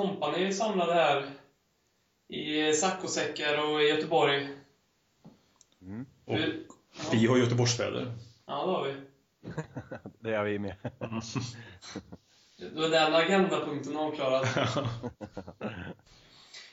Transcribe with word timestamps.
kompani 0.00 0.44
är 0.44 0.52
samlade 0.52 0.94
här 0.94 1.30
i 2.28 2.72
saccosäckar 2.72 3.70
och 3.70 3.82
i 3.82 3.84
Göteborg. 3.88 4.48
Och 6.24 6.36
Du- 6.36 6.66
vi 7.12 7.26
har 7.26 7.36
Göteborgsväder. 7.38 8.12
Ja, 8.46 8.66
det 8.66 8.72
har 8.72 8.84
vi. 8.84 8.94
Det 10.20 10.34
är 10.34 10.44
vi 10.44 10.58
med. 10.58 10.74
Då 12.74 12.82
är 12.82 12.88
den 12.90 13.14
agendapunkten 13.14 13.96
avklarad. 13.96 14.46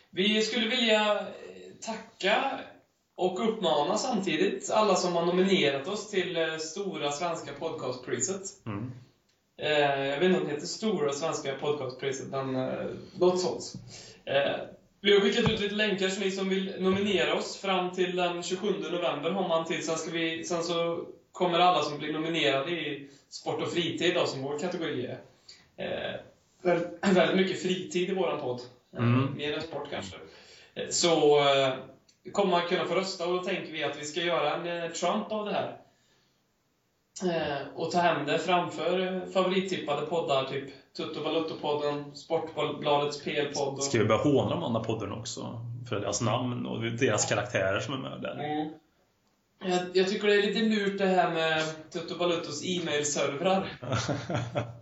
Vi 0.10 0.42
skulle 0.42 0.68
vilja 0.68 1.20
eh, 1.20 1.26
tacka 1.82 2.60
och 3.16 3.50
uppmana 3.50 3.98
samtidigt 3.98 4.72
alla 4.72 4.96
som 4.96 5.14
har 5.16 5.26
nominerat 5.26 5.88
oss 5.88 6.10
till 6.10 6.38
eh, 6.38 6.58
Stora 6.58 7.12
Svenska 7.12 7.52
Podcastpriset. 7.60 8.42
Mm. 8.66 8.92
Eh, 9.58 10.06
jag 10.06 10.20
vet 10.20 10.24
inte 10.24 10.40
om 10.40 10.46
det 10.46 10.52
heter 10.54 10.68
Stora 10.68 11.14
Svenska 11.14 11.54
Podcastpriset, 11.62 12.28
men 12.28 12.56
eh, 12.56 12.86
något 13.20 13.42
sånt. 13.42 13.74
Eh, 14.26 14.56
vi 15.02 15.14
har 15.14 15.22
skickat 15.22 15.52
ut 15.52 15.60
lite 15.60 15.76
länkar 15.76 16.10
så 16.10 16.20
ni 16.20 16.32
som 16.32 16.50
vill 16.50 16.74
nominera 16.80 17.34
oss 17.34 17.58
fram 17.58 17.92
till 17.92 18.16
den 18.16 18.44
27 18.44 18.68
november 18.92 19.32
har 19.32 19.48
man 19.48 19.66
till. 19.66 19.86
Sen, 19.86 19.98
ska 19.98 20.12
vi, 20.12 20.44
sen 20.44 20.64
så 20.64 21.06
kommer 21.32 21.60
alla 21.60 21.82
som 21.84 21.98
blir 21.98 22.14
nominerade 22.14 22.72
i 22.72 23.10
sport 23.30 23.62
och 23.62 23.72
fritid, 23.72 24.16
då, 24.16 24.26
som 24.26 24.42
vår 24.42 24.60
kategori 24.60 25.06
är. 25.06 25.20
Eh, 25.78 26.20
väldigt, 27.02 27.36
mycket 27.36 27.62
fritid 27.62 28.10
i 28.10 28.14
våran 28.14 28.42
podd. 28.42 28.62
Eh, 28.98 29.04
Mm. 29.04 29.34
Mer 29.38 29.54
än 29.54 29.62
sport 29.62 29.88
kanske. 29.90 30.16
Eh, 30.76 30.90
så 30.90 31.40
eh, 31.40 31.74
kommer 32.32 32.52
man 32.52 32.68
kunna 32.68 32.86
få 32.86 32.96
rösta 32.96 33.28
och 33.28 33.34
då 33.34 33.44
tänker 33.44 33.72
vi 33.72 33.84
att 33.84 34.02
vi 34.02 34.06
ska 34.06 34.22
göra 34.22 34.56
en 34.56 34.94
Trump 34.94 35.32
av 35.32 35.46
det 35.46 35.54
här. 35.54 35.78
Eh, 37.24 37.68
och 37.76 37.92
ta 37.92 38.00
hem 38.00 38.26
det 38.26 38.40
framför 38.40 39.22
favorittippade 39.34 40.06
poddar, 40.06 40.46
typ 40.46 40.66
Tutto 40.98 41.24
Balutto-podden, 41.24 42.14
Sportbladets 42.14 43.24
PL-podd. 43.24 43.84
Ska 43.84 43.98
vi 43.98 44.06
börja 44.06 44.22
håna 44.22 44.50
de 44.50 44.64
andra 44.64 44.80
poddarna 44.80 45.16
också? 45.16 45.62
För 45.90 46.00
deras 46.00 46.22
namn 46.22 46.66
och 46.66 46.82
deras 46.82 47.26
karaktärer 47.26 47.80
som 47.80 47.94
är 47.94 48.10
med 48.10 48.22
där. 48.22 48.40
Mm. 48.40 48.70
Jag, 49.60 49.80
jag 49.94 50.08
tycker 50.08 50.28
det 50.28 50.36
är 50.36 50.42
lite 50.42 50.60
lurt 50.60 50.98
det 50.98 51.06
här 51.06 51.32
med 51.34 51.64
Tutto 51.92 52.18
Baluttos 52.18 52.66
e-mailservrar. 52.66 53.70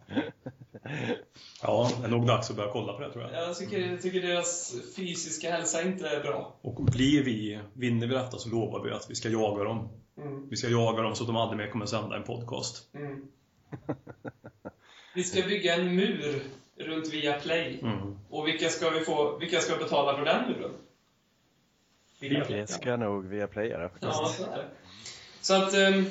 Ja, 1.61 1.91
det 2.00 2.08
är 2.08 2.11
nog 2.11 2.28
dags 2.28 2.50
att 2.50 2.56
börja 2.56 2.72
kolla 2.72 2.94
på 2.94 3.02
det 3.02 3.11
tror 3.11 3.23
jag. 3.23 3.47
Jag 3.47 3.58
tycker, 3.58 3.80
jag 3.80 4.02
tycker 4.02 4.22
deras 4.22 4.75
fysiska 4.95 5.52
hälsa 5.52 5.81
inte 5.81 6.08
är 6.08 6.22
bra. 6.22 6.56
Och 6.61 6.83
blir 6.83 7.23
vi, 7.23 7.59
vinner 7.73 8.08
vi 8.08 8.13
detta 8.13 8.38
så 8.38 8.50
lovar 8.50 8.83
vi 8.83 8.91
att 8.91 9.09
vi 9.09 9.16
ska 9.16 9.30
jaga 9.30 9.63
dem. 9.63 9.89
Mm. 10.18 10.50
Vi 10.50 10.56
ska 10.58 10.68
jaga 10.70 11.02
dem 11.02 11.16
så 11.16 11.24
att 11.24 11.28
de 11.28 11.36
aldrig 11.36 11.58
mer 11.58 11.72
kommer 11.72 11.86
sända 11.86 12.16
en 12.16 12.24
podcast. 12.24 12.90
Mm. 12.94 13.28
Vi 15.16 15.24
ska 15.24 15.42
bygga 15.42 15.76
en 15.76 15.96
mur 15.96 16.44
runt 16.78 17.14
Viaplay. 17.14 17.80
Mm. 17.82 18.20
Och 18.30 18.48
vilka 18.48 18.70
ska 18.70 18.90
vi 18.90 19.00
få, 19.00 19.38
vilka 19.38 19.60
ska 19.60 19.78
betala 19.78 20.18
för 20.18 20.26
den 20.26 20.52
muren? 20.52 20.72
Det 22.48 22.70
ska 22.70 22.98
nog 22.98 23.26
via 23.26 23.48
playare 23.48 23.90
Ja, 24.00 24.12
faktiskt. 24.12 24.38
så 24.38 24.52
är 24.52 24.58
det. 24.58 24.66
Så 25.42 25.54
att... 25.54 25.74
Um, 25.74 26.06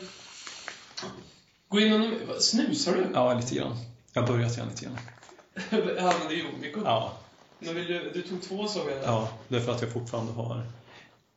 gå 1.69 1.81
in 1.81 1.93
och... 2.29 2.43
Snusar 2.43 2.93
du? 2.93 3.07
Ja, 3.15 3.35
lite 3.35 3.55
grann. 3.55 3.77
Jag 4.13 4.23
har 4.23 4.29
börjat 4.29 4.57
igen 4.57 4.69
lite 4.69 4.85
grann. 4.85 4.99
Använder 5.99 6.35
Jonico? 6.35 6.81
Ja, 6.85 7.13
Men 7.59 7.75
vill 7.75 7.87
du, 7.87 8.11
du 8.15 8.23
tog 8.23 8.43
två 8.43 8.67
såg 8.67 8.91
jag. 8.91 9.05
ja, 9.05 9.29
det 9.49 9.57
är 9.57 9.61
för 9.61 9.73
att 9.73 9.83
jag 9.83 9.93
fortfarande 9.93 10.33
har... 10.33 10.63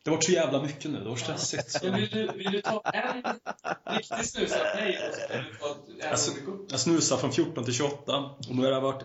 Det 0.07 0.11
varit 0.11 0.23
så 0.23 0.31
jävla 0.31 0.61
mycket 0.61 0.91
nu, 0.91 0.99
det 0.99 1.09
var 1.09 1.15
stressigt. 1.15 1.83
Men 1.83 1.95
vill 1.95 2.09
du, 2.09 2.31
vill 2.31 2.51
du 2.51 2.61
ta 2.61 2.81
en 2.81 3.23
riktig 3.97 4.25
snus 4.25 4.51
av 4.51 4.75
mig 4.75 4.99
och 5.09 5.15
så 5.15 5.21
ska 5.21 5.37
du 5.37 5.43
ta 5.59 6.05
en 6.05 6.11
Alltså, 6.11 6.31
Jonico? 6.31 6.65
jag 6.69 6.79
snusar 6.79 7.17
från 7.17 7.31
14 7.31 7.63
till 7.63 7.73
28 7.73 8.17
och 8.49 8.55
nu 8.55 8.63
har 8.63 8.71
det 8.71 8.79
varit... 8.79 9.03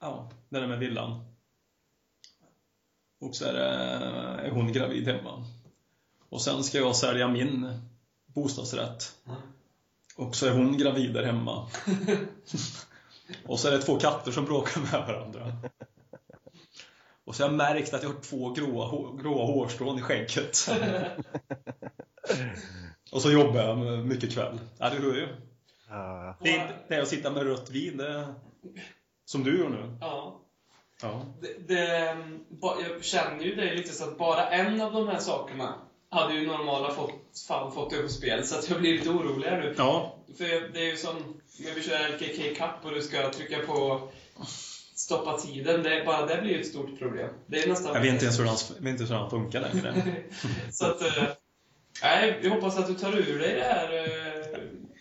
Ja, 0.00 0.30
det 0.48 0.60
där 0.60 0.66
med 0.66 0.78
villan. 0.78 1.24
Och 3.20 3.36
så 3.36 3.44
är, 3.44 3.52
det, 3.52 3.68
är 4.46 4.50
hon 4.50 4.72
gravid 4.72 5.08
hemma. 5.08 5.44
Och 6.28 6.42
sen 6.42 6.64
ska 6.64 6.78
jag 6.78 6.96
sälja 6.96 7.28
min 7.28 7.80
bostadsrätt. 8.26 9.16
Och 10.16 10.36
så 10.36 10.46
är 10.46 10.50
hon 10.50 10.78
gravid 10.78 11.14
där 11.14 11.24
hemma. 11.24 11.68
och 13.46 13.60
så 13.60 13.68
är 13.68 13.72
det 13.72 13.82
två 13.82 13.98
katter 13.98 14.32
som 14.32 14.44
bråkar 14.44 14.80
med 14.80 15.06
varandra. 15.06 15.52
Och 17.26 17.34
så 17.34 17.42
har 17.42 17.50
jag 17.50 17.56
märkt 17.56 17.94
att 17.94 18.02
jag 18.02 18.10
har 18.10 18.20
två 18.20 18.50
gråa, 18.50 19.12
gråa 19.22 19.46
hårstrån 19.46 19.98
i 19.98 20.02
skägget. 20.02 20.68
och 23.12 23.22
så 23.22 23.30
jobbar 23.32 23.60
jag 23.62 23.78
mycket 24.06 24.32
kväll. 24.34 24.58
Ja, 24.78 24.90
det 24.90 24.96
hör 24.96 25.14
ju. 25.14 25.28
Ja, 25.88 26.36
Det 26.42 26.50
är 26.56 26.62
inte 26.62 26.74
det 26.88 27.02
att 27.02 27.08
sitta 27.08 27.30
med 27.30 27.42
rött 27.42 27.70
vin, 27.70 27.96
det, 27.96 28.34
som 29.24 29.44
du 29.44 29.58
gör 29.58 29.68
nu. 29.68 29.96
Ja. 30.00 30.40
Ja. 31.02 31.22
Det, 31.40 31.68
det, 31.74 32.16
ba- 32.60 32.76
jag 32.82 33.04
känner 33.04 33.44
ju 33.44 33.54
det 33.54 33.74
lite 33.74 33.92
så 33.92 34.04
att 34.04 34.18
bara 34.18 34.50
en 34.50 34.80
av 34.80 34.92
de 34.92 35.08
här 35.08 35.18
sakerna 35.18 35.74
hade 36.10 36.34
ju 36.34 36.46
normala 36.46 36.90
fått, 36.90 37.38
fall 37.48 37.70
fått 37.72 37.92
överspel, 37.92 38.44
så 38.46 38.58
att 38.58 38.70
jag 38.70 38.80
blir 38.80 38.92
lite 38.92 39.10
orolig 39.10 39.48
här 39.48 39.60
nu. 39.60 39.74
Ja, 39.78 40.16
För 40.38 40.72
det 40.72 40.80
är 40.80 40.90
ju 40.90 40.96
som 40.96 41.16
när 41.64 41.74
vi 41.74 41.82
kör 41.82 42.08
LKK 42.08 42.54
Cup 42.58 42.84
och 42.84 42.90
du 42.94 43.02
ska 43.02 43.30
trycka 43.32 43.58
på 43.66 44.08
stoppa 45.06 45.38
tiden, 45.38 45.82
det, 45.82 46.02
bara 46.06 46.26
det 46.26 46.40
blir 46.42 46.52
ju 46.52 46.60
ett 46.60 46.66
stort 46.66 46.98
problem. 46.98 47.30
Det 47.46 47.62
är 47.62 47.68
nästan... 47.68 47.94
jag 47.94 48.00
vet 48.00 48.12
inte 48.12 48.24
ens 48.24 48.40
hur 48.40 48.44
vet 48.44 49.00
inte 49.00 49.14
hur 49.14 49.30
funkar 49.30 49.60
längre. 49.60 50.14
Så 50.70 50.86
att... 50.86 51.02
eh, 51.02 51.28
Nej, 52.02 52.38
vi 52.42 52.48
hoppas 52.48 52.78
att 52.78 52.86
du 52.86 52.94
tar 52.94 53.12
ur 53.16 53.38
dig 53.38 53.54
det 53.54 53.64
här 53.64 53.92
eh, 53.94 54.58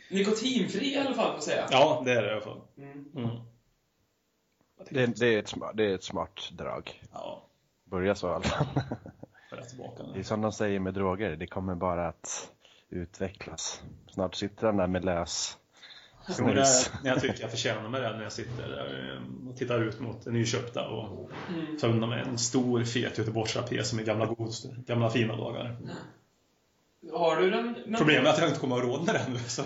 nikotinfri 0.10 0.94
i 0.94 0.98
alla 0.98 1.14
fall, 1.14 1.34
får 1.34 1.42
säga. 1.42 1.68
Ja, 1.72 2.02
det 2.06 2.12
är 2.12 2.22
det 2.22 2.30
i 2.30 2.32
alla 2.32 2.42
fall. 2.42 2.62
Mm. 2.78 3.06
Mm. 3.16 3.30
det, 4.90 5.06
det, 5.20 5.36
är 5.36 5.40
ett, 5.40 5.54
sma- 5.54 5.74
det 5.74 5.84
är 5.86 5.96
ett 5.96 6.04
smart 6.04 6.50
drag. 6.52 7.02
Ja, 7.14 7.46
Börja 7.84 8.16
så 8.16 8.28
i 8.28 8.32
alla 8.32 8.44
fall. 8.44 8.66
Det 10.14 10.20
är 10.20 10.24
som 10.24 10.42
de 10.42 10.52
säger 10.52 10.80
med 10.80 10.94
droger, 10.94 11.36
det 11.36 11.48
kommer 11.48 11.76
bara 11.76 12.08
att 12.08 12.52
utvecklas. 12.90 13.82
Snart 14.10 14.36
sitter 14.36 14.66
han 14.66 14.78
där 14.78 14.88
med 14.88 15.06
lös 15.06 15.58
Det 16.28 16.34
snus. 16.34 16.88
är- 16.94 17.04
när 17.04 17.12
jag 17.12 17.22
tycker 17.22 17.42
jag 17.42 17.52
förtjänar 17.52 17.90
mig 17.90 18.02
det 18.02 18.14
när 18.18 18.24
jag 18.24 18.32
sitter 18.32 18.68
där 18.70 19.14
eh, 19.44 19.50
och 19.50 19.58
tittar 19.58 19.82
ut 19.82 20.00
mot 20.00 20.26
det 20.26 20.32
nyköpta 20.32 20.88
och 20.88 21.30
Mm. 21.50 21.78
tar 21.78 21.88
undan 21.90 22.10
mig 22.10 22.24
en 22.28 22.38
stor 22.38 22.84
fet 22.84 23.18
Göteborgsrapé 23.18 23.84
som 23.84 24.00
är 24.00 24.04
gamla, 24.04 24.26
god, 24.26 24.52
gamla 24.88 25.10
fina 25.10 25.36
dagar. 25.36 25.78
Har 27.14 27.36
du 27.42 27.50
den? 27.52 27.76
Men, 27.86 27.98
Problemet 27.98 28.26
är 28.26 28.32
att 28.34 28.40
jag 28.40 28.48
inte 28.50 28.60
kommer 28.60 28.76
att 28.78 28.84
ha 28.84 28.90
råd 28.90 29.06
med 29.06 29.16
det 29.16 29.26
nu. 29.34 29.40
Så. 29.48 29.64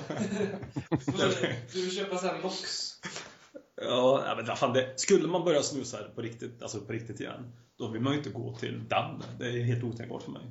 Du 1.74 1.82
vill 1.82 1.92
köpa 1.96 2.18
sen 2.18 2.42
box? 2.42 2.56
Ja, 3.82 4.24
ja, 4.28 4.36
men 4.36 4.56
fan, 4.56 4.74
det, 4.74 5.00
skulle 5.00 5.28
man 5.28 5.44
börja 5.46 5.62
snusa 5.62 5.98
på 6.16 6.22
riktigt, 6.22 6.62
alltså 6.62 6.80
på 6.82 6.94
riktigt 6.94 7.20
igen, 7.20 7.52
då 7.78 7.88
vill 7.88 8.02
man 8.02 8.14
ju 8.14 8.18
inte 8.20 8.30
gå 8.30 8.54
till 8.56 8.88
damm. 8.88 9.22
Det 9.40 9.46
är 9.46 9.64
helt 9.64 9.84
otänkbart 9.84 10.24
för 10.24 10.32
mig. 10.32 10.42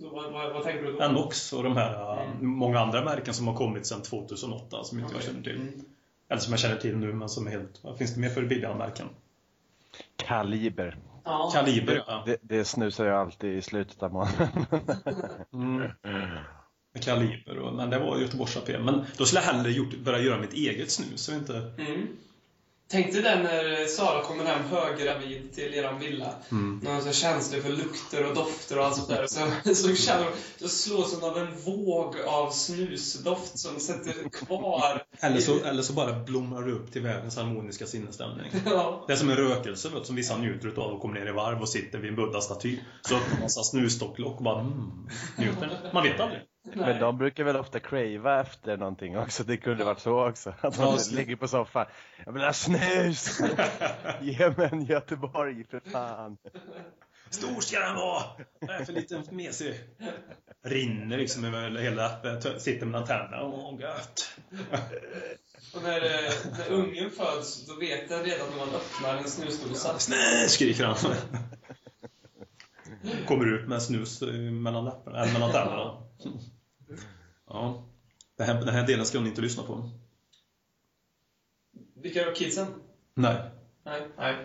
Så 0.00 0.08
vad, 0.08 0.32
vad, 0.32 0.52
vad 0.52 0.62
tänker 0.62 0.84
du 0.84 0.92
då? 0.92 1.02
Anox 1.02 1.52
och 1.52 1.62
de 1.62 1.76
här, 1.76 1.92
äh, 1.92 2.30
Mm. 2.30 2.46
många 2.48 2.80
andra 2.80 3.04
märken 3.04 3.34
som 3.34 3.46
har 3.48 3.54
kommit 3.54 3.86
sedan 3.86 4.02
2008 4.02 4.84
som 4.84 4.98
inte 4.98 5.12
jag 5.12 5.16
Okej. 5.18 5.28
känner 5.30 5.42
till. 5.42 5.56
Mm. 5.56 5.84
Eller 6.28 6.40
som 6.40 6.52
jag 6.52 6.60
känner 6.60 6.76
till 6.76 6.96
nu, 6.96 7.12
men 7.12 7.28
som 7.28 7.46
är 7.46 7.50
helt... 7.50 7.80
Vad 7.82 7.98
finns 7.98 8.14
det 8.14 8.20
mer 8.20 8.28
för 8.28 8.42
billiga 8.42 8.74
märken? 8.74 9.06
Kaliber. 10.16 10.96
Ja. 11.24 11.50
Kaliber, 11.54 12.04
ja. 12.06 12.22
Det, 12.26 12.36
det 12.42 12.64
snusar 12.64 13.04
jag 13.06 13.16
alltid 13.20 13.56
i 13.58 13.62
slutet 13.62 14.02
av 14.02 14.12
månaden. 14.12 14.48
Mm. 15.52 15.90
Med 16.94 17.04
Kaliber, 17.04 17.58
och, 17.58 17.74
men 17.74 17.90
det 17.90 17.98
var 17.98 18.18
Göteborgsrapé. 18.18 18.78
Men 18.78 19.04
då 19.16 19.24
skulle 19.24 19.40
jag 19.42 19.52
hellre 19.52 19.70
gjort, 19.72 19.98
börja 20.04 20.18
göra 20.18 20.40
mitt 20.40 20.52
eget 20.52 20.90
snus. 20.90 21.28
Jag 21.28 21.38
vet 21.38 21.48
inte... 21.48 21.72
Mm. 21.82 22.06
Tänk 22.90 23.12
dig 23.12 23.22
den 23.22 23.42
när 23.42 23.86
Sara 23.86 24.22
kommer 24.22 24.44
hem 24.44 24.62
höggravid 24.64 25.52
till 25.54 25.74
eran 25.74 25.98
villa. 25.98 26.34
Mm. 26.50 26.80
När 26.82 26.90
hon 26.90 27.00
är 27.00 27.04
så 27.04 27.12
känslig 27.12 27.62
för 27.62 27.70
lukter 27.70 28.26
och 28.26 28.34
dofter 28.34 28.78
och 28.78 28.84
allt 28.84 28.96
sånt 28.96 29.08
där. 29.08 29.26
Så, 29.26 29.74
så, 29.74 29.94
känner 29.94 30.24
hon, 30.24 30.32
så 30.56 30.68
slås 30.68 31.14
hon 31.14 31.30
av 31.30 31.38
en 31.38 31.60
våg 31.64 32.14
av 32.26 32.50
snusdoft 32.50 33.58
som 33.58 33.80
sätter 33.80 34.28
kvar. 34.28 35.02
Eller 35.20 35.40
så, 35.40 35.64
eller 35.64 35.82
så 35.82 35.92
bara 35.92 36.12
blommar 36.12 36.62
du 36.62 36.72
upp 36.72 36.92
till 36.92 37.02
världens 37.02 37.36
harmoniska 37.36 37.86
sinnesstämning. 37.86 38.50
Ja. 38.64 39.04
Det 39.06 39.12
är 39.12 39.16
som 39.16 39.30
en 39.30 39.36
rökelse 39.36 39.88
vet, 39.88 40.06
som 40.06 40.16
vissa 40.16 40.36
njuter 40.36 40.68
av 40.68 40.92
och 40.92 41.00
kommer 41.00 41.20
ner 41.20 41.26
i 41.26 41.32
varv 41.32 41.60
och 41.60 41.68
sitter 41.68 41.98
vid 41.98 42.10
en 42.10 42.16
buddha-staty. 42.16 42.78
Så 43.02 43.16
öppnar 43.16 43.30
man 43.32 43.42
massa 43.42 43.62
snusdocklock 43.62 44.36
och 44.36 44.42
bara 44.42 44.60
mm, 44.60 45.08
njuter. 45.38 45.90
Man 45.92 46.02
vet 46.02 46.20
aldrig. 46.20 46.40
Men 46.62 47.00
de 47.00 47.18
brukar 47.18 47.44
väl 47.44 47.56
ofta 47.56 47.80
crava 47.80 48.40
efter 48.40 48.76
någonting 48.76 49.18
också. 49.18 49.44
Det 49.44 49.56
kunde 49.56 49.84
varit 49.84 50.00
så 50.00 50.28
också. 50.28 50.54
Att 50.60 50.78
man 50.78 50.86
Ja, 50.90 50.98
så- 50.98 51.14
ligger 51.14 51.36
på 51.36 51.48
soffan. 51.48 51.86
Jag 52.26 52.32
vill 52.32 52.42
ha 52.42 52.52
snus! 52.52 53.40
Ge 54.20 54.50
mig 54.56 54.68
en 54.72 54.84
Göteborg 54.84 55.64
för 55.70 55.80
fan. 55.80 56.36
Stor 57.30 57.60
ska 57.60 57.80
den 57.80 57.94
vara! 57.94 58.22
Det 58.60 58.84
för 58.86 58.92
liten 58.92 59.22
mesig? 59.30 59.74
Rinner 60.64 61.18
liksom 61.18 61.44
över 61.44 61.80
hela 61.80 62.08
läppet, 62.08 62.62
sitter 62.62 62.86
mellan 62.86 63.06
tänderna. 63.06 63.42
Åh, 63.42 63.80
gött! 63.80 64.30
Och 65.74 65.82
när, 65.82 65.96
eh, 66.04 66.32
när 66.58 66.70
ungen 66.72 67.10
föds, 67.10 67.66
då 67.66 67.74
vet 67.80 68.08
den 68.08 68.22
redan 68.24 68.46
när 68.50 68.56
man 68.56 68.68
öppnar 68.74 69.16
en 69.16 69.28
snusdosa. 69.30 69.98
Snä, 69.98 70.48
skriker 70.48 70.84
han. 70.84 70.96
Kommer 73.26 73.54
ut 73.54 73.68
med 73.68 73.82
snus 73.82 74.22
eh, 74.22 74.28
mellan 74.38 74.84
läpparna, 74.84 75.22
eller 75.22 75.32
mellan 75.32 75.52
tänderna. 75.52 76.02
Ja. 77.50 77.84
Den 78.36 78.46
här, 78.46 78.54
den 78.54 78.74
här 78.74 78.86
delen 78.86 79.06
ska 79.06 79.18
hon 79.18 79.26
inte 79.26 79.40
lyssna 79.40 79.62
på. 79.62 79.90
Vilka 81.94 82.26
är 82.26 82.34
kidsen? 82.34 82.66
Nej. 83.14 83.36
Nej, 83.84 84.02
nej. 84.16 84.36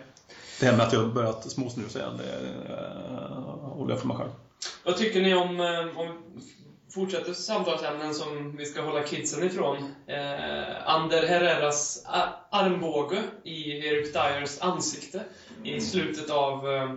Det 0.60 0.66
här 0.66 0.76
med 0.76 0.86
att 0.86 0.92
jag 0.92 1.14
börjat 1.14 1.50
småsnusa 1.50 1.98
igen, 1.98 2.16
det 2.16 2.72
uh, 2.72 2.78
håller 3.60 3.92
jag 3.92 4.00
för 4.00 4.08
mig 4.08 4.16
själv. 4.16 4.30
Vad 4.84 4.96
tycker 4.96 5.22
ni 5.22 5.34
om, 5.34 5.60
eh, 5.60 5.98
om 5.98 6.22
fortsätter 6.94 7.32
samtalsämnen 7.32 8.14
som 8.14 8.56
vi 8.56 8.64
ska 8.64 8.82
hålla 8.82 9.02
kidsen 9.02 9.44
ifrån? 9.44 9.76
Eh, 10.06 10.88
Ander 10.88 11.26
Herreras 11.26 12.04
armbåge 12.50 13.22
i 13.44 13.70
Erik 13.70 14.12
Dyers 14.12 14.60
ansikte 14.60 15.24
i 15.64 15.80
slutet 15.80 16.30
av 16.30 16.70
eh, 16.70 16.94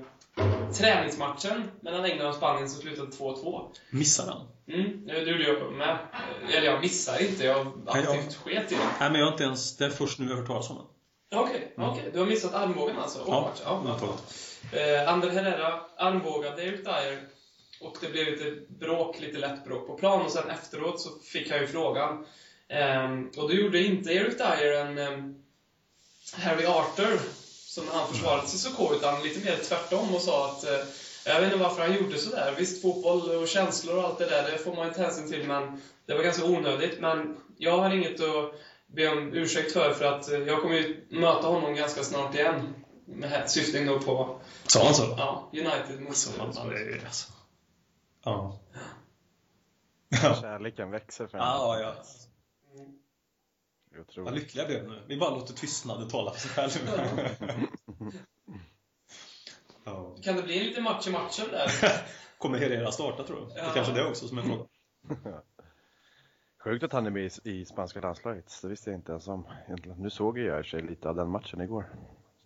träningsmatchen 0.73 1.71
mellan 1.81 2.05
England 2.05 2.29
och 2.29 2.35
Spanien 2.35 2.69
som 2.69 2.81
slutade 2.81 3.11
2-2. 3.11 3.69
Missar 3.89 4.25
den? 4.25 4.79
Mm, 4.79 5.07
det 5.07 5.19
gjorde 5.19 5.43
jag 5.43 5.73
med. 5.73 5.97
Eller 6.53 6.67
jag 6.67 6.81
missar 6.81 7.21
inte, 7.21 7.45
jag 7.45 7.67
aktivt 7.87 8.35
sket 8.35 8.71
i 8.71 8.75
det. 8.75 8.81
Nej, 8.99 9.11
men 9.11 9.19
jag 9.19 9.25
har 9.25 9.31
inte 9.31 9.43
ens... 9.43 9.77
Det 9.77 9.85
är 9.85 9.89
först 9.89 10.19
nu 10.19 10.25
jag 10.25 10.31
har 10.31 10.37
hört 10.37 10.47
talas 10.47 10.69
om 10.69 10.75
den. 10.75 10.85
Okej, 11.39 11.73
okej. 11.77 12.09
Du 12.13 12.19
har 12.19 12.25
missat 12.25 12.53
armbågen 12.53 12.97
alltså? 12.99 13.19
Ja, 13.27 13.51
Åh, 13.55 13.61
ja, 13.65 13.83
jag 13.87 13.99
tagit. 13.99 14.23
Eh, 14.71 15.13
Ander 15.13 15.29
Herrera 15.29 15.81
armbågade 15.97 16.63
Eric 16.63 16.83
Dyer 16.83 17.27
och 17.81 17.97
det 18.01 18.09
blev 18.09 18.25
lite 18.25 18.73
bråk, 18.79 19.19
lite 19.19 19.37
lätt 19.37 19.65
bråk 19.65 19.87
på 19.87 19.97
plan 19.97 20.21
och 20.21 20.31
sen 20.31 20.49
efteråt 20.49 21.01
så 21.01 21.09
fick 21.19 21.51
han 21.51 21.59
ju 21.59 21.67
frågan. 21.67 22.25
Ehm, 22.67 23.31
och 23.37 23.49
då 23.49 23.53
gjorde 23.53 23.83
inte 23.83 24.13
Eric 24.13 24.37
Dyer 24.37 24.85
en 24.85 24.97
ehm, 24.97 25.35
Harry 26.33 26.65
Arthur 26.65 27.19
som 27.67 27.85
när 27.85 27.93
han 27.93 28.07
försvarade 28.07 28.47
sig 28.47 28.59
så 28.59 28.77
K, 28.77 28.93
utan 28.93 29.23
lite 29.23 29.45
mer 29.45 29.57
tvärtom 29.63 30.15
och 30.15 30.21
sa 30.21 30.51
att 30.51 30.63
eh, 30.63 30.79
jag 31.25 31.41
vet 31.41 31.53
inte 31.53 31.63
varför 31.63 31.81
han 31.81 31.95
gjorde 31.95 32.17
sådär. 32.17 32.55
Visst, 32.57 32.81
fotboll 32.81 33.29
och 33.29 33.47
känslor 33.47 33.97
och 33.97 34.03
allt 34.03 34.17
det 34.17 34.25
där, 34.25 34.51
det 34.51 34.57
får 34.57 34.75
man 34.75 34.87
inte 34.87 35.01
hänsyn 35.01 35.29
till, 35.29 35.47
men 35.47 35.81
det 36.05 36.13
var 36.13 36.23
ganska 36.23 36.45
onödigt. 36.45 36.99
Men 36.99 37.37
jag 37.57 37.77
har 37.77 37.89
inget 37.89 38.21
att 38.21 38.53
be 38.87 39.07
om 39.07 39.33
ursäkt 39.33 39.73
för, 39.73 39.93
för 39.93 40.05
att 40.05 40.31
eh, 40.31 40.39
jag 40.39 40.61
kommer 40.61 40.75
ju 40.75 41.07
möta 41.09 41.47
honom 41.47 41.75
ganska 41.75 42.03
snart 42.03 42.35
igen. 42.35 42.73
Med 43.05 43.49
syftning 43.49 43.85
då 43.85 43.99
på 43.99 44.39
Sa 44.67 44.85
han 44.85 44.95
så? 44.95 45.15
Ja, 45.17 45.49
United 45.53 46.01
mot 46.01 46.09
Alltså, 46.09 46.41
alltså. 46.41 47.31
Ja. 48.23 48.59
Kärleken 50.41 50.91
växer 50.91 51.27
för 51.27 51.37
Ja, 51.37 51.79
ja. 51.79 51.93
Det 53.97 54.17
är 54.17 54.23
Vad 54.23 54.33
lyckliga 54.35 54.69
jag 54.69 54.81
blev 54.81 54.91
nu. 54.91 55.03
Vi 55.07 55.17
bara 55.17 55.29
låter 55.35 55.53
tystnaden 55.53 56.09
tala 56.09 56.31
för 56.31 56.39
sig 56.39 56.51
själv. 56.51 56.71
ja. 59.83 60.15
Kan 60.23 60.35
det 60.35 60.43
bli 60.43 60.59
en 60.59 60.65
liten 60.65 60.83
match 60.83 61.07
i 61.07 61.11
matchen 61.11 61.45
där? 61.51 61.71
Kommer 62.37 62.57
Herrera 62.57 62.91
starta 62.91 63.23
tror 63.23 63.37
du? 63.39 63.45
Det 63.45 63.59
Ja. 63.59 63.71
kanske 63.73 63.93
det 63.93 64.05
också 64.07 64.27
som 64.27 64.37
är 64.37 64.41
frågan. 64.41 64.67
Sjukt 66.63 66.83
att 66.83 66.93
han 66.93 67.05
är 67.05 67.09
med 67.09 67.31
i, 67.43 67.51
i 67.51 67.65
spanska 67.65 68.01
landslaget. 68.01 68.59
Det 68.61 68.67
visste 68.67 68.89
jag 68.89 68.97
inte 68.99 69.11
ens 69.11 69.27
om. 69.27 69.47
egentligen. 69.65 69.97
Nu 69.97 70.09
såg 70.09 70.39
jag 70.39 70.65
i 70.65 70.69
sig 70.69 70.81
lite 70.81 71.09
av 71.09 71.15
den 71.15 71.29
matchen 71.29 71.61
igår. 71.61 71.89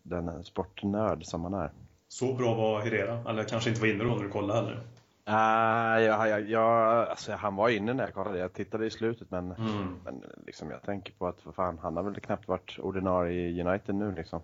Den 0.03 0.43
sportnörd 0.43 1.25
som 1.25 1.43
han 1.43 1.53
är. 1.53 1.71
Så 2.07 2.33
bra 2.33 2.55
var 2.55 2.81
Herrera. 2.81 3.29
Eller 3.29 3.43
kanske 3.43 3.69
inte 3.69 3.81
var 3.81 3.87
inne 3.87 4.03
då 4.03 4.15
när 4.15 4.23
du 4.23 4.29
kollade 4.29 4.59
heller. 4.59 4.87
Nej, 5.25 6.03
jag, 6.03 6.29
jag, 6.29 6.49
jag, 6.49 7.07
alltså, 7.09 7.31
han 7.31 7.55
var 7.55 7.69
inne 7.69 7.93
när 7.93 8.03
jag 8.03 8.13
kollade. 8.13 8.39
Jag 8.39 8.53
tittade 8.53 8.85
i 8.85 8.91
slutet 8.91 9.31
men, 9.31 9.51
Mm. 9.51 9.99
men 10.03 10.23
liksom, 10.45 10.71
jag 10.71 10.81
tänker 10.83 11.13
på 11.13 11.27
att 11.27 11.41
för 11.41 11.51
fan, 11.51 11.79
han 11.81 11.95
har 11.95 12.03
väl 12.03 12.19
knappt 12.19 12.47
varit 12.47 12.79
ordinarie 12.79 13.49
i 13.49 13.61
United 13.61 13.95
nu 13.95 14.11
liksom. 14.11 14.41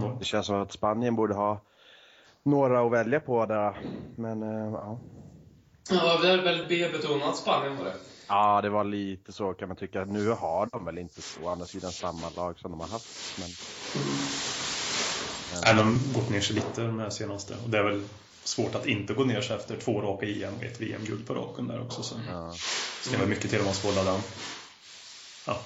Då. 0.00 0.16
Det 0.18 0.24
känns 0.24 0.46
som 0.46 0.62
att 0.62 0.72
Spanien 0.72 1.16
borde 1.16 1.34
ha 1.34 1.60
några 2.42 2.86
att 2.86 2.92
välja 2.92 3.20
på 3.20 3.46
där. 3.46 3.76
Men 4.16 4.42
eh, 4.42 4.72
ja. 4.72 4.98
Ja, 5.90 6.18
det 6.22 6.30
är 6.30 6.42
väldigt 6.42 6.68
B-betonat 6.68 7.36
Spanien 7.36 7.76
var 7.76 7.84
det. 7.84 7.94
Ja, 8.28 8.60
det 8.62 8.70
var 8.70 8.84
lite 8.84 9.32
så 9.32 9.54
kan 9.54 9.68
man 9.68 9.76
tycka. 9.76 10.04
Nu 10.04 10.30
har 10.30 10.68
de 10.72 10.84
väl 10.84 10.98
inte 10.98 11.22
så, 11.22 11.44
å 11.44 11.48
andra 11.48 11.66
sidan 11.66 11.90
samma 11.90 12.30
lag 12.36 12.58
som 12.58 12.70
de 12.70 12.80
har 12.80 12.88
haft. 12.88 13.38
Men, 13.38 13.48
Nej, 15.64 15.74
de 15.76 15.82
har 15.82 16.20
gått 16.20 16.30
ner 16.30 16.40
sig 16.40 16.56
lite 16.56 16.82
de 16.82 16.98
här 16.98 17.10
senaste. 17.10 17.54
Och 17.64 17.70
det 17.70 17.78
är 17.78 17.82
väl 17.84 18.02
svårt 18.44 18.74
att 18.74 18.86
inte 18.86 19.14
gå 19.14 19.24
ner 19.24 19.40
sig 19.40 19.56
efter 19.56 19.76
två 19.76 20.00
raka 20.00 20.26
EM 20.26 20.54
och 20.56 20.64
ett 20.64 20.80
VM-guld 20.80 21.26
på 21.26 21.34
raken 21.34 21.68
där 21.68 21.80
också. 21.80 22.02
Så 22.02 22.14
ja. 22.30 22.54
det 23.02 23.08
ska 23.08 23.18
väl 23.18 23.28
mycket 23.28 23.50
till 23.50 23.58
om 23.58 23.64
man 23.64 23.74
ska 23.74 23.88
hålla 23.88 24.04
den 24.04 24.20
ja, 25.46 25.60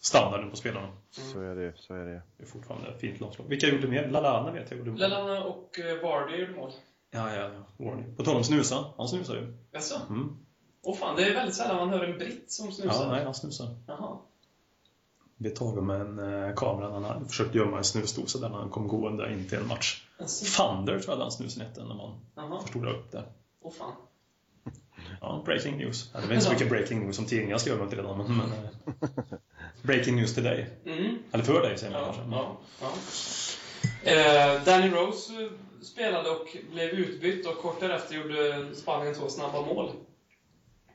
standarden 0.00 0.50
på 0.50 0.56
spelarna. 0.56 0.88
Så 1.10 1.40
är 1.40 1.54
det 1.54 1.72
så 1.76 1.94
är 1.94 2.04
det. 2.04 2.22
Det 2.36 2.42
är 2.42 2.46
fortfarande 2.46 2.88
ett 2.88 3.00
fint 3.00 3.20
landslag. 3.20 3.48
Vilka 3.48 3.68
gjorde 3.68 3.88
mer? 3.88 4.08
Lalana 4.08 4.52
vet 4.52 4.70
jag 4.70 4.78
gjorde 4.78 4.90
mål. 4.90 5.00
Lallana 5.00 5.44
och 5.44 5.78
eh, 5.78 6.02
Vardy 6.02 6.36
gjorde 6.36 6.52
mål. 6.52 6.72
Ja, 7.10 7.34
ja, 7.34 7.50
ja. 7.54 7.84
Warning. 7.84 8.16
På 8.16 8.24
tal 8.24 8.36
om 8.36 8.44
snusa. 8.44 8.84
Han 8.96 9.08
snusar 9.08 9.34
ju. 9.34 9.56
Jaså? 9.72 10.00
Mm. 10.08 10.36
Åh 10.82 10.96
fan, 10.96 11.16
det 11.16 11.24
är 11.24 11.34
väldigt 11.34 11.54
sällan 11.54 11.76
man 11.76 11.90
hör 11.90 12.04
en 12.04 12.18
britt 12.18 12.52
som 12.52 12.72
snusar. 12.72 13.04
Ja, 13.04 13.10
nej, 13.10 13.24
han 13.24 13.34
snusar. 13.34 13.68
Jaha. 13.86 14.18
Vi 15.38 15.50
tog 15.50 15.82
med 15.82 16.00
en 16.00 16.18
eh, 16.18 16.54
kamera. 16.54 16.90
Han 16.92 17.04
hade 17.04 17.26
försökt 17.26 17.54
gömma 17.54 17.78
en 17.78 17.84
snusdosa 17.84 18.38
där 18.38 18.48
när 18.48 18.58
han 18.58 18.70
kom 18.70 18.88
gående 18.88 19.32
in 19.32 19.48
till 19.48 19.58
en 19.58 19.66
match. 19.66 20.02
Jaså? 20.18 20.44
Thunder 20.62 20.98
tror 21.00 21.12
jag 21.16 21.24
den 21.24 21.30
snusen 21.30 21.62
hette 21.66 21.80
när 21.84 21.94
man 21.94 22.20
Jaha. 22.34 22.60
förstorar 22.60 22.90
upp 22.90 23.12
det. 23.12 23.24
Åh 23.62 23.72
fan. 23.72 23.92
Ja, 25.20 25.42
breaking 25.44 25.76
news. 25.78 26.10
Ja, 26.14 26.20
det 26.20 26.26
var 26.26 26.34
inte 26.34 26.46
så 26.46 26.52
mycket 26.52 26.68
breaking 26.68 27.00
news 27.04 27.16
som 27.16 27.24
tidningar 27.26 27.58
skrev 27.58 27.80
om 27.82 27.90
redan, 27.90 28.18
men... 28.18 28.36
men 28.36 28.52
eh, 28.52 29.38
breaking 29.82 30.16
news 30.16 30.34
till 30.34 30.44
dig. 30.44 30.70
Mm. 30.86 31.18
Eller 31.32 31.44
för 31.44 31.62
dig, 31.62 31.78
säger 31.78 31.92
man 31.92 32.02
Ja, 32.02 32.12
kanske. 32.14 32.22
ja, 32.30 32.90
ja. 34.04 34.56
Eh, 34.56 34.64
Danny 34.64 34.90
Rose 34.90 35.32
eh, 35.42 35.48
spelade 35.82 36.30
och 36.30 36.56
blev 36.72 36.90
utbytt 36.90 37.46
och 37.46 37.58
kort 37.58 37.80
därefter 37.80 38.14
gjorde 38.14 38.66
Spanien 38.74 39.14
två 39.14 39.28
snabba 39.28 39.60
mål. 39.60 39.90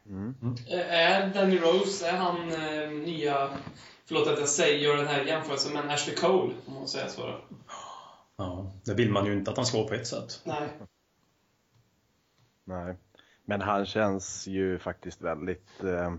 Mm. 0.10 0.36
Eh, 0.70 0.94
är 0.94 1.34
Danny 1.34 1.58
Rose, 1.58 2.08
är 2.08 2.18
han 2.18 2.52
eh, 2.52 2.90
nya, 2.92 3.50
förlåt 4.06 4.28
att 4.28 4.40
jag 4.40 4.50
säger, 4.50 4.80
gör 4.80 4.98
den 4.98 5.08
här 5.08 5.26
jämförelsen, 5.26 5.74
men 5.74 5.90
Ashley 5.90 6.16
Cole, 6.16 6.54
om 6.66 6.74
man 6.74 6.88
säger 6.88 7.08
så. 7.08 7.28
då. 7.28 7.40
Ja, 8.36 8.72
det 8.86 8.94
vill 8.94 9.12
man 9.12 9.26
ju 9.26 9.34
inte 9.34 9.52
att 9.52 9.58
han 9.58 9.66
ska 9.66 9.78
vara 9.78 9.88
på 9.88 9.94
ett 9.94 10.08
sätt. 10.08 10.42
Nej. 10.44 10.70
Nej. 12.64 12.98
Men 13.46 13.62
han 13.62 13.86
känns 13.86 14.48
ju 14.48 14.80
faktiskt 14.80 15.22
väldigt, 15.22 15.84
eh, 15.84 16.14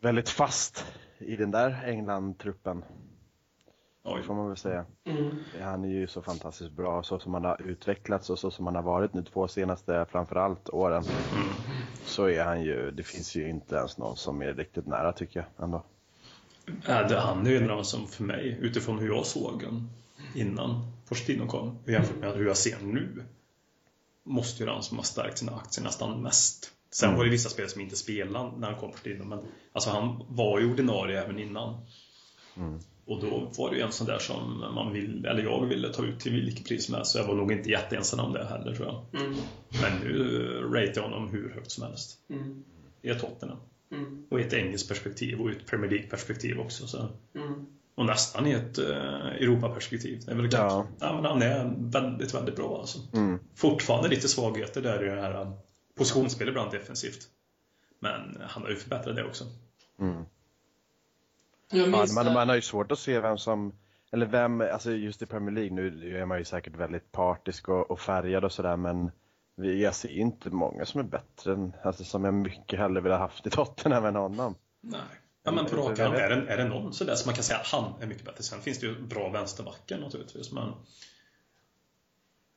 väldigt 0.00 0.28
fast 0.28 0.84
i 1.18 1.36
den 1.36 1.50
där 1.50 1.82
England-truppen. 1.84 2.84
Det 4.02 4.22
får 4.22 4.34
man 4.34 4.48
väl 4.48 4.56
säga. 4.56 4.86
Mm. 5.04 5.36
Han 5.60 5.84
är 5.84 5.88
ju 5.88 6.06
så 6.06 6.22
fantastiskt 6.22 6.72
bra, 6.72 7.02
så 7.02 7.18
som 7.18 7.34
han 7.34 7.44
har 7.44 7.62
utvecklats 7.62 8.30
och 8.30 8.38
så 8.38 8.50
som 8.50 8.66
han 8.66 8.74
har 8.74 8.82
varit 8.82 9.14
nu 9.14 9.22
två 9.22 9.48
senaste, 9.48 10.06
framförallt 10.10 10.68
åren. 10.68 11.02
Så 12.04 12.28
är 12.28 12.44
han 12.44 12.62
ju, 12.62 12.90
det 12.90 13.02
finns 13.02 13.34
ju 13.34 13.48
inte 13.48 13.76
ens 13.76 13.98
någon 13.98 14.16
som 14.16 14.42
är 14.42 14.54
riktigt 14.54 14.86
nära 14.86 15.12
tycker 15.12 15.40
jag 15.40 15.64
ändå. 15.64 15.82
Han 16.84 17.46
är 17.46 17.50
ju 17.50 17.56
en 17.56 17.84
som 17.84 18.08
för 18.08 18.24
mig, 18.24 18.58
utifrån 18.60 18.98
hur 18.98 19.06
jag 19.06 19.26
såg 19.26 19.62
honom 19.62 19.90
innan 20.34 20.92
Pochettino 21.08 21.46
kom, 21.46 21.78
och 21.84 21.90
jämfört 21.90 22.16
med 22.16 22.34
hur 22.36 22.46
jag 22.46 22.56
ser 22.56 22.78
nu, 22.82 23.24
måste 24.24 24.62
ju 24.62 24.68
den 24.68 24.82
som 24.82 24.96
har 24.96 25.04
stärkt 25.04 25.38
sina 25.38 25.52
aktier 25.52 25.84
nästan 25.84 26.22
mest. 26.22 26.72
Sen 26.90 27.08
Mm. 27.08 27.18
var 27.18 27.24
det 27.24 27.30
vissa 27.30 27.48
spelare 27.48 27.70
som 27.70 27.80
inte 27.80 27.96
spelade 27.96 28.58
när 28.58 28.70
han 28.70 28.80
kom 28.80 28.90
Pochettino, 28.90 29.24
men 29.24 29.38
alltså 29.72 29.90
han 29.90 30.24
var 30.28 30.60
ju 30.60 30.72
ordinarie 30.72 31.22
även 31.22 31.38
innan. 31.38 31.80
Mm. 32.56 32.78
Och 33.06 33.20
då 33.20 33.50
var 33.58 33.70
det 33.70 33.76
ju 33.76 33.82
en 33.82 33.92
sån 33.92 34.06
där 34.06 34.18
som 34.18 34.58
man 34.74 34.92
vill, 34.92 35.26
eller 35.26 35.42
jag 35.42 35.66
ville 35.66 35.92
ta 35.92 36.04
ut 36.04 36.20
till 36.20 36.32
vilket 36.32 36.66
pris 36.68 36.86
som 36.86 36.94
helst, 36.94 37.10
så 37.12 37.18
jag 37.18 37.26
var 37.26 37.34
nog 37.34 37.52
inte 37.52 37.70
jätteensam 37.70 38.20
om 38.20 38.32
det 38.32 38.44
heller 38.44 38.74
tror 38.74 38.86
jag. 38.86 39.22
Mm. 39.22 39.34
Men 39.82 39.98
nu 40.00 40.24
ratear 40.72 40.92
jag 40.94 41.02
honom 41.02 41.28
hur 41.28 41.50
högt 41.54 41.70
som 41.70 41.84
helst. 41.84 42.18
Mm. 42.30 42.64
I 43.02 43.14
Tottenham. 43.14 43.58
Mm. 43.92 44.26
Och 44.30 44.40
i 44.40 44.42
ett 44.42 44.52
engelskt 44.52 44.88
perspektiv 44.88 45.40
och 45.40 45.50
i 45.50 45.52
ett 45.52 45.66
Premier 45.66 45.90
League-perspektiv 45.90 46.60
också. 46.60 46.86
Så. 46.86 47.08
Mm. 47.34 47.66
Och 47.94 48.06
nästan 48.06 48.46
i 48.46 48.52
ett 48.52 48.78
uh, 48.78 48.86
Europaperspektiv. 49.26 50.22
Det 50.26 50.32
är 50.32 50.36
väl 50.36 50.50
klart. 50.50 50.70
Ja. 50.70 50.86
Ja. 51.00 51.14
men 51.14 51.24
han 51.24 51.42
är 51.42 51.74
väldigt, 51.78 52.34
väldigt 52.34 52.56
bra 52.56 52.78
alltså. 52.80 52.98
Mm. 53.12 53.38
Fortfarande 53.54 54.08
lite 54.08 54.28
svagheter 54.28 54.82
där 54.82 55.04
i 55.04 55.08
det 55.08 55.20
här 55.20 55.42
uh, 55.42 55.52
positionsspel 55.94 56.48
ibland 56.48 56.70
defensivt. 56.70 57.28
Men 57.98 58.38
han 58.40 58.62
har 58.62 58.70
ju 58.70 58.76
förbättrat 58.76 59.16
det 59.16 59.24
också. 59.24 59.44
Mm. 59.98 60.24
Jag 61.70 61.88
Ja, 61.88 62.06
man, 62.14 62.32
man 62.32 62.48
har 62.48 62.56
ju 62.56 62.62
svårt 62.62 62.92
att 62.92 62.98
se 62.98 63.20
vem 63.20 63.38
som, 63.38 63.72
eller 64.10 64.26
vem, 64.26 64.60
alltså 64.60 64.92
just 64.92 65.22
i 65.22 65.26
Premier 65.26 65.54
League, 65.54 65.70
nu 65.70 66.18
är 66.18 66.26
man 66.26 66.38
ju 66.38 66.44
säkert 66.44 66.76
väldigt 66.76 67.12
partisk 67.12 67.68
och, 67.68 67.90
och 67.90 68.00
färgad 68.00 68.44
och 68.44 68.52
sådär 68.52 68.76
men 68.76 69.10
vi, 69.62 69.82
jag 69.82 69.94
ser 69.94 70.08
inte 70.08 70.50
många 70.50 70.86
som 70.86 71.00
är 71.00 71.04
bättre 71.04 71.52
än, 71.52 71.72
alltså 71.82 72.04
som 72.04 72.24
jag 72.24 72.34
mycket 72.34 72.78
hellre 72.78 73.00
vill 73.00 73.12
ha 73.12 73.18
haft 73.18 73.46
i 73.46 73.50
Tottenham 73.50 74.04
än 74.04 74.16
honom. 74.16 74.54
Nej. 74.80 75.00
Ja, 75.44 75.52
men 75.52 75.66
på 75.66 75.76
rak 75.76 75.98
arm, 75.98 76.12
är 76.12 76.28
det, 76.30 76.52
är 76.52 76.56
det 76.56 76.64
någon 76.64 76.92
sådär 76.92 77.14
som 77.14 77.28
man 77.28 77.34
kan 77.34 77.44
säga 77.44 77.58
att 77.58 77.66
han 77.66 78.02
är 78.02 78.06
mycket 78.06 78.24
bättre? 78.24 78.42
Sen 78.42 78.60
finns 78.60 78.78
det 78.78 78.86
ju 78.86 79.02
bra 79.02 79.28
vänsterbackar 79.28 79.98
naturligtvis, 79.98 80.52
men 80.52 80.72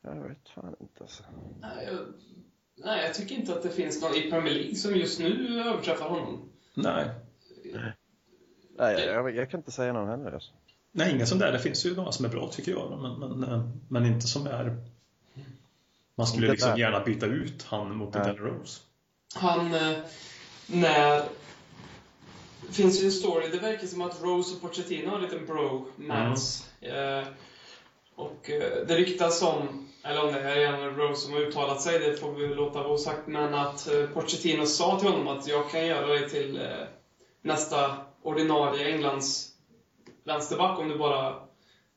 Jag 0.02 0.28
vet 0.28 0.48
fan 0.48 0.76
inte 0.80 1.00
alltså. 1.00 1.22
Nej, 1.60 1.88
jag, 1.90 1.98
nej, 2.84 3.04
jag 3.04 3.14
tycker 3.14 3.34
inte 3.34 3.52
att 3.52 3.62
det 3.62 3.70
finns 3.70 4.02
någon 4.02 4.14
i 4.14 4.30
Premier 4.30 4.54
League 4.54 4.74
som 4.74 4.94
just 4.94 5.20
nu 5.20 5.60
överträffar 5.60 6.08
honom. 6.08 6.48
nej. 6.74 7.10
Nej, 8.78 9.04
jag, 9.04 9.14
jag, 9.14 9.36
jag 9.36 9.50
kan 9.50 9.60
inte 9.60 9.70
säga 9.70 9.92
någon 9.92 10.08
heller 10.08 10.32
alltså. 10.32 10.52
Nej, 10.92 11.14
ingen 11.14 11.26
sån 11.26 11.38
där. 11.38 11.52
Det 11.52 11.58
finns 11.58 11.86
ju 11.86 11.96
några 11.96 12.12
som 12.12 12.24
är 12.24 12.28
bra 12.28 12.48
tycker 12.48 12.72
jag, 12.72 12.98
men, 13.00 13.20
men, 13.20 13.52
eh, 13.52 13.68
men 13.88 14.06
inte 14.06 14.26
som 14.26 14.46
är 14.46 14.76
Man 16.16 16.26
skulle 16.26 16.48
liksom 16.50 16.70
där. 16.70 16.78
gärna 16.78 17.00
byta 17.00 17.26
ut 17.26 17.62
han 17.62 17.96
mot 17.96 18.14
Ja. 18.14 18.20
Danny 18.20 18.38
Rose. 18.38 18.80
Han, 19.34 19.74
eh, 19.74 19.98
när... 20.66 21.22
Det 22.66 22.72
finns 22.72 23.02
ju 23.02 23.06
en 23.06 23.12
story, 23.12 23.48
det 23.48 23.58
verkar 23.58 23.86
som 23.86 24.02
att 24.02 24.22
Rose 24.22 24.54
och 24.54 24.60
Pochettino 24.62 25.08
har 25.08 25.16
en 25.16 25.22
liten 25.22 25.46
bro-mans. 25.46 26.68
Eh, 26.80 27.24
och 28.14 28.50
eh, 28.50 28.86
det 28.86 28.96
ryktas 28.96 29.42
om, 29.42 29.88
eller 30.04 30.24
om 30.24 30.32
det 30.32 30.40
är 30.40 30.72
en 30.72 30.96
Rose 30.96 31.20
som 31.20 31.32
har 31.32 31.40
uttalat 31.40 31.80
sig, 31.82 31.98
det 31.98 32.16
får 32.16 32.32
vi 32.32 32.46
låta 32.46 32.78
vara 32.82 32.92
osagt, 32.92 33.26
men 33.26 33.54
att 33.54 33.88
eh, 33.88 34.06
Pochettino 34.06 34.66
sa 34.66 34.98
till 35.00 35.08
honom 35.08 35.28
att 35.28 35.48
jag 35.48 35.70
kan 35.70 35.86
göra 35.86 36.06
dig 36.06 36.30
till 36.30 36.56
eh, 36.60 36.86
nästa 37.42 37.96
ordinarie 38.22 38.92
Englands 38.94 39.48
vänsterback 40.24 40.78
om 40.78 40.88
du 40.88 40.98
bara 40.98 41.34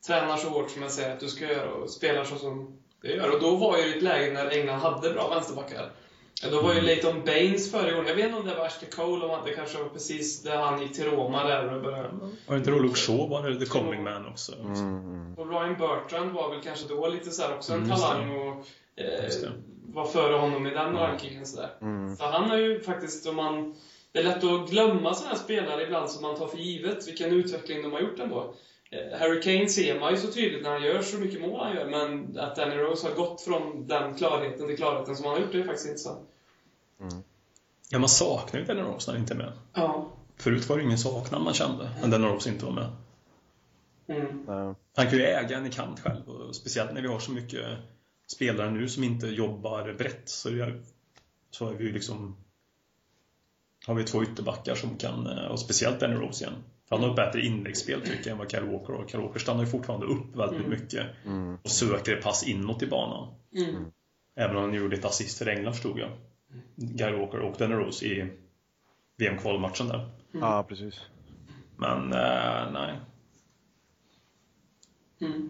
tränar 0.07 0.37
så 0.37 0.49
hårt 0.49 0.71
som 0.71 0.81
jag 0.81 0.91
säger 0.91 1.13
att 1.13 1.19
du 1.19 1.27
ska 1.27 1.45
göra 1.45 1.71
och 1.73 1.89
spelar 1.89 2.23
så 2.23 2.35
som 2.35 2.77
du 3.01 3.15
gör. 3.15 3.33
Och 3.35 3.41
då 3.41 3.55
var 3.55 3.77
ju 3.77 3.95
ett 3.95 4.01
läge 4.03 4.33
när 4.33 4.49
England 4.49 4.79
hade 4.79 5.09
bra 5.09 5.29
vänsterbackar. 5.29 5.91
Då 6.51 6.61
var 6.61 6.73
ju 6.73 6.81
Leighton 6.81 7.25
Baines 7.25 7.71
föregångare. 7.71 8.07
Jag 8.09 8.15
vet 8.15 8.25
inte 8.25 8.37
om 8.39 8.45
det 8.47 8.55
var 8.55 8.65
Ashley 8.65 8.89
Cole, 8.91 9.25
om 9.25 9.39
det 9.45 9.53
kanske 9.53 9.77
var 9.77 9.89
precis 9.89 10.43
där 10.43 10.57
han 10.57 10.81
gick 10.81 10.93
till 10.93 11.05
Roma 11.05 11.43
där 11.47 11.73
och 11.75 11.81
började. 11.81 12.09
Var 12.47 12.57
inte 12.57 12.71
Luke 12.71 12.95
Shaw 12.99 13.29
var 13.29 13.49
det 13.49 13.59
The 13.59 13.65
Coming 13.65 14.03
Man 14.03 14.27
också? 14.27 14.55
Mm, 14.59 14.73
mm. 14.75 15.33
Och 15.37 15.49
Ryan 15.49 15.77
Bertrand 15.77 16.31
var 16.31 16.49
väl 16.49 16.61
kanske 16.63 16.87
då 16.87 17.07
lite 17.07 17.31
så 17.31 17.41
här 17.43 17.55
också 17.55 17.73
en 17.73 17.77
Mm, 17.79 17.89
det. 17.89 17.95
talang 17.97 18.29
och 18.37 18.53
eh, 18.95 19.05
det. 19.05 19.51
var 19.93 20.05
före 20.05 20.35
honom 20.37 20.67
i 20.67 20.69
den 20.69 20.97
rankingen. 20.97 21.45
Så, 21.45 21.57
där. 21.61 21.69
Mm. 21.81 22.15
så 22.15 22.23
han 22.23 22.49
har 22.49 22.57
ju 22.57 22.79
faktiskt, 22.81 23.27
om 23.27 23.35
man... 23.35 23.75
Det 24.11 24.19
är 24.19 24.23
lätt 24.23 24.43
att 24.43 24.69
glömma 24.69 25.13
sådana 25.13 25.35
här 25.35 25.43
spelare 25.43 25.83
ibland 25.83 26.09
som 26.09 26.21
man 26.21 26.35
tar 26.37 26.47
för 26.47 26.57
givet, 26.57 27.07
vilken 27.07 27.33
utveckling 27.33 27.81
de 27.81 27.91
har 27.91 27.99
gjort 27.99 28.19
ändå. 28.19 28.53
Eh, 28.91 29.19
Harry 29.19 29.41
Kane 29.41 29.69
ser 29.69 29.99
man 29.99 30.11
ju 30.11 30.17
så 30.17 30.31
tydligt 30.31 30.63
när 30.63 30.69
han 30.69 30.83
gör 30.83 31.01
så 31.01 31.17
mycket 31.17 31.41
mål 31.41 31.59
han 31.59 31.75
gör, 31.75 31.89
men 31.89 32.37
att 32.39 32.55
Danny 32.55 32.75
Rose 32.75 33.07
har 33.07 33.15
gått 33.15 33.41
från 33.41 33.87
den 33.87 34.15
klarheten 34.15 34.67
till 34.67 34.77
klarheten 34.77 35.15
som 35.15 35.25
han 35.25 35.33
har 35.33 35.41
gjort, 35.41 35.51
det 35.51 35.59
är 35.59 35.63
faktiskt 35.63 35.87
intressant. 35.87 36.29
Ja, 37.89 37.99
man 37.99 38.09
saknar 38.09 38.59
ju 38.59 38.65
Danny 38.65 38.81
Rose 38.81 39.11
när 39.11 39.13
han 39.13 39.21
inte 39.21 39.33
är 39.33 39.37
med. 39.37 39.51
Ja. 39.73 40.11
Förut 40.37 40.69
var 40.69 40.77
det 40.77 40.83
ingen 40.83 40.97
saknad 40.97 41.41
man 41.41 41.53
kände, 41.53 41.91
när 42.01 42.07
Danny 42.07 42.27
Rose 42.27 42.49
inte 42.49 42.65
var 42.65 42.71
med. 42.71 42.89
Mm. 44.07 44.75
Han 44.95 45.09
kan 45.09 45.17
ju 45.17 45.23
äga 45.23 45.57
en 45.57 45.65
i 45.65 45.71
kant 45.71 45.99
själv, 45.99 46.29
och 46.29 46.55
speciellt 46.55 46.93
när 46.93 47.01
vi 47.01 47.07
har 47.07 47.19
så 47.19 47.31
mycket 47.31 47.65
spelare 48.27 48.71
nu 48.71 48.89
som 48.89 49.03
inte 49.03 49.27
jobbar 49.27 49.93
brett. 49.93 50.29
Så, 50.29 50.49
det, 50.49 50.83
så 51.51 51.65
har 51.65 51.73
vi 51.73 51.83
ju 51.83 51.93
liksom 51.93 52.35
har 53.85 53.95
vi 53.95 54.03
två 54.03 54.23
ytterbackar 54.23 54.75
som 54.75 54.97
kan, 54.97 55.27
och 55.27 55.59
speciellt 55.59 55.99
Danny 55.99 56.15
Rose 56.15 56.43
igen. 56.43 56.63
För 56.89 56.95
han 56.95 57.03
har 57.03 57.09
ett 57.09 57.15
bättre 57.15 57.41
inläggsspel 57.45 58.01
tycker 58.01 58.17
jag 58.23 58.27
än 58.27 58.37
vad 58.37 58.51
Kyle 58.51 58.63
Walker 58.65 58.93
har. 58.93 59.07
Kyle 59.07 59.21
Walker 59.21 59.39
stannar 59.39 59.63
ju 59.63 59.69
fortfarande 59.69 60.05
upp 60.05 60.35
väldigt 60.35 60.59
Mm. 60.65 60.69
mycket 60.69 61.05
Mm. 61.25 61.57
och 61.63 61.69
söker 61.71 62.15
pass 62.21 62.43
inåt 62.47 62.81
i 62.83 62.87
banan. 62.87 63.33
Mm. 63.55 63.85
Även 64.35 64.55
om 64.55 64.61
han 64.63 64.73
gjorde 64.73 64.95
ett 64.95 65.05
assist 65.05 65.37
för 65.37 65.45
England 65.47 65.73
förstod 65.73 65.99
jag. 65.99 66.09
Kyle 66.97 67.15
Walker 67.19 67.39
och 67.39 67.55
Danny 67.57 67.75
Rose 67.75 68.05
i 68.05 68.27
VM-kvalmatchen 69.17 69.87
där. 69.87 70.09
ja, 70.31 70.63
precis. 70.69 71.01
Men 71.77 72.13
eh, 72.13 72.71
nej. 72.71 72.95
Mm. 75.21 75.49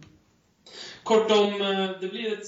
Kort 1.03 1.31
om, 1.31 1.61
eh, 1.61 1.89
det 2.01 2.07
blir 2.07 2.33
ett... 2.33 2.45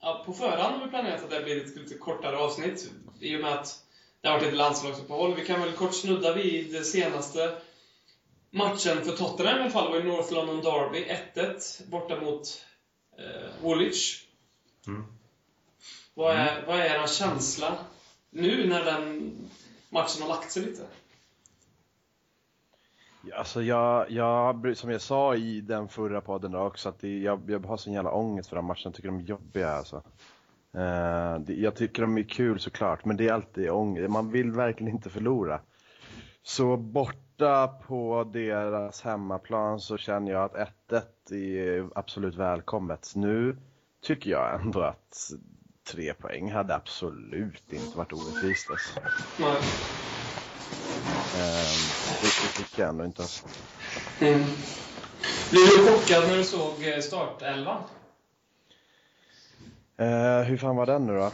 Ja, 0.00 0.22
på 0.26 0.32
förhand 0.32 0.74
har 0.76 0.84
vi 0.84 0.90
planerat 0.90 1.24
att 1.24 1.30
det 1.30 1.40
blir 1.44 1.64
ett 1.64 1.76
lite 1.76 1.94
kortare 1.94 2.36
avsnitt 2.36 2.90
i 3.20 3.36
och 3.36 3.40
med 3.40 3.52
att 3.52 3.84
det 4.20 4.28
har 4.28 4.34
varit 4.38 4.48
ett 4.48 4.54
landslagsuppehåll. 4.56 5.34
Vi 5.34 5.44
kan 5.44 5.60
väl 5.60 5.72
kort 5.72 5.94
snudda 5.94 6.34
vid 6.34 6.72
det 6.72 6.84
senaste 6.84 7.54
matchen 8.54 9.04
för 9.04 9.16
Tottenham 9.16 9.58
i 9.58 9.60
alla 9.60 9.70
fall. 9.70 9.90
var 9.90 9.98
ju 9.98 10.04
North 10.04 10.32
London 10.32 10.60
Derby 10.60 11.04
1-1 11.34 11.90
borta 11.90 12.20
mot 12.20 12.64
eh, 13.18 13.62
Woolwich. 13.62 14.24
Mm. 14.86 15.04
Vad 16.14 16.36
är, 16.36 16.66
vad 16.66 16.78
är 16.78 17.02
er 17.02 17.06
känsla 17.06 17.78
nu 18.30 18.68
när 18.68 18.84
den 18.84 19.32
matchen 19.90 20.22
har 20.22 20.28
lagt 20.28 20.50
sig 20.50 20.62
lite? 20.62 20.82
Alltså 23.32 23.62
jag, 23.62 24.10
jag, 24.10 24.76
som 24.76 24.90
jag 24.90 25.00
sa 25.00 25.34
i 25.34 25.60
den 25.60 25.88
förra 25.88 26.20
podden 26.20 26.54
också, 26.54 26.88
att 26.88 27.00
det, 27.00 27.18
jag, 27.18 27.50
jag 27.50 27.66
har 27.66 27.76
sån 27.76 27.92
jävla 27.92 28.12
ångest 28.12 28.48
för 28.48 28.56
de 28.56 28.64
matcherna. 28.64 28.82
Jag 28.84 28.94
tycker 28.94 29.08
de 29.08 29.18
är 29.18 29.22
jobbiga 29.22 29.70
alltså. 29.70 29.96
Eh, 30.74 31.38
det, 31.38 31.54
jag 31.54 31.76
tycker 31.76 32.02
de 32.02 32.18
är 32.18 32.22
kul 32.22 32.60
såklart, 32.60 33.04
men 33.04 33.16
det 33.16 33.28
är 33.28 33.32
alltid 33.32 33.70
ångest. 33.70 34.10
Man 34.10 34.30
vill 34.30 34.50
verkligen 34.50 34.94
inte 34.94 35.10
förlora. 35.10 35.60
Så 36.42 36.76
borta 37.38 37.66
på 37.86 38.24
deras 38.32 39.02
hemmaplan 39.02 39.80
så 39.80 39.96
känner 39.96 40.32
jag 40.32 40.44
att 40.44 40.72
1-1 41.28 41.34
är 41.34 41.88
absolut 41.98 42.34
välkommet. 42.34 43.12
Nu 43.14 43.56
tycker 44.02 44.30
jag 44.30 44.60
ändå 44.60 44.80
att 44.82 45.30
tre 45.92 46.14
poäng 46.14 46.52
hade 46.52 46.74
absolut 46.74 47.72
inte 47.72 47.98
varit 47.98 48.12
orättvist. 48.12 48.70
Alltså. 48.70 49.00
Nej. 49.40 49.56
Eh, 51.36 51.68
det 52.22 52.58
tycker 52.62 52.82
jag 52.82 52.88
ändå 52.88 53.04
inte. 53.04 53.22
Alltså. 53.22 53.46
Mm. 54.20 54.40
Blir 55.50 55.66
du 55.78 55.90
chockad 55.92 56.28
när 56.28 56.36
du 56.36 56.44
såg 56.44 56.86
eh, 56.88 56.98
startelvan? 57.00 57.82
Eh, 59.96 60.40
hur 60.40 60.56
fan 60.56 60.76
var 60.76 60.86
den 60.86 61.06
nu 61.06 61.12
då? 61.12 61.30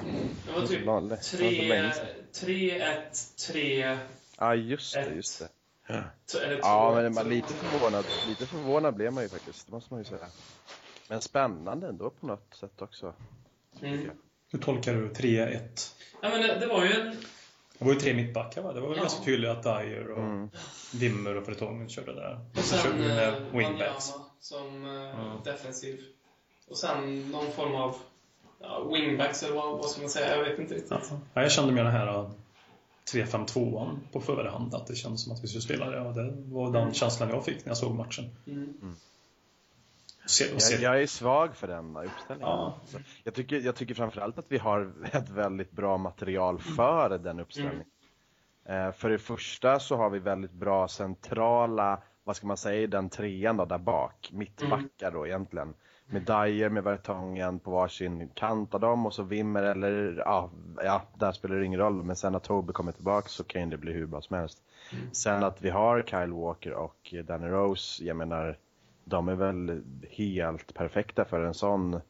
Det 0.47 0.53
var 0.61 0.67
typ 0.67 0.81
Det 0.81 0.87
var 0.87 1.01
länge- 1.01 1.21
det 1.39 1.45
var 1.45 1.51
så 1.53 1.63
länge 1.63 1.93
sedan. 1.93 2.07
3-1, 2.33 3.53
3... 3.53 3.99
Ja, 4.39 4.55
just 4.55 4.95
det, 4.95 5.15
just 5.15 5.39
det. 5.39 5.49
Ja, 6.63 6.91
2-1. 6.93 7.03
men 7.03 7.15
man, 7.15 7.29
lite 7.29 7.53
förvånad, 7.55 8.05
lite 8.29 8.47
förvånad 8.47 8.95
blev 8.95 9.13
man 9.13 9.23
ju 9.23 9.29
faktiskt, 9.29 9.67
det 9.67 9.73
måste 9.73 9.95
man 9.95 10.01
ju 10.01 10.05
säga. 10.05 10.27
Men 11.09 11.21
spännande 11.21 11.87
ändå 11.89 12.11
på 12.11 12.27
något 12.27 12.55
sätt 12.55 12.83
också. 12.83 13.15
Mm. 13.83 14.11
Hur 14.53 14.59
tolkar 14.59 14.95
du 14.95 15.09
3-1? 15.09 15.59
Ja, 16.23 16.29
men 16.29 16.41
det, 16.41 16.59
det 16.61 16.67
var 16.67 16.85
ju 16.85 16.93
en... 16.93 17.17
Det 17.79 17.85
var 17.87 17.93
ju 17.93 18.01
tre 18.01 18.15
mittbackar 18.15 18.63
va? 18.63 18.73
Det 18.73 18.81
var 18.81 18.89
väl 18.89 18.97
Ja. 18.97 19.03
ganska 19.03 19.25
tydligt 19.25 19.51
att 19.51 19.63
Dyer 19.63 20.11
och 20.11 20.19
Mm. 20.19 20.51
Dimmer 20.93 21.37
och 21.37 21.49
Vertongen 21.49 21.89
körde 21.89 22.15
där. 22.15 22.41
Och 22.57 22.59
Så 22.65 22.77
körde 22.77 22.89
sen 22.89 23.03
vi 23.03 23.09
med 23.09 23.29
eh, 23.29 23.39
wingbacks. 23.53 24.13
Som 24.41 24.85
eh, 24.87 24.93
Ja. 24.93 25.41
defensiv. 25.45 26.01
Och 26.69 26.77
sen 26.79 27.31
någon 27.31 27.53
form 27.53 27.75
av 27.75 27.97
ja, 28.61 28.85
wingbacks, 28.93 29.43
eller 29.43 29.55
vad, 29.55 29.79
vad 29.79 29.91
ska 29.91 30.01
man 30.01 30.11
säga? 30.11 30.37
Jag 30.37 30.45
vet 30.45 30.59
inte 30.59 30.75
riktigt. 30.75 30.91
Ja. 30.91 31.01
Ja, 31.35 31.43
jag 31.43 31.53
kände 31.53 31.73
med 31.73 31.85
den 31.85 31.93
här 31.93 32.31
äh, 33.15 33.25
3-5-2an 33.25 33.99
på 34.13 34.21
förhand 34.21 34.75
att 34.75 34.87
det 34.87 34.95
kändes 34.95 35.25
som 35.25 35.33
att 35.33 35.45
vi 35.45 35.49
skulle 35.49 35.63
spela 35.63 35.91
det. 35.91 36.01
Och 36.01 36.15
det 36.15 36.33
var 36.37 36.73
den 36.73 36.95
känslan 36.95 37.29
jag 37.29 37.45
fick 37.45 37.65
när 37.65 37.71
jag 37.71 37.77
såg 37.77 37.95
matchen. 37.95 38.25
Mm. 38.47 38.97
Se, 40.27 40.55
och 40.55 40.61
Jag, 40.73 40.81
jag 40.81 41.03
är 41.03 41.07
svag 41.07 41.57
för 41.57 41.69
den 41.69 41.97
uppställningen. 41.97 42.41
Ja. 42.41 42.81
Jag, 43.25 43.35
tycker, 43.35 43.61
jag 43.61 43.77
tycker 43.77 43.95
framförallt 43.95 44.39
att 44.39 44.47
vi 44.49 44.59
har 44.59 44.93
ett 45.13 45.29
väldigt 45.29 45.71
bra 45.71 45.99
material 45.99 46.59
för 46.59 47.19
den 47.19 47.41
uppställningen. 47.41 47.87
Eh, 48.65 48.93
för 48.93 49.11
det 49.11 49.19
första 49.19 49.81
så 49.81 49.97
har 49.97 50.11
vi 50.11 50.19
väldigt 50.19 50.53
bra 50.53 50.89
centrala, 50.89 52.03
vad 52.25 52.37
ska 52.37 52.47
man 52.47 52.57
säga, 52.57 52.83
i 52.83 52.87
den 52.87 53.11
trean 53.11 53.57
då, 53.57 53.65
där 53.65 53.79
bak. 53.79 54.31
Mittbackar 54.33 55.11
då 55.11 55.27
egentligen. 55.27 55.75
Med 56.11 56.23
Dyer 56.23 56.69
med 56.69 56.85
Vertongen 56.85 57.59
på 57.59 57.71
varsin 57.71 58.29
kant 58.35 58.75
av 58.75 58.81
dem 58.81 59.07
och 59.07 59.15
så 59.15 59.23
Wimmer 59.23 59.63
eller 59.63 60.23
ja, 60.27 60.51
ja, 60.85 61.03
där 61.15 61.33
spelar 61.33 61.57
det 61.57 61.65
ingen 61.65 61.81
roll. 61.81 62.03
Men 62.03 62.17
sen 62.17 62.33
när 62.33 62.39
Toby 62.39 62.73
kommer 62.73 62.93
tillbaka 62.93 63.29
så 63.29 63.45
kan 63.45 63.71
det 63.71 63.77
bli 63.77 63.93
hur 63.93 64.07
bra 64.07 64.23
som 64.23 64.37
helst. 64.37 64.63
Sen 65.13 65.45
att 65.45 65.63
vi 65.63 65.71
har 65.71 66.03
Kyle 66.03 66.33
Walker 66.33 66.73
och 66.73 67.15
Danny 67.25 67.47
Rose, 67.47 68.05
jag 68.05 68.17
menar, 68.17 68.59
de 69.05 69.29
är 69.29 69.35
väl 69.35 69.83
helt 70.11 70.75
perfekta 70.75 71.25
för 71.25 71.41
en 71.41 71.55
sån 71.55 72.01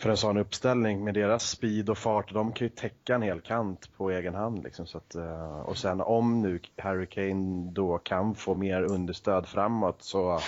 för 0.00 0.10
en 0.10 0.16
sån 0.16 0.36
uppställning 0.36 1.04
med 1.04 1.14
deras 1.14 1.50
speed 1.50 1.90
och 1.90 1.98
fart. 1.98 2.32
De 2.32 2.52
kan 2.52 2.64
ju 2.64 2.68
täcka 2.68 3.14
en 3.14 3.22
hel 3.22 3.40
kant 3.40 3.90
på 3.96 4.10
egen 4.10 4.34
hand. 4.34 4.64
Liksom, 4.64 4.86
så 4.86 4.98
att, 4.98 5.14
eh, 5.14 5.60
och 5.60 5.78
sen 5.78 6.00
om 6.00 6.42
nu 6.42 6.60
Harry 6.76 7.06
Kane 7.06 7.70
då 7.72 7.98
kan 7.98 8.34
få 8.34 8.54
mer 8.54 8.82
understöd 8.82 9.46
framåt 9.46 10.02
så 10.02 10.40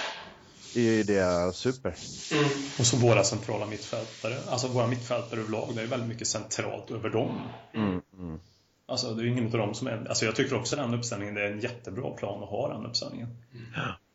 är 0.77 0.81
ju 0.81 1.03
det 1.03 1.55
super. 1.55 1.95
Mm. 2.33 2.45
Och 2.79 2.87
så 2.87 2.97
våra 2.97 3.25
centrala 3.25 3.67
mittfältare. 3.67 4.37
Alltså 4.49 4.69
våra 4.69 4.87
mittfältare 4.87 5.41
överlag. 5.41 5.73
Det 5.75 5.83
är 5.83 5.87
väldigt 5.87 6.09
mycket 6.09 6.29
centralt 6.29 6.91
över 6.91 7.11
dem. 7.11 7.41
Mm, 7.75 8.01
mm. 8.19 8.41
Alltså 8.87 9.15
det 9.15 9.23
är 9.23 9.25
ju 9.25 9.31
ingen 9.31 9.45
av 9.45 9.51
dem 9.51 9.75
som 9.75 9.87
är... 9.87 10.07
Alltså 10.09 10.25
jag 10.25 10.37
tycker 10.37 10.57
också 10.57 10.77
den 10.77 10.95
uppställningen, 10.95 11.35
det 11.35 11.43
är 11.43 11.53
en 11.53 11.61
jättebra 11.61 12.11
plan 12.11 12.43
att 12.43 12.49
ha 12.49 12.75
den 12.75 12.87
uppställningen. 12.87 13.29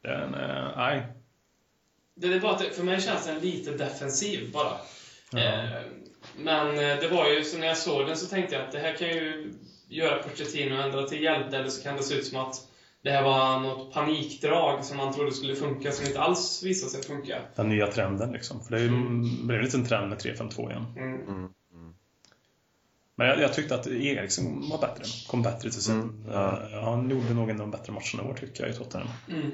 Den, 0.02 0.34
eh, 0.34 0.78
nej. 0.78 1.08
Det 2.16 2.28
är 2.28 2.40
bara 2.40 2.56
att 2.56 2.76
för 2.76 2.84
mig 2.84 3.02
känns 3.02 3.26
den 3.26 3.40
lite 3.40 3.72
defensiv 3.72 4.52
bara. 4.52 4.78
Ja. 5.32 5.40
Eh, 5.40 5.82
men 6.38 6.68
eh, 6.68 6.98
det 7.00 7.08
var 7.12 7.30
ju, 7.30 7.44
så 7.44 7.58
när 7.58 7.68
jag 7.68 7.78
såg 7.78 8.08
den 8.08 8.18
så 8.18 8.28
tänkte 8.28 8.56
jag 8.56 8.66
att 8.66 8.72
det 8.72 8.80
här 8.80 8.94
kan 8.94 9.08
ju 9.08 9.54
göra 9.88 10.24
Pochettino 10.24 10.76
ändra 10.76 11.08
till 11.08 11.24
hjälte, 11.24 11.58
eller 11.58 11.70
så 11.70 11.84
kan 11.84 11.98
det 11.98 12.04
se 12.04 12.16
ut 12.16 12.28
som 12.28 12.38
att 12.38 12.68
det 13.08 13.14
här 13.14 13.24
var 13.24 13.60
något 13.60 13.94
panikdrag 13.94 14.86
som 14.86 14.98
man 14.98 15.14
trodde 15.14 15.32
skulle 15.32 15.56
funka, 15.56 15.92
som 15.92 16.06
inte 16.06 16.20
alls 16.20 16.64
visade 16.64 16.92
sig 16.92 17.04
funka. 17.04 17.42
Den 17.56 17.70
nya 17.70 17.88
trenden 17.88 18.32
liksom. 18.32 18.64
För 18.64 18.72
det 18.72 18.82
ju, 18.82 18.88
Mm. 18.88 19.48
blev 19.48 19.60
en 19.60 19.66
liten 19.66 19.86
trend 19.86 20.10
med 20.10 20.18
3-5-2 20.18 20.70
igen. 20.70 20.86
Mm. 20.98 21.28
Mm. 21.28 21.50
Men 23.16 23.28
jag, 23.28 23.42
jag 23.42 23.54
tyckte 23.54 23.76
att 23.76 23.88
Eriksson 23.88 24.70
var 24.70 24.82
bättre. 24.82 25.04
Kom 25.28 25.42
bättre 25.42 25.72
till 25.72 25.82
sin... 25.82 25.96
Mm, 25.96 26.24
ja. 26.32 26.82
han 26.84 27.10
gjorde 27.10 27.34
nog 27.34 27.50
en 27.50 27.62
av 27.62 27.68
de 27.68 27.72
bättre 27.72 27.94
matcherna 27.94 28.30
i 28.30 28.32
år 28.32 28.38
tycker 28.40 28.64
jag 28.64 28.74
i 28.74 28.78
Tottenham. 28.78 29.10
Mm. 29.30 29.52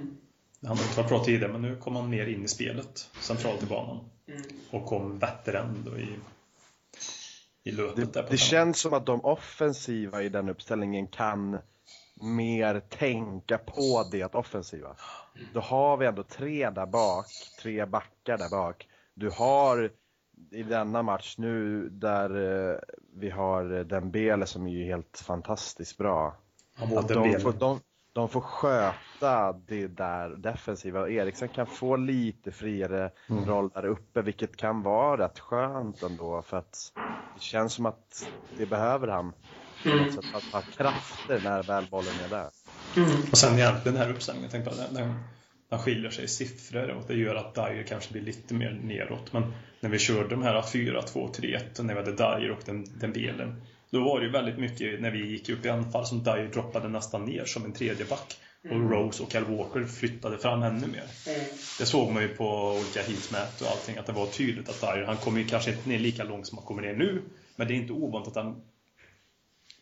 Han 0.62 0.78
har 0.78 0.84
inte 0.84 0.98
varit 0.98 1.10
bra 1.10 1.24
tidigare 1.24 1.52
men 1.52 1.62
nu 1.62 1.76
kom 1.76 1.96
han 1.96 2.10
mer 2.10 2.28
in 2.28 2.44
i 2.44 2.48
spelet. 2.48 3.10
Centralt 3.20 3.64
i 3.64 3.66
banan. 3.66 4.00
Mm. 4.28 4.42
Och 4.70 4.86
kom 4.86 5.20
bättre 5.20 5.60
ändå 5.60 5.98
i 5.98 6.08
i 7.64 7.72
löpet 7.72 7.96
Det, 7.96 8.14
där 8.14 8.24
på 8.24 8.32
det 8.32 8.38
känns 8.38 8.80
som 8.80 8.94
att 8.94 9.06
de 9.06 9.26
offensiva 9.26 10.24
i 10.24 10.30
den 10.30 10.50
uppställningen 10.50 11.08
kan 11.08 11.58
mer 12.24 12.80
tänka 12.80 13.58
på 13.58 14.08
det 14.12 14.36
offensiva. 14.36 14.96
Då 15.54 15.60
har 15.60 15.98
vi 15.98 16.06
ändå 16.06 16.24
tre 16.24 16.70
där 16.70 16.86
bak, 16.86 17.26
tre 17.62 17.86
backar 17.86 18.38
där 18.38 18.50
bak. 18.50 18.88
Du 19.14 19.30
har 19.30 19.92
i 20.52 20.64
denna 20.64 21.04
match 21.04 21.36
nu 21.38 21.90
där 21.90 22.30
eh, 22.72 22.78
vi 23.16 23.30
har 23.30 23.84
Dembele 23.84 24.46
som 24.46 24.68
är 24.68 24.72
ju 24.72 24.86
helt 24.86 25.24
fantastiskt 25.26 25.98
bra. 25.98 26.36
Att 26.98 27.08
de, 27.08 27.40
får, 27.40 27.54
de, 27.54 27.80
de 28.14 28.30
får 28.30 28.42
sköta 28.42 29.54
det 29.54 29.88
där 29.88 30.30
defensiva. 30.30 31.10
Eriksen 31.10 31.50
kan 31.50 31.66
få 31.66 31.96
lite 31.96 32.52
friare 32.52 33.12
Mm. 33.30 33.46
roll 33.46 33.70
där 33.70 33.86
uppe, 33.86 34.22
vilket 34.22 34.58
kan 34.58 34.82
vara 34.82 35.26
rätt 35.26 35.40
skönt 35.40 36.04
ändå 36.04 36.42
för 36.42 36.58
att 36.58 36.92
det 37.36 37.42
känns 37.42 37.74
som 37.74 37.86
att 37.86 38.30
det 38.58 38.66
behöver 38.66 39.08
han. 39.08 39.34
Mm. 39.86 40.12
Så 40.12 40.20
att 40.20 40.26
han 40.26 40.42
har 40.52 40.62
krafter 40.62 41.42
när 41.44 41.64
väl 41.64 41.88
bollen 41.92 42.14
är 42.26 42.30
där. 42.30 42.50
Och 43.32 43.38
sen 43.38 43.60
egentligen 43.60 43.98
den 43.98 44.06
här 44.08 44.14
uppställningen, 44.14 44.44
jag 44.44 44.52
tänkte 44.52 44.70
på, 44.70 44.94
den, 44.94 44.94
den, 44.94 45.20
den 45.70 45.80
skiljer 45.80 46.10
sig 46.10 46.24
i 46.26 46.28
siffror 46.28 46.90
och 46.90 47.04
det 47.08 47.14
gör 47.14 47.36
att 47.36 47.56
Dyer 47.56 47.84
kanske 47.84 48.12
blir 48.12 48.22
lite 48.22 48.54
mer 48.54 48.80
neråt. 48.84 49.34
Men 49.34 49.54
när 49.80 49.90
vi 49.90 50.00
körde 50.00 50.30
de 50.30 50.44
här 50.44 50.62
4, 50.62 51.02
2, 51.02 51.30
3, 51.36 51.56
1 51.56 51.80
och 51.80 51.86
när 51.86 51.94
vi 51.94 52.00
hade 52.00 52.12
Dyer 52.12 52.52
och 52.52 52.62
den, 52.66 52.86
den 53.00 53.14
belen. 53.14 53.62
Då 53.90 54.04
var 54.04 54.20
det 54.20 54.26
ju 54.26 54.32
väldigt 54.32 54.58
mycket 54.58 55.02
när 55.02 55.12
vi 55.12 55.28
gick 55.28 55.50
upp 55.50 55.66
i 55.66 55.70
anfall 55.70 56.06
som 56.06 56.24
Dyer 56.24 56.48
droppade 56.54 56.90
nästan 56.90 57.26
ner 57.26 57.46
som 57.46 57.66
en 57.66 57.74
tredje 57.74 58.06
back. 58.06 58.38
Och 58.72 58.92
Rose 58.92 59.24
och 59.24 59.32
Kyle 59.32 59.44
Walker 59.44 59.84
flyttade 59.86 60.38
fram 60.38 60.64
ännu 60.64 60.88
mer. 60.88 61.04
Mm. 61.28 61.42
Det 61.80 61.86
såg 61.86 62.12
man 62.12 62.24
ju 62.24 62.30
på 62.30 62.72
olika 62.72 63.02
heatmap 63.02 63.62
och 63.62 63.68
allting 63.68 63.98
att 63.98 64.06
det 64.06 64.14
var 64.14 64.26
tydligt 64.26 64.70
att 64.70 64.82
Dyer, 64.82 65.06
han 65.06 65.18
kommer 65.18 65.40
ju 65.40 65.48
kanske 65.48 65.72
inte 65.72 65.90
ner 65.90 66.00
lika 66.00 66.24
långt 66.24 66.48
som 66.48 66.58
han 66.58 66.68
kommer 66.68 66.82
ner 66.82 66.94
nu. 66.94 67.22
Men 67.56 67.68
det 67.68 67.74
är 67.74 67.76
inte 67.76 67.94
ovanligt 67.94 68.28
att 68.28 68.36
han 68.36 68.62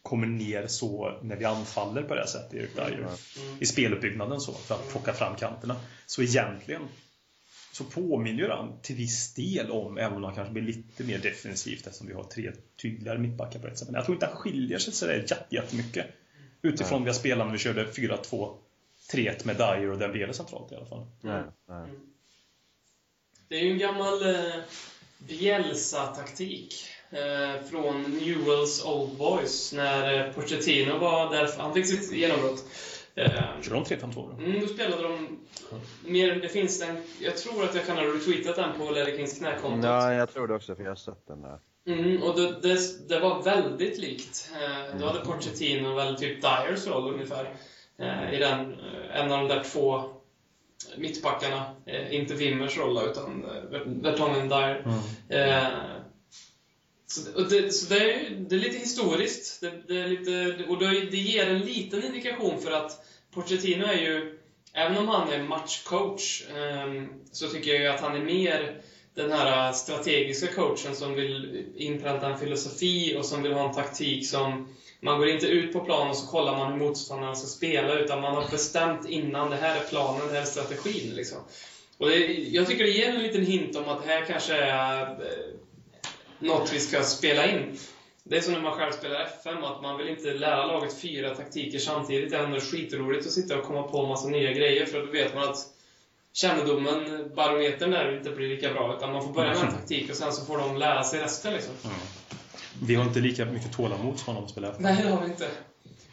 kommer 0.01 0.27
ner 0.27 0.67
så 0.67 1.20
när 1.24 1.36
vi 1.36 1.46
anfaller 1.46 2.03
på 2.03 2.15
det 2.15 2.27
sättet, 2.27 2.53
Erik 2.53 2.75
Dyer. 2.75 3.08
I 3.60 3.65
speluppbyggnaden 3.65 4.41
så, 4.41 4.53
för 4.53 4.75
att 4.75 4.89
plocka 4.91 5.13
fram 5.13 5.36
kanterna. 5.36 5.75
Så 6.05 6.22
egentligen 6.22 6.81
så 7.74 7.84
påminner 7.84 8.50
han 8.50 8.79
till 8.81 8.96
viss 8.96 9.34
del 9.34 9.72
om, 9.72 9.98
även 9.98 10.13
om 10.17 10.24
han 10.24 10.36
kanske 10.36 10.53
blir 10.53 10.63
lite 10.63 11.03
mer 11.03 11.20
defensivt 11.20 11.88
eftersom 11.88 12.08
vi 12.08 12.13
har 12.13 12.24
tre 12.24 12.51
tydligare 12.81 13.17
mittbackar 13.17 13.60
på 13.60 13.67
ett 13.67 13.77
sätt. 13.79 13.88
Men 13.88 13.96
jag 13.96 14.05
tror 14.05 14.15
inte 14.15 14.25
han 14.25 14.36
skiljer 14.36 14.77
sig 14.79 14.93
sådär 14.93 15.13
jätte- 15.29 15.46
jättemycket. 15.55 16.05
Utifrån 16.62 17.03
vi 17.03 17.10
har 17.10 17.15
spelat 17.15 17.46
när 17.48 17.53
vi 17.53 17.60
körde 17.60 17.86
4-2 17.91 18.55
3-1 19.12 19.46
med 19.46 19.55
Dyer 19.55 19.89
och 19.91 19.98
Dembele 19.98 20.34
centralt 20.34 20.72
i 20.72 20.75
alla 20.75 20.86
fall. 20.86 21.05
Nej, 21.22 21.43
nej. 21.67 21.89
Det 23.48 23.55
är 23.55 23.63
ju 23.63 23.72
en 23.72 23.79
gammal 23.79 24.29
eh, 24.36 24.53
Bielsa-taktik 25.17 26.74
från 27.70 28.01
Newells 28.01 28.86
Old 28.86 29.18
Boys 29.18 29.74
när 29.74 30.27
eh, 30.27 30.34
Pochettino 30.34 30.98
var 30.98 31.32
där. 31.34 31.50
Han 31.58 31.74
fick 31.74 31.86
sitt 31.86 32.12
genombrott. 32.12 32.65
Eh, 33.15 33.32
Kör 33.62 33.74
de 33.74 33.84
3-5-2 33.84 34.13
då? 34.15 34.44
Mm, 34.44 34.60
då 34.62 34.68
spelade 34.68 35.03
de 35.03 35.39
mer, 36.06 36.36
det 36.36 36.50
finns 36.50 36.82
en, 36.82 36.98
jag 37.20 37.38
tror 37.38 37.63
att 37.63 37.75
jag 37.75 37.86
kan 37.86 37.98
ha 37.98 38.03
retweetat 38.03 38.56
den 38.56 38.70
på 38.77 38.91
Ledder 38.91 39.18
Kings 39.18 39.38
knäkontot. 39.38 39.86
Ja, 39.86 40.13
jag 40.13 40.34
tror 40.34 40.48
det 40.48 40.56
också 40.56 40.75
för 40.75 40.84
jag 40.84 40.91
har 40.91 40.96
sett 40.96 41.27
den 41.27 41.41
där. 41.41 41.60
Mm, 41.88 42.24
och 42.24 42.39
det, 42.39 42.62
det, 42.62 43.08
det 43.10 43.20
var 43.20 43.44
väldigt 43.44 43.98
likt. 43.98 44.51
Eh, 44.62 45.00
då 45.00 45.07
hade 45.07 45.20
Pochettino 45.20 45.96
väl 45.96 46.16
typ 46.16 46.42
Dyers 46.42 46.88
roll 46.88 47.14
ungefär. 47.14 47.53
Eh, 47.98 48.33
I 48.33 48.38
den, 48.38 48.59
eh, 48.59 49.22
en 49.22 49.31
av 49.31 49.40
de 49.40 49.48
där 49.48 49.64
två 49.64 50.03
mittbackarna. 50.98 51.75
Eh, 51.86 52.16
inte 52.16 52.33
Wimmers 52.33 52.77
roll 52.77 53.00
utan 53.12 53.46
eh, 53.46 53.79
Vertongen 53.86 54.50
Dyer. 54.50 54.86
Eh, 55.29 55.68
så, 57.12 57.42
det, 57.42 57.72
så 57.72 57.94
det, 57.94 58.14
är, 58.14 58.30
det 58.30 58.56
är 58.56 58.60
lite 58.60 58.78
historiskt. 58.78 59.62
Det, 59.62 59.82
det 59.88 60.02
är 60.02 60.08
lite, 60.08 60.66
och 60.68 60.80
det, 60.80 60.88
det 61.12 61.18
ger 61.18 61.50
en 61.50 61.60
liten 61.60 62.04
indikation 62.04 62.62
för 62.62 62.72
att 62.72 63.06
Pochettino 63.34 63.86
är 63.86 63.98
ju, 63.98 64.40
även 64.74 64.98
om 64.98 65.08
han 65.08 65.30
är 65.30 65.44
matchcoach, 65.44 66.44
ehm, 66.56 67.08
så 67.32 67.48
tycker 67.48 67.72
jag 67.72 67.80
ju 67.80 67.88
att 67.88 68.02
han 68.02 68.16
är 68.16 68.20
mer 68.20 68.82
den 69.16 69.32
här 69.32 69.72
strategiska 69.72 70.48
coachen 70.48 70.96
som 70.96 71.14
vill 71.14 71.66
inpränta 71.76 72.30
en 72.30 72.40
filosofi 72.40 73.16
och 73.18 73.26
som 73.26 73.44
vill 73.44 73.54
ha 73.54 73.68
en 73.68 73.76
taktik 73.76 74.28
som 74.28 74.76
man 75.00 75.18
går 75.18 75.30
inte 75.30 75.48
ut 75.48 75.74
på 75.74 75.80
plan 75.80 76.10
och 76.10 76.16
så 76.16 76.28
kollar 76.28 76.58
man 76.58 76.72
hur 76.72 76.80
motståndaren 76.80 77.36
ska 77.36 77.48
spela, 77.48 78.00
utan 78.00 78.22
man 78.22 78.36
har 78.36 78.52
bestämt 78.52 79.10
innan 79.10 79.50
det 79.50 79.56
här 79.56 79.76
är 79.76 79.84
planen, 79.84 80.28
det 80.28 80.34
här 80.34 80.42
är 80.42 80.46
strategin. 80.46 81.16
Liksom. 81.16 81.38
Och 81.98 82.10
det, 82.10 82.18
jag 82.34 82.68
tycker 82.68 82.84
det 82.84 82.90
ger 82.90 83.10
en 83.10 83.24
liten 83.24 83.46
hint 83.46 83.76
om 83.76 83.88
att 83.88 84.04
det 84.04 84.10
här 84.10 84.26
kanske 84.26 84.56
är 84.56 85.02
eh, 85.02 85.61
något 86.42 86.74
vi 86.74 86.80
ska 86.80 87.04
spela 87.04 87.51
in. 87.51 87.77
Det 88.24 88.38
är 88.38 88.42
som 88.42 88.54
när 88.54 88.62
man 88.62 88.74
själv 88.74 88.92
spelar 88.92 89.22
FM, 89.22 89.64
att 89.64 89.82
man 89.82 89.98
vill 89.98 90.10
inte 90.10 90.34
lära 90.34 90.66
laget 90.66 91.01
fyra 91.01 91.36
taktiker 91.36 91.80
samtidigt. 91.80 92.32
Det 92.32 92.38
är 92.38 92.44
ändå 92.44 92.60
skitroligt 92.60 93.25
att 93.25 93.32
sitta 93.32 93.58
och 93.58 93.64
komma 93.64 93.84
på 93.84 94.01
en 94.01 94.10
massa 94.10 94.27
nya 94.27 94.51
grejer, 94.51 94.86
för 94.86 95.06
då 95.06 95.12
vet 95.12 95.36
man 95.36 95.50
att 95.50 95.68
kännedomen, 96.34 97.32
barometern 97.36 97.92
där 97.92 98.18
inte 98.18 98.32
blir 98.32 98.50
lika 98.50 98.74
bra, 98.74 98.96
utan 98.98 99.12
man 99.12 99.24
får 99.24 99.34
börja 99.34 99.54
med 99.54 99.64
en 99.64 99.72
taktik 99.72 100.10
och 100.10 100.16
sen 100.16 100.34
så 100.34 100.46
får 100.46 100.58
de 100.58 100.77
lära 100.77 101.04
sig 101.04 101.20
resten. 101.20 101.54
Liksom. 101.54 101.74
Vi 102.84 102.96
har 102.96 103.04
inte 103.04 103.20
lika 103.20 103.46
mycket 103.46 103.74
tålamod 103.74 104.20
som 104.20 104.27
honom 104.27 104.44
att 104.44 104.51
spela 104.51 104.75
Nej, 104.80 105.04
det 105.04 105.10
har 105.10 105.22
vi 105.22 105.32
inte. 105.32 105.48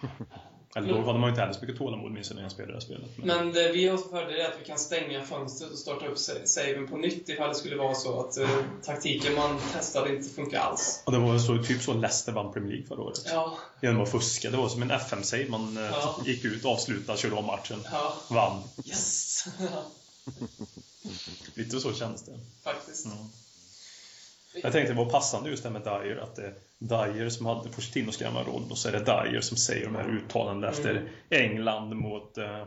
Eller 0.76 0.88
då 0.88 0.94
hade 1.00 1.12
man 1.18 1.22
ju 1.22 1.28
inte 1.28 1.40
heller 1.40 1.54
så 1.54 1.60
mycket 1.60 1.78
tålamod 1.78 2.18
jag 2.18 2.34
när 2.34 2.42
jag 2.42 2.52
spelade 2.52 2.72
det 2.72 2.76
här 2.76 2.80
spelet. 2.80 3.10
Men, 3.16 3.26
Men 3.26 3.52
det 3.52 3.72
vi 3.72 3.88
har 3.88 3.98
för 3.98 4.26
det 4.26 4.42
är 4.42 4.48
att 4.48 4.60
vi 4.60 4.64
kan 4.64 4.78
stänga 4.78 5.24
fönstret 5.24 5.70
och 5.72 5.78
starta 5.78 6.06
upp 6.06 6.18
sa- 6.18 6.32
saven 6.44 6.88
på 6.88 6.96
nytt 6.96 7.28
ifall 7.28 7.48
det 7.48 7.54
skulle 7.54 7.76
vara 7.76 7.94
så 7.94 8.20
att 8.20 8.36
eh, 8.38 8.48
taktiken 8.84 9.34
man 9.34 9.58
testade 9.72 10.16
inte 10.16 10.28
funkar 10.28 10.60
alls. 10.60 11.02
och 11.06 11.12
det 11.12 11.18
var 11.18 11.38
så, 11.38 11.62
typ 11.62 11.82
så 11.82 11.92
Leicester 11.94 12.32
vann 12.32 12.52
Premier 12.52 12.70
League 12.72 12.86
förra 12.86 13.02
året. 13.02 13.22
Ja, 13.26 13.58
Genom 13.82 14.02
att 14.02 14.10
fuska. 14.10 14.50
Det 14.50 14.56
var 14.56 14.68
som 14.68 14.82
en 14.82 14.90
FM-save. 14.90 15.48
Man 15.48 15.76
eh, 15.76 15.82
Ja. 15.82 16.20
gick 16.24 16.44
ut, 16.44 16.64
avslutade, 16.64 17.18
körde 17.18 17.34
om 17.36 17.44
matchen. 17.46 17.82
ja, 17.92 18.14
Vann. 18.30 18.62
yes! 18.84 19.44
Lite 21.54 21.80
så 21.80 21.94
kändes 21.94 22.22
det. 22.22 22.38
Faktiskt. 22.64 23.06
Mm. 23.06 23.18
Jag 24.54 24.72
tänkte 24.72 24.92
det 24.92 24.98
var 24.98 25.10
passande 25.10 25.50
just 25.50 25.62
det 25.62 25.70
med 25.70 25.82
Dyer, 25.82 26.16
att 26.16 26.36
det 26.36 26.42
är 26.42 26.54
Dyer 26.78 27.28
som 27.28 27.46
hade 27.46 27.68
Pochettinos 27.68 28.16
gamla 28.16 28.42
roll 28.42 28.62
och 28.70 28.78
så 28.78 28.88
är 28.88 28.92
det 28.92 28.98
Dyer 28.98 29.40
som 29.40 29.56
säger 29.56 29.84
de 29.84 29.94
här 29.94 30.08
uttalandena 30.08 30.72
efter 30.72 31.10
England 31.30 31.94
mot 31.94 32.38
eh, 32.38 32.64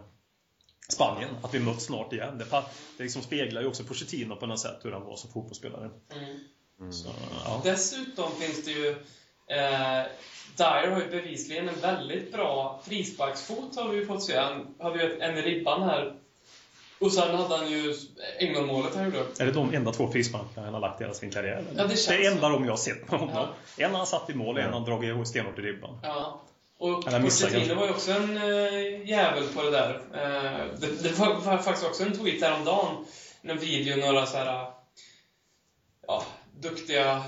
Spanien, 0.90 1.30
att 1.42 1.54
vi 1.54 1.60
möts 1.60 1.86
snart 1.86 2.14
igen. 2.14 2.38
Det, 2.38 2.46
det 2.98 3.04
liksom 3.04 3.22
speglar 3.22 3.62
ju 3.62 3.68
också 3.68 3.84
Pochettino 3.84 4.36
på 4.36 4.46
något 4.46 4.60
sätt, 4.60 4.80
hur 4.84 4.92
han 4.92 5.06
var 5.06 5.16
som 5.16 5.32
fotbollsspelare. 5.32 5.90
Mm. 6.80 6.94
Så, 6.94 7.10
ja. 7.46 7.62
Dessutom 7.64 8.32
finns 8.32 8.66
det 8.66 8.72
ju... 8.72 8.90
Eh, 9.48 10.06
Dyer 10.58 10.92
har 10.92 11.02
ju 11.02 11.10
bevisligen 11.10 11.70
en 11.70 11.80
väldigt 11.82 12.32
bra 12.32 12.82
frisparksfot, 12.86 13.76
har 13.76 13.90
vi 13.90 13.98
ju 13.98 14.06
fått 14.06 14.24
se. 14.24 14.38
Han 14.38 14.76
hade 14.80 15.04
ju 15.04 15.20
en 15.20 15.36
ribban 15.36 15.84
här. 15.84 16.21
Och 17.02 17.12
sen 17.12 17.36
hade 17.36 17.58
han 17.58 17.72
ju 17.72 17.96
England-målet 18.40 18.96
han 18.96 19.06
gjorde. 19.06 19.20
Är 19.40 19.46
det 19.46 19.52
de 19.52 19.74
enda 19.74 19.92
två 19.92 20.12
frisparkar 20.12 20.62
han 20.62 20.74
har 20.74 20.82
lagt 20.82 21.02
i 21.02 21.04
hela 21.04 21.14
sin 21.14 21.32
karriär? 21.32 21.64
Ja, 21.78 21.84
det 21.84 21.90
känns 21.90 22.08
det 22.08 22.26
enda 22.26 22.50
de 22.50 22.66
jag 22.66 22.72
har 22.72 22.78
sett 22.78 23.12
med 23.12 23.20
honom. 23.20 23.48
En 23.78 23.92
har 23.92 23.98
han 23.98 24.08
satt 24.08 24.30
i 24.30 24.34
mål 24.34 24.56
och 24.56 24.62
en 24.62 24.74
har 24.74 24.80
han 24.80 24.90
dragit 24.90 25.28
stenhårt 25.28 25.60
i 25.60 25.62
ribban. 25.62 26.00
Ja. 26.04 26.42
Och 26.78 27.06
Pochettino 27.06 27.76
var 27.76 27.86
ju 27.86 27.92
också 27.92 28.12
en 28.12 28.38
äh, 28.38 29.10
jävel 29.10 29.44
på 29.56 29.62
det 29.62 29.72
där. 29.72 30.02
Eh, 30.14 30.80
det, 30.80 31.04
det 31.04 31.20
var, 31.20 31.34
var 31.34 31.58
faktiskt 31.58 31.88
också 31.88 32.04
en 32.04 32.18
tweet 32.18 32.42
häromdagen. 32.42 33.06
En 33.42 33.58
video, 33.58 34.06
några 34.06 34.26
så 34.26 34.38
här... 34.38 34.68
Ja, 36.08 36.24
duktiga 36.60 37.24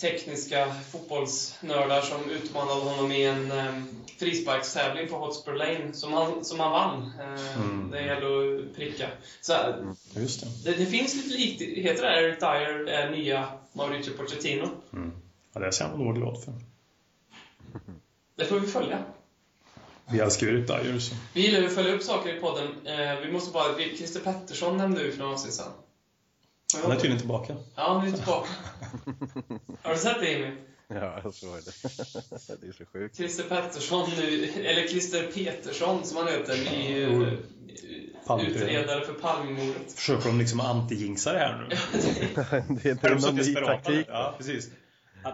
tekniska 0.00 0.74
fotbollsnördar 0.92 2.00
som 2.02 2.30
utmanade 2.30 2.80
honom 2.80 3.12
i 3.12 3.24
en 3.24 3.50
um, 3.52 3.88
frisparkstävling 4.18 5.08
på 5.08 5.16
Hotspur 5.16 5.52
Lane 5.54 5.92
som 5.92 6.12
han, 6.12 6.44
som 6.44 6.60
han 6.60 6.70
vann. 6.72 7.12
Eh, 7.20 7.58
Mm. 7.60 7.90
Det 7.90 8.02
gäller 8.02 8.58
att 8.58 8.76
pricka. 8.76 9.08
Så, 9.40 9.52
eh, 9.52 9.74
Just 10.14 10.40
det. 10.40 10.70
det, 10.72 10.78
det 10.78 10.86
finns 10.86 11.14
lite 11.14 11.34
likheter 11.34 12.02
där. 12.02 12.22
Eric 12.22 12.38
Dyer 12.40 12.88
är 12.88 13.10
nya 13.10 13.48
Mauricio 13.72 14.12
Pochettino. 14.16 14.68
Ja, 15.54 15.60
det 15.60 15.72
ska 15.72 15.84
han 15.86 15.98
nog 15.98 16.14
glad 16.14 16.42
för. 16.44 16.52
Det 18.36 18.44
får 18.44 18.60
vi 18.60 18.66
följa. 18.66 19.04
Vi 20.10 20.20
älskar 20.20 20.46
ju 20.46 20.52
Erik 20.58 20.66
Dyer. 20.68 20.98
Så. 20.98 21.14
Vi 21.32 21.40
gillar 21.40 21.60
ju 21.60 21.66
att 21.66 21.74
följa 21.74 21.94
upp 21.94 22.02
saker 22.02 22.36
i 22.36 22.40
podden. 22.40 22.68
Eh, 22.86 23.20
vi 23.26 23.32
måste 23.32 23.52
bara... 23.52 23.72
vi- 23.76 23.96
Christer 23.96 24.20
Pettersson 24.20 24.76
nämnde 24.76 25.02
vi 25.04 25.10
för 25.12 25.18
några 25.18 25.32
avsnitt 25.32 25.54
sedan. 25.54 25.72
Han 26.74 26.90
är 26.90 26.96
tydligen 26.96 27.18
tillbaka. 27.18 27.56
Ja, 27.74 27.98
han 27.98 28.08
är 28.08 28.12
tillbaka. 28.12 28.48
Har 29.82 29.92
du 29.92 29.98
sett 29.98 30.20
det, 30.20 30.30
Jimmy? 30.30 30.56
Ja, 30.88 31.20
jag 31.24 31.34
såg 31.34 31.50
det. 31.50 31.60
det 32.60 32.68
är 32.68 32.72
så 32.72 32.84
sjukt. 32.92 33.16
Christer 33.16 33.44
Pettersson 33.44 34.10
nu, 34.16 34.44
eller 34.44 34.86
Christer 34.86 35.22
Petersson 35.22 36.04
som 36.04 36.16
han 36.16 36.28
heter, 36.28 36.54
uh, 36.54 37.32
Palmutredare. 38.26 38.70
utredare 38.70 39.04
för 39.04 39.12
Palmemordet. 39.12 39.92
Försöker 39.92 40.28
de 40.28 40.38
liksom 40.38 40.60
anti-jinxa 40.60 41.32
det 41.32 41.38
här 41.38 41.58
nu? 41.58 41.68
det 42.82 42.88
är 42.88 42.92
inte 42.92 43.08
Är 43.08 43.14
någon 43.14 43.34
ny 43.34 43.54
taktik. 43.54 44.06
Ja, 44.10 44.34
precis. 44.38 44.70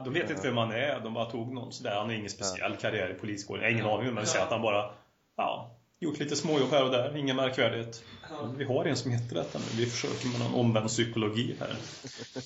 De 0.05 0.13
vet 0.13 0.31
inte 0.31 0.43
vem 0.43 0.57
han 0.57 0.73
är, 0.73 1.01
de 1.01 1.15
bara 1.15 1.31
tog 1.31 1.55
någon 1.55 1.73
sådär. 1.73 1.97
Han 1.97 2.07
har 2.07 2.13
ingen 2.13 2.31
speciell 2.31 2.77
karriär 2.77 3.11
i 3.11 3.15
poliskåren. 3.15 3.63
Jag 3.63 3.69
har 3.69 3.73
ingen 3.73 3.87
aning 3.87 4.15
men 4.15 4.27
säger 4.27 4.45
att 4.45 4.51
han 4.51 4.63
bara 4.63 4.91
ja, 5.37 5.79
gjort 6.05 6.19
lite 6.19 6.37
småjobb 6.37 6.71
här 6.71 6.85
och 6.85 6.91
där, 6.91 7.17
ingen 7.17 7.37
märkvärdighet. 7.37 8.03
Men 8.43 8.59
Vi 8.59 8.65
har 8.65 8.85
en 8.85 8.97
som 8.97 9.11
heter 9.11 9.35
detta 9.35 9.59
nu. 9.59 9.65
Vi 9.77 9.87
försöker 9.87 10.29
med 10.29 10.41
någon 10.41 10.55
omvänd 10.55 10.89
psykologi 10.89 11.57
här. 11.61 11.77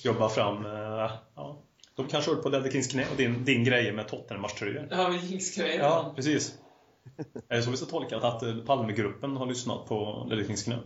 Jobba 0.01 0.29
fram, 0.29 0.65
eh, 0.65 1.11
ja. 1.35 1.61
De 1.95 2.07
kanske 2.07 2.31
hört 2.31 2.43
på 2.43 2.49
Ledder 2.49 2.71
Kings 2.71 2.87
knä 2.87 3.05
och 3.11 3.17
din, 3.17 3.45
din 3.45 3.63
grej 3.63 3.91
med 3.91 4.07
Tottenham-matchtröjor. 4.07 4.87
Ja, 4.91 5.09
men 5.09 5.25
Jinx-grejen. 5.25 5.79
Ja, 5.79 6.13
precis. 6.15 6.53
Är 7.49 7.55
det 7.55 7.63
så 7.63 7.71
vi 7.71 7.77
ska 7.77 7.85
tolka? 7.85 8.17
Att 8.17 8.43
eh, 8.43 8.57
Palmegruppen 8.57 9.37
har 9.37 9.45
lyssnat 9.45 9.85
på 9.85 10.27
Ledder 10.29 10.45
Kings 10.45 10.63
knä? 10.63 10.79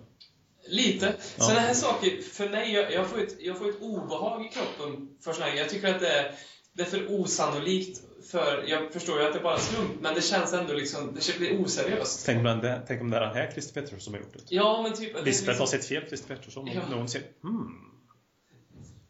Lite. 0.67 1.05
Ja. 1.05 1.43
Sådana 1.43 1.59
här 1.59 1.73
saker, 1.73 2.21
för 2.21 2.49
mig, 2.49 2.73
jag, 2.73 2.93
jag, 2.93 3.07
får 3.07 3.19
ett, 3.19 3.35
jag 3.39 3.57
får 3.57 3.69
ett 3.69 3.81
obehag 3.81 4.45
i 4.45 4.49
kroppen 4.49 5.09
för 5.23 5.33
såna 5.33 5.45
här 5.45 5.57
Jag 5.57 5.69
tycker 5.69 5.95
att 5.95 5.99
det 5.99 6.19
är, 6.19 6.35
det 6.73 6.81
är 6.81 6.85
för 6.85 7.19
osannolikt. 7.19 8.01
För, 8.25 8.63
jag 8.67 8.93
förstår 8.93 9.19
ju 9.19 9.25
att 9.25 9.33
det 9.33 9.39
är 9.39 9.43
bara 9.43 9.57
slump, 9.57 9.91
men 10.01 10.15
det 10.15 10.21
känns 10.21 10.53
ändå 10.53 10.73
liksom, 10.73 11.17
det 11.27 11.37
blir 11.37 11.61
oseriöst. 11.61 12.25
Tänk 12.25 12.47
om, 12.47 12.59
det, 12.59 12.81
tänk 12.87 13.01
om 13.01 13.09
det 13.09 13.17
är 13.17 13.21
den 13.21 13.35
här 13.35 13.51
Christer 13.51 13.73
Pettersson 13.73 13.99
som 13.99 14.13
har 14.13 14.21
gjort 14.21 14.33
det. 14.33 14.55
Ja, 14.55 14.81
men 14.83 14.93
typ... 14.93 15.25
Lisbeth 15.25 15.59
har 15.59 15.65
liksom, 15.65 15.67
sett 15.67 15.85
fel 15.85 16.03
Christer 16.07 16.35
Pettersson 16.35 16.67
Ja. 16.67 16.81
någon 16.89 17.09
säger 17.09 17.27
hmm. 17.41 17.93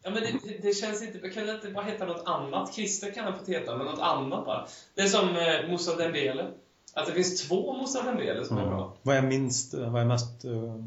Ja, 0.02 0.10
men 0.10 0.22
det, 0.22 0.58
det, 0.62 0.74
känns 0.74 1.02
inte... 1.02 1.30
Kan 1.30 1.46
det 1.46 1.54
inte 1.54 1.70
bara 1.70 1.84
heta 1.84 2.06
något 2.06 2.22
annat? 2.26 2.74
Christer 2.74 3.10
kan 3.12 3.24
han 3.24 3.38
få 3.38 3.52
heta, 3.52 3.76
men 3.76 3.86
något 3.86 4.00
annat 4.00 4.46
bara. 4.46 4.66
Det 4.94 5.02
är 5.02 5.06
som 5.06 5.28
eh, 5.28 5.68
Moussa 5.70 5.96
Dembele. 5.96 6.50
Att 6.94 7.06
det 7.06 7.12
finns 7.12 7.48
två 7.48 7.72
Moussa 7.72 8.02
Dembele 8.02 8.44
som 8.44 8.58
är 8.58 8.66
bra. 8.66 8.96
Vad 9.02 9.16
är 9.16 9.22
minst, 9.22 9.74
vad 9.74 10.02
är 10.02 10.04
mest 10.04 10.44
uh, 10.44 10.84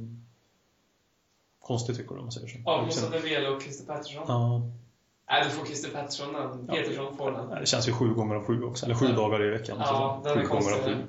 konstigt 1.59 1.97
tycker 1.97 2.09
du 2.09 2.17
om 2.17 2.25
man 2.25 2.31
säger 2.31 2.47
så? 2.47 2.57
Ja, 2.65 2.81
Moussa 2.81 3.09
Dembele 3.09 3.49
och 3.49 3.61
Christer 3.61 3.85
Pettersson. 3.85 4.23
Ja. 4.27 4.61
Nej, 5.29 5.43
du 5.43 5.49
får 5.49 5.65
Christer 5.65 5.89
Pettersson 5.89 6.33
den. 6.33 6.67
Petersson 6.67 7.17
får 7.17 7.31
den. 7.31 7.49
Det 7.49 7.65
känns 7.65 7.87
ju 7.87 7.93
sju 7.93 8.13
gånger 8.13 8.35
av 8.35 8.45
sju 8.45 8.63
också, 8.63 8.85
eller 8.85 8.95
sju 8.95 9.05
Ja. 9.09 9.15
dagar 9.15 9.43
i 9.43 9.49
veckan. 9.49 9.77
Ja, 9.79 10.21
så 10.23 10.29
den 10.29 10.37
är 10.39 10.41
sju 10.43 10.47
gånger 10.47 10.71
av 10.71 10.75
konstig. 10.75 10.93
sju. 10.95 11.03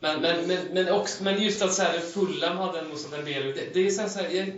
Men, 0.00 0.20
men, 0.22 0.46
men, 0.46 0.58
men, 0.72 0.88
också, 0.94 1.24
men 1.24 1.42
just 1.42 1.62
att 1.62 1.72
så 1.72 1.82
här, 1.82 1.98
Fulham 1.98 2.56
hade 2.56 2.78
en 2.78 2.88
Moussa 2.88 3.16
Dembele. 3.16 3.52
Det, 3.52 3.74
det 3.74 3.86
är 3.86 3.90
så 3.90 4.02
här, 4.02 4.08
så 4.08 4.18
här, 4.18 4.52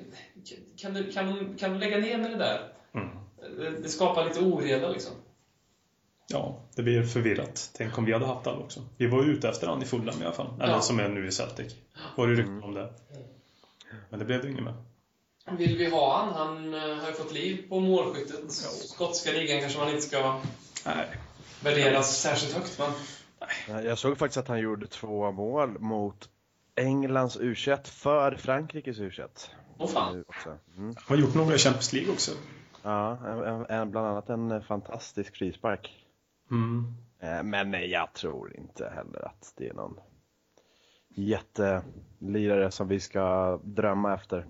kan, 0.77 0.94
du, 0.94 1.12
kan, 1.12 1.27
du, 1.35 1.57
kan 1.57 1.72
du 1.72 1.79
lägga 1.79 1.98
ner 1.98 2.18
med 2.18 2.31
det 2.31 2.37
där? 2.37 2.61
Mm. 2.94 3.09
Det, 3.59 3.70
det 3.83 3.88
skapar 3.88 4.24
lite 4.24 4.40
oreda 4.40 4.88
liksom. 4.88 5.12
Ja, 6.29 6.59
det 6.77 6.83
blir 6.83 7.03
förvirrat. 7.03 7.70
Tänk 7.77 7.98
om 7.98 8.05
vi 8.05 8.12
hade 8.12 8.27
haft 8.27 8.46
alla 8.46 8.59
också. 8.59 8.81
Vi 8.96 9.07
var 9.07 9.22
ju 9.24 9.31
ute 9.33 9.48
efter 9.48 9.66
han 9.66 9.83
i 9.83 9.85
Fulham 9.85 10.22
i 10.22 10.24
alla 10.24 10.35
fall. 10.35 10.61
Eller 10.61 10.72
Ja. 10.72 10.81
som 10.81 11.00
är 11.00 11.09
nu 11.09 11.27
i 11.27 11.33
Celtic. 11.33 11.74
Var 12.16 12.27
det 12.27 12.35
rykten 12.35 12.62
om 12.62 12.74
det. 12.74 12.92
Men 14.11 14.18
det 14.18 14.24
blev 14.24 14.42
det 14.42 14.50
inget 14.50 14.62
med. 14.64 14.74
Vill 15.50 15.78
vi 15.78 15.90
ha 15.90 16.18
han? 16.18 16.35
Han 16.35 16.74
eh, 16.74 16.80
har 16.80 17.09
ju 17.09 17.14
fått 17.14 17.33
liv 17.33 17.68
på 17.68 17.80
målskyttet. 17.80 18.52
Skotska 18.52 19.33
ligan 19.33 19.61
kanske 19.61 19.78
man 19.78 19.88
inte 19.88 20.02
ska 20.02 20.40
Nej. 20.87 21.07
värderas 21.62 22.20
särskilt 22.20 22.54
högt, 22.54 22.78
men... 22.78 23.85
Jag 23.85 23.98
såg 23.98 24.18
faktiskt 24.18 24.37
att 24.37 24.48
han 24.48 24.61
gjorde 24.61 24.87
två 24.87 25.33
mål 25.33 25.78
mot 25.78 26.28
Englands 26.74 27.38
U21 27.38 27.87
för 27.88 28.37
Frankrikes 28.37 28.98
U21. 28.98 29.28
Åh 29.78 29.88
fan. 29.88 30.16
Nu 30.16 30.24
också. 30.28 30.48
Mm. 30.76 30.94
Han 30.96 31.18
har 31.18 31.26
gjort 31.26 31.35
några 31.35 31.54
i 31.54 31.59
Champions 31.59 31.92
League 31.92 32.12
också. 32.12 32.33
Ja, 32.83 33.18
en, 33.26 33.66
en, 33.66 33.90
bland 33.90 34.07
annat 34.07 34.28
en 34.28 34.50
eh, 34.50 34.62
fantastisk 34.62 35.37
frispark. 35.37 36.07
Mm. 36.50 36.94
Eh, 37.18 37.42
Men 37.42 37.74
eh, 37.74 37.85
jag 37.85 38.12
tror 38.12 38.57
inte 38.57 38.85
heller 38.85 39.24
att 39.24 39.52
det 39.57 39.68
är 39.68 39.74
någon 39.74 40.00
jättelirare 41.09 42.70
som 42.70 42.88
vi 42.88 43.00
ska 43.00 43.57
drömma 43.62 44.14
efter. 44.14 44.46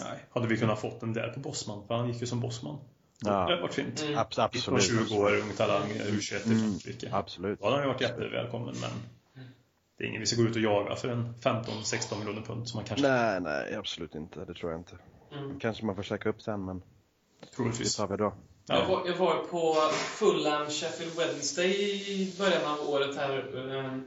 Nej, 0.00 0.18
hade 0.30 0.46
vi 0.46 0.56
kunnat 0.56 0.80
fått 0.80 1.00
den 1.00 1.12
där 1.12 1.28
på 1.28 1.40
Bosman? 1.40 1.86
För 1.86 1.94
han 1.94 2.08
gick 2.08 2.20
ju 2.20 2.26
som 2.26 2.40
Bosman. 2.40 2.78
Ja. 3.24 3.30
Det 3.30 3.36
hade 3.36 3.60
varit 3.60 3.74
fint. 3.74 4.02
Mm. 4.02 4.18
Abs 4.18 4.38
absolut. 4.38 4.82
20 5.08 5.16
år, 5.16 5.36
ung 5.36 5.52
talang, 5.56 5.88
U21 5.90 6.34
i 6.34 6.52
Mm. 6.52 6.58
Frankrike. 6.70 7.08
Absolut. 7.12 7.58
Då 7.58 7.64
hade 7.64 7.76
han 7.76 7.84
ju 7.86 7.92
varit 7.92 8.00
jättevälkommen, 8.02 8.74
men 8.80 8.90
det 9.98 10.04
är 10.04 10.08
ingen 10.08 10.20
vi 10.20 10.26
ska 10.26 10.42
gå 10.42 10.48
ut 10.48 10.56
och 10.56 10.62
jaga 10.62 10.96
för 10.96 11.08
en 11.08 11.34
15-16 11.40 12.18
miljoner 12.18 12.42
pund 12.42 12.68
som 12.68 12.78
man 12.78 12.84
kanske 12.86 13.08
Nej, 13.08 13.40
nej, 13.40 13.74
absolut 13.74 14.14
inte. 14.14 14.44
Det 14.44 14.54
tror 14.54 14.70
jag 14.72 14.80
inte. 14.80 14.96
Mm. 15.32 15.60
Kanske 15.60 15.84
man 15.84 15.96
får 15.96 16.02
käka 16.02 16.28
upp 16.28 16.42
sen, 16.42 16.64
men 16.64 16.78
det 17.40 17.46
troligtvis. 17.56 17.96
tar 17.96 18.06
vi 18.08 18.16
då. 18.16 18.32
Jag, 18.66 18.78
Ja. 18.78 18.86
var, 18.88 19.06
jag 19.06 19.16
var 19.16 19.34
på 19.34 19.74
Fulham 19.92 20.66
Sheffield 20.70 21.16
Wednesday 21.18 21.70
i 22.12 22.34
början 22.38 22.62
av 22.80 22.88
året 22.88 23.16
här. 23.16 23.38
eh, 23.76 23.98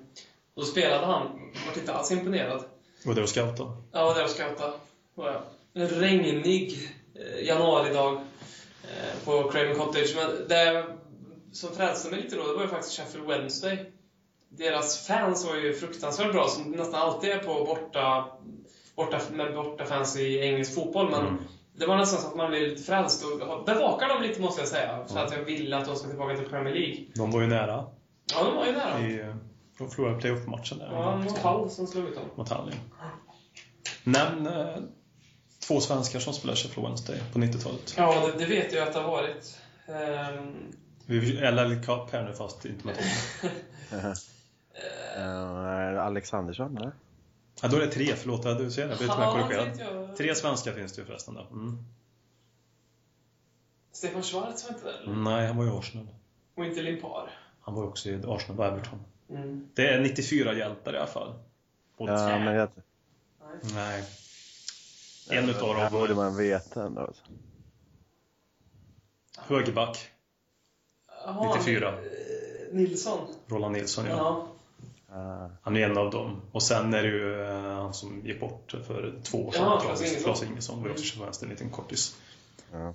Då 0.56 0.62
spelade 0.62 1.06
han. 1.06 1.28
Jag 1.54 1.72
var 1.74 1.80
inte 1.82 1.94
alls 1.94 2.12
imponerad. 2.12 2.64
Och 3.06 3.16
det 3.16 3.22
var 3.22 3.28
scouta. 3.28 3.78
Jag 3.92 4.06
var 4.06 4.16
där 4.16 4.24
och 4.24 4.30
scoutade. 4.30 4.74
En 5.80 5.88
regnig 5.88 6.74
eh, 7.16 7.46
januaridag 7.48 8.14
eh, 8.84 9.26
på 9.26 9.52
Craven 9.52 9.76
Cottage. 9.76 10.16
Men 10.16 10.48
det 10.48 10.86
som 11.52 11.76
frälste 11.76 12.12
mig 12.12 12.22
lite 12.22 12.36
då, 12.36 12.48
det 12.48 12.54
var 12.54 12.62
ju 12.62 12.68
faktiskt 12.68 12.98
Sheffield 13.00 13.28
Wednesday. 13.28 13.92
Deras 14.50 15.08
fans 15.08 15.46
var 15.46 15.56
ju 15.56 15.74
fruktansvärt 15.74 16.32
bra, 16.32 16.48
som 16.48 16.72
nästan 16.72 17.02
alltid 17.02 17.30
är 17.30 17.38
på 17.38 17.54
borta, 17.66 18.26
borta 18.96 19.20
med 19.32 19.54
borta 19.56 19.86
fans 19.86 20.18
i 20.18 20.40
engelsk 20.40 20.76
fotboll. 20.76 21.10
Men 21.12 21.20
Mm. 21.28 21.38
det 21.74 21.86
var 21.86 21.98
nästan 21.98 22.22
så 22.22 22.28
att 22.28 22.36
man 22.36 22.50
blev 22.50 22.62
lite 22.62 22.84
frälst 22.84 23.26
och 23.26 23.64
bevakar 23.66 24.08
dem 24.08 24.22
lite 24.24 24.42
måste 24.42 24.62
jag 24.62 24.68
säga. 24.68 25.06
För 25.08 25.20
att 25.20 25.32
jag 25.32 25.44
ville 25.44 25.78
att 25.78 25.86
de 25.86 25.96
ska 25.96 26.08
tillbaka 26.08 26.36
till 26.36 26.46
Premier 26.50 26.74
League. 26.76 26.98
De 27.16 27.32
var 27.32 27.42
ju 27.42 27.48
nära 27.48 27.86
Ja, 28.34 28.44
de 28.44 28.56
var 28.56 28.66
ju 28.66 28.72
nära. 28.72 29.00
i 29.08 29.20
eh, 29.20 29.36
de 29.78 29.90
förlorade 29.90 30.20
playoff-matchen 30.22 30.78
där. 30.78 30.90
Ja, 30.92 31.18
mot 31.18 31.38
Hull 31.38 31.70
som 31.70 31.88
slog 31.88 32.06
ut 32.08 32.16
dem. 32.16 32.24
mot 32.36 32.50
Hallin. 32.50 32.76
Nämn 34.04 34.48
eh, 34.48 34.76
två 35.70 35.82
svenskar 35.82 36.20
som 36.20 36.34
spelade 36.34 36.58
Sheffield 36.60 36.88
Wednesday 36.88 37.22
på 37.34 37.40
90-talet. 37.40 37.94
Ja, 37.98 38.28
det, 38.28 38.40
det 38.40 38.46
vet 38.46 38.74
jag 38.74 38.88
att 38.88 38.94
det 38.94 39.00
har 39.00 39.12
varit. 39.12 39.58
Ehm, 39.88 40.74
Vi- 41.06 41.52
LL 41.52 41.84
Cup 41.86 42.12
här 42.12 42.24
nu 42.24 42.34
fast 42.34 42.66
inte 42.66 42.86
med 42.86 42.96
Tottenham. 42.96 44.16
Uh, 45.18 46.06
Alexandersson, 46.06 46.78
eller? 46.78 46.92
Ja, 47.62 47.68
då 47.68 47.78
är 47.78 47.82
det 47.82 47.92
tre, 47.92 48.16
förlåt. 48.16 48.44
Du 48.44 48.72
ser 48.72 48.88
jag 48.90 48.98
blev 48.98 49.10
ja, 49.10 49.32
korrigerad. 49.32 49.68
jag. 49.80 50.16
Tre 50.18 50.36
svenskar 50.36 50.74
finns 50.74 50.94
det 50.94 51.02
ju 51.02 51.06
förresten 51.06 51.34
då. 51.34 51.48
Mm. 51.52 51.78
Stefan 53.92 54.24
Schwarz 54.24 54.64
var 54.64 54.76
inte 54.76 54.86
där? 54.86 55.14
Nej, 55.14 55.48
han 55.48 55.58
var 55.58 55.66
i 55.66 55.70
Arsenal. 55.70 56.08
Och 56.56 56.66
inte 56.66 56.82
Limpar? 56.82 57.32
Han 57.62 57.76
var 57.76 57.84
också 57.84 58.10
i 58.10 58.22
Arsenal 58.28 58.60
och 58.60 58.66
Everton. 58.66 59.00
Mm. 59.30 59.70
Det 59.74 59.88
är 59.88 60.00
94 60.02 60.54
hjältar 60.54 60.94
i 60.94 60.98
alla 60.98 61.08
fall. 61.08 61.34
Och 61.98 62.10
Ja, 62.10 62.40
men 62.40 62.56
jag, 62.56 62.70
Nej. 63.74 64.04
En 65.30 65.50
utav 65.50 65.76
det 65.76 65.82
dem 65.82 65.92
borde 65.92 66.14
var 66.14 66.24
man 66.24 66.38
veta 66.38 66.86
ändå. 66.86 67.02
Alltså. 67.02 67.24
högerback, 69.38 69.98
Jaha, 71.26 71.56
94. 71.58 71.88
eh, 71.90 71.96
Nilsson? 72.72 73.20
Roland 73.48 73.74
Nilsson. 73.76 74.06
Ja. 74.06 74.18
Ja. 74.18 74.46
Uh, 75.16 75.48
Han 75.62 75.78
är 75.78 75.90
en 75.90 75.98
av 75.98 76.12
dem. 76.12 76.42
Och 76.52 76.64
sen 76.64 76.94
är 76.94 77.04
det 77.04 77.10
ju 77.10 77.42
eh, 77.46 77.76
han 77.76 77.94
som 77.94 78.22
gick 78.26 78.40
bort 78.40 78.72
för 78.88 79.14
två 79.24 79.48
år 79.48 79.52
sedan. 79.52 79.62
Ja, 79.64 79.82
Claes- 79.86 80.46
Ingesson. 80.46 80.80
Var 80.80 80.86
ju 80.86 80.92
också 80.92 81.04
Sheffield 81.04 81.44
en 81.44 81.50
liten 81.50 81.70
kortis. 81.70 82.16
ja, 82.72 82.94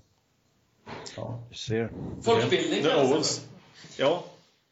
Ja. 1.17 1.39
du 1.51 1.55
ser. 1.57 1.91
Folkbildning 2.23 2.83
The 2.83 2.89
kallas 2.89 3.09
det 3.11 3.15
Owls. 3.17 3.47
Ja. 3.99 4.25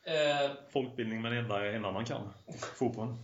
Eh, 0.05 0.51
folkbildning 0.73 1.23
men 1.23 1.33
enda 1.33 1.67
en 1.73 1.85
annan 1.85 2.05
kan. 2.05 2.21
Fotboll. 2.77 3.15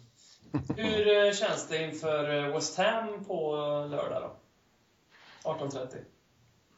Hur 0.76 1.26
eh, 1.26 1.32
känns 1.32 1.68
det 1.68 1.84
inför 1.84 2.44
eh, 2.44 2.54
West 2.54 2.78
Ham 2.78 3.24
på 3.26 3.52
lördag 3.90 4.22
då? 4.22 5.50
18.30. 5.50 5.86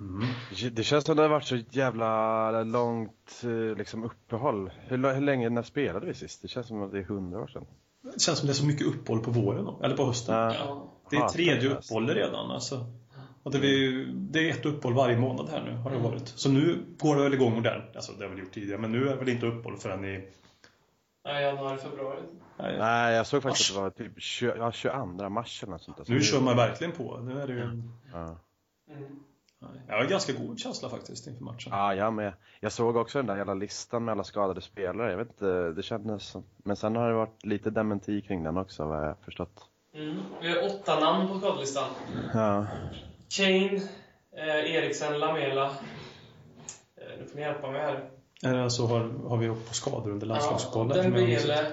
Mm. 0.00 0.26
Det- 0.74 0.83
känns 0.83 1.04
som 1.04 1.16
det 1.16 1.22
har 1.22 1.28
varit 1.28 1.44
så 1.44 1.56
jävla 1.70 2.62
långt 2.62 3.42
eh, 3.44 3.76
liksom, 3.78 4.04
uppehåll. 4.04 4.70
Hur, 4.87 5.14
hur 5.14 5.20
länge, 5.20 5.48
när 5.50 5.62
spelade 5.62 6.06
vi 6.06 6.14
sist? 6.14 6.42
Det 6.42 6.48
känns 6.48 6.66
som 6.66 6.83
att 6.83 6.92
det 6.92 6.98
är 6.98 7.02
hundra 7.02 7.40
år 7.42 7.46
sedan. 7.46 7.64
Det 8.02 8.20
känns 8.20 8.38
som 8.38 8.46
det 8.46 8.52
är 8.52 8.54
så 8.54 8.66
mycket 8.66 8.87
uppehåll 8.87 9.20
på 9.20 9.30
våren 9.30 9.64
då, 9.64 9.80
eller 9.83 9.96
på 9.96 10.04
hösten. 10.06 10.35
Ja. 10.35 10.54
Ja. 10.59 10.92
Det 11.11 11.16
är 11.16 11.28
tredje 11.28 11.54
fantastiskt. 11.61 11.90
uppehåll 11.90 12.09
redan 12.14 12.50
alltså. 12.50 12.85
Och 13.42 13.50
det, 13.50 13.59
är, 13.59 14.06
det 14.14 14.48
är 14.50 14.50
ett 14.50 14.66
uppehåll 14.66 14.94
varje 14.94 15.16
månad 15.18 15.48
här 15.48 15.62
nu 15.64 15.72
har 15.76 15.90
det 15.90 15.96
Mm. 15.96 16.11
varit. 16.11 16.28
Så 16.28 16.48
nu 16.50 16.78
går 16.98 17.16
det 17.16 17.22
väl 17.22 17.35
igång 17.35 17.59
ordentligt. 17.59 17.96
Alltså 17.96 18.12
det 18.12 18.24
har 18.24 18.30
väl 18.30 18.38
gjort 18.38 18.52
tidigare, 18.52 18.80
men 18.80 18.92
nu 18.92 19.09
är 19.09 19.11
det 19.11 19.16
väl 19.16 19.28
inte 19.28 19.46
uppehåll 19.46 19.76
förrän 19.78 20.04
i... 20.04 20.28
Ja, 21.22 21.40
januari, 21.40 21.78
februari. 21.78 22.20
Nej, 22.59 22.78
Nej, 22.78 23.14
jag 23.14 23.26
såg 23.26 23.42
faktiskt 23.42 23.76
Mars. 23.76 23.87
att 23.87 23.96
det 23.96 24.02
var 24.02 24.09
typ 24.11 24.22
20, 24.22 24.54
ja, 24.56 24.72
22 24.72 25.28
mars 25.28 25.62
eller 25.62 25.72
något 25.72 25.83
sånt 25.83 25.96
där. 25.96 26.04
Nu 26.09 26.20
kör 26.20 26.40
man 26.40 26.56
verkligen 26.56 26.92
på. 26.92 27.18
Nu 27.18 27.40
är 27.40 27.46
det 27.46 27.52
ju... 27.52 27.83
Ja. 28.12 28.37
Mm. 28.90 29.20
Jag 29.88 29.96
har 29.96 30.04
ganska 30.04 30.33
god 30.33 30.59
känsla 30.59 30.88
faktiskt 30.88 31.26
inför 31.26 31.44
matchen. 31.44 31.72
Ja, 31.72 31.94
jag 31.94 32.12
med. 32.12 32.33
Jag 32.61 32.72
såg 32.72 32.96
också 32.96 33.18
den 33.18 33.26
där 33.26 33.37
jävla 33.37 33.54
listan 33.54 34.04
med 34.04 34.12
alla 34.12 34.24
skadade 34.24 34.61
spelare. 34.61 35.11
Jag 35.11 35.18
vet 35.18 35.28
inte, 35.28 35.70
det 35.70 35.83
kändes 35.83 36.26
som... 36.26 36.44
Men 36.56 36.76
sen 36.76 36.96
har 36.96 37.09
det 37.09 37.14
varit 37.14 37.44
lite 37.44 37.70
dementi 37.70 38.22
kring 38.22 38.42
den 38.42 38.56
också, 38.56 38.85
vad 38.85 38.98
jag 38.98 39.06
har 39.06 39.16
förstått. 39.24 39.61
Mm. 39.94 40.16
Vi 40.40 40.48
har 40.48 40.66
åtta 40.66 41.00
namn 41.00 41.28
på 41.28 41.38
skadelistan. 41.38 41.90
Ja. 42.35 42.66
Kane, 43.37 43.76
eh, 44.37 44.74
Eriksen, 44.74 45.18
Lamela. 45.18 45.66
Eh, 45.66 47.18
nu 47.18 47.26
får 47.26 47.37
ni 47.37 47.42
hjälpa 47.42 47.70
mig 47.70 47.80
här. 47.80 48.11
Är 48.42 48.55
det 48.55 48.70
så 48.70 48.87
har, 48.87 49.29
har 49.29 49.37
vi 49.37 49.48
upp 49.48 49.68
på 49.68 49.74
skador 49.74 50.11
under 50.11 50.26
Ja, 50.26 50.33
landslagsuppehållet? 50.33 51.03
Dembele, 51.03 51.72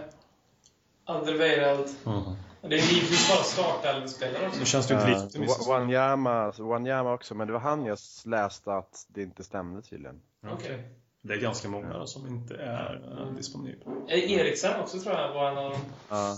Alderweireld. 1.05 1.89
Mhm. 2.03 2.35
Det 2.61 2.75
är 2.75 2.93
givetvis 2.93 3.29
bara 3.29 3.43
startelvespelare 3.43 4.47
också. 4.47 4.59
Då 4.59 4.65
känns 4.65 4.87
det 4.87 4.93
ju 4.93 4.99
inte 4.99 5.11
Uh, 5.11 5.25
optimistiskt. 5.25 5.67
Wanyama, 5.67 6.51
Wanyama 6.57 7.13
också, 7.13 7.35
men 7.35 7.47
det 7.47 7.53
var 7.53 7.59
han 7.59 7.85
jag 7.85 7.97
läste 8.25 8.73
att 8.73 9.05
det 9.07 9.23
inte 9.23 9.43
stämde 9.43 9.81
tydligen. 9.81 10.21
Okej. 10.53 10.89
Det 11.21 11.33
är 11.33 11.37
ganska 11.37 11.69
många 11.69 12.05
som 12.05 12.27
inte 12.27 12.55
är 12.55 13.17
eh, 13.19 13.35
disponibla. 13.35 13.91
Eh, 14.07 14.31
Eriksen 14.31 14.81
också 14.81 14.99
tror 14.99 15.15
jag 15.15 15.33
var 15.33 15.51
en 15.51 15.57
av 15.57 15.71
dem. 15.71 15.81
Ja, 16.09 16.37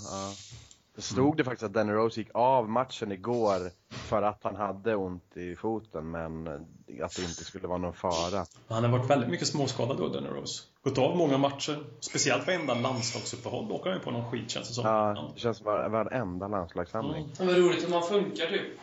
ja. 1.00 1.14
Stod 1.14 1.38
det 1.38 1.44
faktiskt 1.44 1.64
att 1.64 1.74
Danny 1.74 1.92
Rose 1.92 2.20
gick 2.20 2.30
av 2.34 2.70
matchen 2.70 3.12
igår 3.12 3.72
för 3.90 4.22
att 4.22 4.40
han 4.44 4.56
hade 4.56 4.96
ont 4.96 5.38
i 5.38 5.56
foten 5.56 6.12
men 6.12 6.48
att 7.04 7.16
det 7.16 7.22
inte 7.22 7.46
skulle 7.46 7.68
vara 7.68 7.78
någon 7.78 7.94
fara. 7.94 8.46
Han 8.68 8.84
har 8.84 8.92
varit 8.92 9.10
väldigt 9.10 9.30
mycket 9.30 9.48
småskadad 9.48 9.98
då, 9.98 10.08
Danny 10.08 10.30
Rose. 10.30 10.64
Gått 10.84 10.98
av 10.98 11.18
många 11.18 11.38
matcher. 11.38 11.84
Speciellt 12.00 12.48
varenda 12.48 12.74
landslagsuppehåll 12.74 13.72
åker 13.72 13.90
han 13.90 14.00
ju 14.00 14.04
på 14.04 14.12
någon 14.12 14.32
skit 14.32 14.52
känns 14.52 14.68
det 14.68 14.74
som. 14.74 14.86
Ja, 14.86 15.32
det 15.34 15.40
känns 15.40 15.58
som 15.58 15.66
var- 15.66 15.90
varenda 15.90 16.48
landslagssamling. 16.48 17.30
Det 17.38 17.46
var 17.46 17.54
roligt 17.54 17.84
hur 17.84 17.90
man 17.90 18.04
funkar 18.04 18.46
typ. 18.46 18.80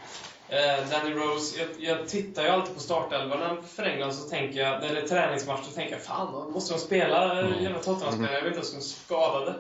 Eh, 0.49 0.91
Danny 0.91 1.15
Rose, 1.15 1.61
jag, 1.61 1.69
jag 1.79 2.09
tittar 2.09 2.43
ju 2.43 2.49
alltid 2.49 2.75
på 2.75 2.81
startelvan 2.81 3.63
för 3.63 3.83
England 3.83 4.13
så 4.13 4.29
tänker 4.29 4.61
jag, 4.61 4.81
när 4.81 4.95
det 4.95 5.01
är 5.01 5.09
träningsmatch, 5.09 5.65
så 5.65 5.73
tänker 5.73 5.93
jag 5.93 6.03
fan, 6.03 6.53
måste 6.53 6.75
de 6.75 6.81
spela 6.81 7.41
mm. 7.41 7.63
jävla 7.63 7.79
Tottenham-spelare? 7.79 8.35
Jag 8.35 8.43
vet 8.43 8.57
inte 8.57 8.59
ens 8.59 8.73
om 8.73 8.79
de 8.79 8.85
är 8.85 9.31
skadade. 9.31 9.55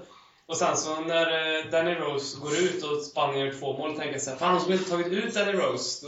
Och 0.46 0.56
sen 0.56 0.76
så 0.76 1.00
när 1.00 1.26
eh, 1.26 1.70
Danny 1.70 1.94
Rose 1.94 2.40
går 2.40 2.52
ut 2.52 2.84
och 2.84 3.02
Spanien 3.02 3.46
gör 3.46 3.52
två 3.52 3.78
mål, 3.78 3.96
tänker 3.96 4.12
jag 4.12 4.22
såhär, 4.22 4.36
fan 4.36 4.54
de 4.54 4.60
skulle 4.60 4.76
inte 4.76 4.90
tagit 4.90 5.06
ut 5.06 5.34
Danny 5.34 5.52
Rose. 5.52 6.06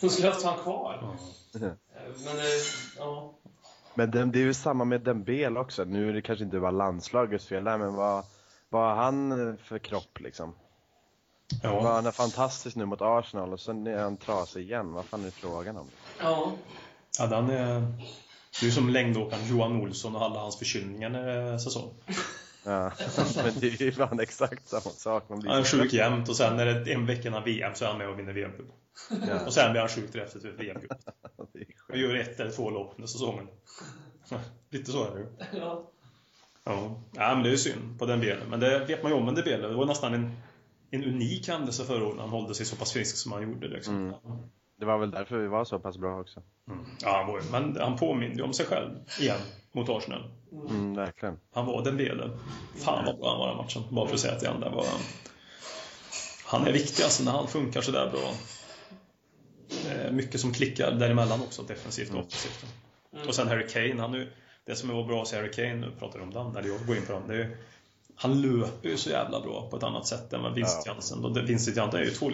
De 0.00 0.08
skulle, 0.10 0.28
haft 0.30 0.44
honom 0.44 0.62
kvar. 0.62 1.16
Eh, 1.54 1.60
Men 2.24 2.36
det, 2.36 2.48
ja. 2.98 3.34
Men 3.94 4.10
det, 4.10 4.24
det 4.24 4.38
är 4.38 4.42
ju 4.44 4.54
samma 4.54 4.84
med 4.84 5.00
Dembele 5.00 5.60
också. 5.60 5.84
Nu 5.84 6.08
är 6.08 6.12
det 6.12 6.22
kanske 6.22 6.44
inte 6.44 6.60
bara 6.60 6.70
landslagets 6.70 7.46
fel 7.46 7.64
där, 7.64 7.78
men 7.78 7.94
vad, 7.94 8.24
vad 8.68 8.82
har 8.82 9.04
han 9.04 9.56
för 9.64 9.78
kropp 9.78 10.20
liksom? 10.20 10.54
Ja. 11.62 11.80
Var 11.80 11.92
han 11.92 12.06
är 12.06 12.10
fantastisk 12.10 12.76
nu 12.76 12.84
mot 12.84 13.02
Arsenal 13.02 13.52
och 13.52 13.60
sen 13.60 13.86
är 13.86 13.98
han 13.98 14.16
trasig 14.16 14.62
igen. 14.62 14.92
Vad 14.92 15.04
fan 15.04 15.24
är 15.24 15.30
frågan 15.30 15.76
om? 15.76 15.86
ja. 16.20 16.52
Ja, 17.18 17.26
den 17.26 17.50
är... 17.50 17.86
Det 18.60 18.66
är 18.66 18.70
som 18.70 18.88
längdåkaren 18.88 19.46
Johan 19.46 19.80
Olsson 19.80 20.16
och 20.16 20.22
alla 20.22 20.40
hans 20.40 20.58
förkylningar 20.58 21.08
när 21.08 21.26
det 21.26 21.32
är 21.32 21.58
säsong. 21.58 21.94
Ja, 22.68 22.92
men 23.36 23.60
det 23.60 23.66
är 23.80 23.82
ju 23.82 23.92
fan 23.92 24.20
exakt 24.20 24.68
samma 24.68 24.80
sak. 24.80 25.28
Man 25.28 25.40
blir 25.40 25.50
Han 25.50 25.60
är 25.60 25.64
sjuk 25.64 25.92
jämt 25.92 26.28
och 26.28 26.36
sen 26.36 26.56
när 26.56 26.66
det 26.66 26.92
är 26.92 26.94
en 26.94 27.06
vecka 27.06 27.28
innan 27.28 27.44
VM 27.44 27.74
så 27.74 27.84
är 27.84 27.88
han 27.88 27.98
med 27.98 28.08
och 28.08 28.18
vinner 28.18 28.32
VM-guld. 28.32 28.70
Ja, 29.28 29.46
Och 29.46 29.54
sen 29.54 29.72
blir 29.72 29.80
han 29.80 29.90
sjuk 29.90 30.14
efter 30.14 30.38
ett 30.38 30.58
VM-guld. 30.58 30.92
det 31.52 31.58
är 31.58 31.66
Och 31.88 31.98
gör 31.98 32.14
ett 32.14 32.40
eller 32.40 32.50
två 32.50 32.70
lopp 32.70 32.92
under 32.96 33.08
säsongen. 33.08 33.46
Lite 34.70 34.92
så 34.92 35.04
är 35.04 35.14
det 35.14 35.20
ju. 35.20 35.26
ja. 35.58 35.90
Ja. 36.64 37.02
ja, 37.12 37.34
men 37.34 37.42
det 37.42 37.48
är 37.48 37.50
ju 37.50 37.58
synd 37.58 37.98
på 37.98 38.06
den 38.06 38.20
delen. 38.20 38.50
Men 38.50 38.60
det 38.60 38.84
vet 38.84 39.02
man 39.02 39.12
ju 39.12 39.18
om 39.18 39.28
en 39.28 39.34
Dembele. 39.34 39.68
Det 39.68 39.74
var 39.74 39.86
nästan 39.86 40.14
en, 40.14 40.36
en 40.90 41.04
unik 41.04 41.48
händelse 41.48 41.84
förra 41.84 42.04
året 42.04 42.16
när 42.16 42.22
han 42.22 42.30
hållde 42.30 42.54
sig 42.54 42.66
så 42.66 42.76
pass 42.76 42.92
frisk 42.92 43.16
som 43.16 43.32
han 43.32 43.42
gjorde. 43.42 43.68
Liksom. 43.68 43.96
Mm. 43.96 44.14
Det 44.80 44.86
var 44.86 44.98
väl 44.98 45.10
därför 45.10 45.38
vi 45.38 45.48
var 45.48 45.64
så 45.64 45.78
pass 45.78 45.98
bra 45.98 46.20
också. 46.20 46.42
Mm. 46.70 46.84
Ja, 47.00 47.16
han 47.16 47.26
var, 47.26 47.42
men 47.52 47.76
han 47.80 47.96
påminner 47.96 48.36
ju 48.36 48.42
om 48.42 48.52
sig 48.52 48.66
själv 48.66 48.90
igen 49.20 49.40
mot 49.72 49.88
Arsenal. 49.88 50.30
Mm, 50.70 50.94
verkligen. 50.94 51.38
Han 51.52 51.66
var 51.66 51.84
Dembele. 51.84 52.30
Fan 52.76 53.04
vad 53.06 53.18
bra 53.18 53.30
han 53.30 53.38
var 53.38 53.48
den 53.48 53.56
matchen. 53.56 53.82
Bara 53.90 54.06
för 54.06 54.14
att 54.14 54.20
säga 54.20 54.34
att 54.34 54.40
det 54.40 54.50
andra 54.50 54.70
var... 54.70 54.86
Han 56.44 56.66
är 56.66 56.72
viktig 56.72 57.02
alltså 57.02 57.24
när 57.24 57.32
han 57.32 57.48
funkar 57.48 57.80
sådär 57.80 58.10
bra. 58.10 58.32
Det 59.84 59.90
är 59.90 60.12
mycket 60.12 60.40
som 60.40 60.52
klickar 60.52 60.92
däremellan 60.92 61.40
också, 61.40 61.62
defensivt 61.62 62.10
och 62.10 62.18
offensivt. 62.18 62.66
Och 63.26 63.34
sen 63.34 63.48
Harry 63.48 63.68
Kane, 63.68 64.00
han 64.00 64.14
är 64.14 64.32
det 64.66 64.76
som 64.76 64.88
var 64.88 65.04
bra 65.04 65.18
hos 65.18 65.32
Harry 65.32 65.50
Kane, 65.50 65.74
nu 65.74 65.90
pratar 65.98 66.18
vi 66.18 66.24
om 66.24 66.30
den, 66.30 66.56
eller 66.56 66.68
jag 66.68 66.86
går 66.86 66.96
in 66.96 67.06
på 67.06 67.12
den, 67.12 67.28
det 67.28 67.34
är 67.34 67.38
ju, 67.38 67.56
han 68.20 68.42
löper 68.42 68.88
ju 68.88 68.96
så 68.96 69.10
jävla 69.10 69.40
bra 69.40 69.68
på 69.70 69.76
ett 69.76 69.82
annat 69.82 70.06
sätt 70.06 70.32
än 70.32 70.42
vad 70.42 70.54
Vincent 70.54 70.82
Ja. 70.86 70.92
Jansen. 70.92 71.46
Vincent 71.46 71.76
Jansen 71.76 72.00
är 72.00 72.04
ju 72.04 72.10
två, 72.10 72.30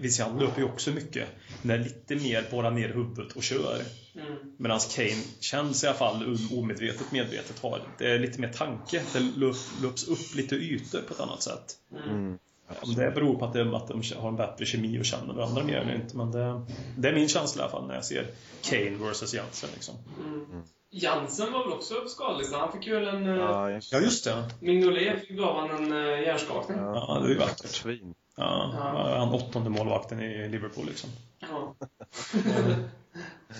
Vincent 0.00 0.28
Jansen 0.28 0.46
löper 0.46 0.60
ju 0.60 0.68
också 0.68 0.90
mycket, 0.90 1.28
men 1.62 1.80
är 1.80 1.84
lite 1.84 2.16
mer 2.16 2.44
bara 2.50 2.70
ner 2.70 2.88
huvudet 2.88 3.32
och 3.36 3.42
kör. 3.42 3.82
Mm. 4.14 4.38
Medan 4.56 4.80
Kane 4.94 5.22
känns 5.40 5.84
i 5.84 5.86
alla 5.86 5.96
fall 5.96 6.36
omedvetet 6.52 7.12
medvetet 7.12 7.58
har 7.62 7.82
det 7.98 8.10
är 8.10 8.18
lite 8.18 8.40
mer 8.40 8.52
tanke. 8.52 9.02
Det 9.12 9.18
löp- 9.18 9.82
löps 9.82 10.08
upp 10.08 10.34
lite 10.34 10.54
ytor 10.54 11.00
på 11.08 11.14
ett 11.14 11.20
annat 11.20 11.42
sätt. 11.42 11.76
Mm. 12.06 12.38
Om 12.80 12.94
det 12.94 13.10
beror 13.10 13.38
på 13.38 13.44
att, 13.44 13.52
det, 13.52 13.76
att 13.76 13.88
de 13.88 14.02
har 14.16 14.28
en 14.28 14.36
bättre 14.36 14.66
kemi 14.66 15.00
och 15.00 15.04
känner 15.04 15.34
varandra 15.34 15.64
mer 15.64 15.76
eller 15.76 15.94
inte. 15.94 16.16
Men 16.16 16.30
det, 16.30 16.66
det 16.96 17.08
är 17.08 17.14
min 17.14 17.28
känsla 17.28 17.60
i 17.60 17.62
alla 17.62 17.72
fall 17.72 17.86
när 17.86 17.94
jag 17.94 18.04
ser 18.04 18.26
Kane 18.62 18.90
versus 18.90 19.34
Jansen. 19.34 19.70
Liksom. 19.74 19.94
Mm. 20.26 20.62
Jansen 20.90 21.52
var 21.52 21.64
väl 21.64 21.72
också 21.72 21.94
skadelistan? 22.08 22.60
Han 22.60 22.72
fick 22.72 22.86
ju 22.86 22.94
väl 22.94 23.08
en... 23.08 23.28
eh, 23.28 23.34
Ja, 23.36 23.70
just 23.70 23.92
Ja, 23.92 23.98
just 24.00 24.24
det. 24.24 24.50
Mignolet 24.60 25.20
fick 25.20 25.30
gav 25.30 25.56
han 25.56 25.70
en 25.70 25.92
uh, 25.92 26.22
hjärnskakning. 26.22 26.78
Ja. 26.78 27.04
Ja, 27.08 27.18
det 27.20 27.26
är 27.26 27.28
ju 27.32 27.38
vackert. 27.38 27.66
Svin. 27.70 28.14
Ja, 28.36 28.70
Ja. 28.74 29.18
Han 29.18 29.28
åttonde 29.34 29.70
målvakten 29.70 30.20
i 30.20 30.48
Liverpool 30.48 30.86
liksom. 30.86 31.10
Ja. 31.38 31.74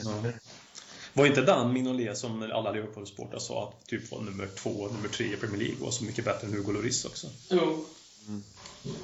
Ja. 0.04 0.30
Var 1.12 1.26
inte 1.26 1.40
den 1.42 1.72
Mignolet 1.72 2.18
som 2.18 2.42
alla 2.52 2.72
Liverpool-supportrar 2.72 3.38
sa 3.38 3.68
att 3.68 3.86
typ 3.86 4.12
var 4.12 4.20
nummer 4.20 4.46
två, 4.46 4.70
nummer 4.92 5.08
tre 5.08 5.26
i 5.26 5.36
Premier 5.36 5.58
League 5.58 5.76
var 5.80 5.90
så 5.90 6.04
mycket 6.04 6.24
bättre 6.24 6.46
än 6.46 6.52
Hugo 6.52 6.72
Lloris 6.72 7.04
också? 7.04 7.26
Jo. 7.50 7.84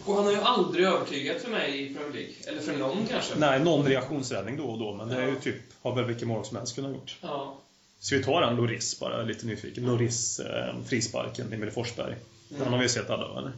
Och 0.05 0.15
han 0.15 0.25
har 0.25 0.33
ju 0.33 0.39
aldrig 0.41 0.85
övertygat 0.87 1.43
för 1.43 1.51
mig 1.51 1.83
i 1.91 1.95
Premier 1.95 2.13
League. 2.13 2.33
Eller 2.49 2.61
för 2.61 2.77
någon 2.77 3.07
kanske. 3.11 3.35
Nej, 3.39 3.61
någon 3.61 3.87
reaktionsräddning 3.87 4.57
då 4.57 4.65
och 4.65 4.79
då, 4.79 4.95
men 4.95 5.09
det 5.09 5.17
är 5.23 5.27
ju 5.29 5.41
typ, 5.41 5.57
har 5.83 5.95
väl 5.95 6.05
vilken 6.05 6.29
mål 6.29 6.45
som 6.45 6.57
helst 6.57 6.75
kunnat 6.75 6.91
gjort. 6.93 7.17
Ja. 7.21 7.59
Ska 7.99 8.17
vi 8.17 8.25
ta 8.25 8.41
den 8.41 8.57
Loris 8.57 9.01
bara, 9.01 9.23
lite 9.23 9.47
nyfiken? 9.47 9.87
Loris, 9.87 10.41
eh, 10.41 10.75
frisparken, 10.85 11.53
Emil 11.53 11.71
Forsberg. 11.71 12.17
Den 12.49 12.69
har 12.73 12.79
vi 12.79 12.89
sett 12.89 13.11
alla, 13.11 13.39
eller? 13.39 13.53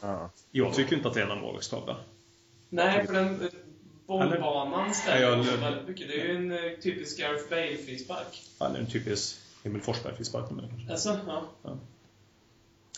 Ja. 0.00 0.30
Jag 0.50 0.74
tycker 0.74 0.96
inte 0.96 1.08
att 1.08 1.14
det 1.14 1.22
är 1.22 1.26
någon 1.26 1.40
målvaktstavla. 1.40 1.96
Nej, 2.68 3.06
för 3.06 3.12
den 3.14 3.40
eh, 3.42 3.48
bollbanan 4.06 4.94
ställer 4.94 5.22
Ja, 5.22 5.28
jag- 5.44 5.56
väldigt 5.56 5.88
mycket. 5.88 6.08
Det 6.08 6.20
är 6.20 6.24
ju 6.28 6.36
en 6.36 6.52
eh, 6.52 6.72
typisk 6.82 7.18
Gareth 7.18 7.50
Bale-frispark. 7.50 8.42
Eller 8.60 8.78
en 8.78 8.86
typisk 8.86 9.36
Emil 9.64 9.82
Forsberg-frispark. 9.82 10.50
med 10.50 10.64
det 10.64 10.68
kanske. 10.70 10.92
Alltså, 10.92 11.18
ja. 11.62 11.78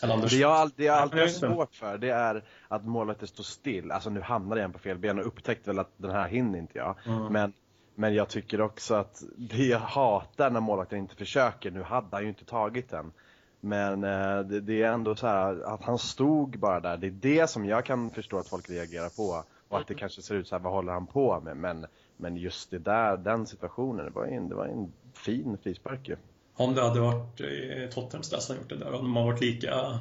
Eller 0.03 0.13
Anders. 0.13 0.31
Det 0.31 0.37
jag, 0.37 0.51
all- 0.51 0.71
det 0.75 0.83
jag 0.83 0.95
Ja, 0.95 0.99
alltid 0.99 1.19
har 1.19 1.27
svårt 1.27 1.75
för, 1.75 1.97
det 1.97 2.09
är 2.09 2.43
att 2.67 2.85
målvakten 2.85 3.27
står 3.27 3.43
still. 3.43 3.91
Alltså 3.91 4.09
nu 4.09 4.21
hamnar 4.21 4.57
jag 4.57 4.73
på 4.73 4.79
fel 4.79 4.97
ben 4.97 5.19
och 5.19 5.27
upptäckte 5.27 5.69
väl 5.69 5.79
att 5.79 5.91
den 5.97 6.11
här 6.11 6.27
hinner 6.29 6.59
inte 6.59 6.77
jag. 6.77 6.95
Mm. 7.05 7.33
Men, 7.33 7.53
men 7.95 8.13
jag 8.13 8.29
tycker 8.29 8.61
också 8.61 8.93
att 8.95 9.23
det 9.37 9.65
jag 9.65 9.79
hatar 9.79 10.49
när 10.49 10.59
målvakten 10.59 10.99
inte 10.99 11.15
försöker, 11.15 11.71
nu 11.71 11.83
hade 11.83 12.07
han 12.11 12.23
ju 12.23 12.29
inte 12.29 12.45
tagit 12.45 12.89
den. 12.89 13.11
Men 13.59 14.03
eh, 14.03 14.39
det, 14.39 14.61
det 14.61 14.83
är 14.83 14.91
ändå 14.91 15.15
så 15.15 15.27
här 15.27 15.61
att 15.73 15.83
han 15.83 15.97
stod 15.99 16.59
bara 16.59 16.79
där. 16.79 16.97
Det 16.97 17.07
är 17.07 17.11
det 17.11 17.49
som 17.49 17.65
jag 17.65 17.85
kan 17.85 18.09
förstå 18.09 18.37
att 18.37 18.47
folk 18.47 18.69
reagerar 18.69 19.09
på. 19.09 19.43
Och 19.67 19.79
att 19.79 19.87
det 19.87 19.93
kanske 19.93 20.21
ser 20.21 20.35
ut 20.35 20.47
så 20.47 20.55
här, 20.55 20.63
vad 20.63 20.73
håller 20.73 20.93
han 20.93 21.07
på 21.07 21.39
med? 21.39 21.57
Men, 21.57 21.85
men 22.17 22.37
just 22.37 22.71
det 22.71 22.79
där, 22.79 23.17
den 23.17 23.47
situationen, 23.47 24.05
det 24.05 24.11
var 24.11 24.25
en, 24.25 24.49
det 24.49 24.55
var 24.55 24.65
en 24.65 24.93
fin 25.13 25.57
frispark 25.63 26.09
ju. 26.09 26.15
Om 26.55 26.75
det 26.75 26.81
hade 26.81 26.99
varit 26.99 27.41
eh, 27.41 27.89
Tottenhams 27.93 28.29
där 28.29 28.37
som 28.37 28.55
gjort 28.55 28.69
det 28.69 28.75
där, 28.75 28.93
om 28.93 29.01
de 29.03 29.15
har 29.15 29.23
varit 29.25 29.41
lika... 29.41 29.99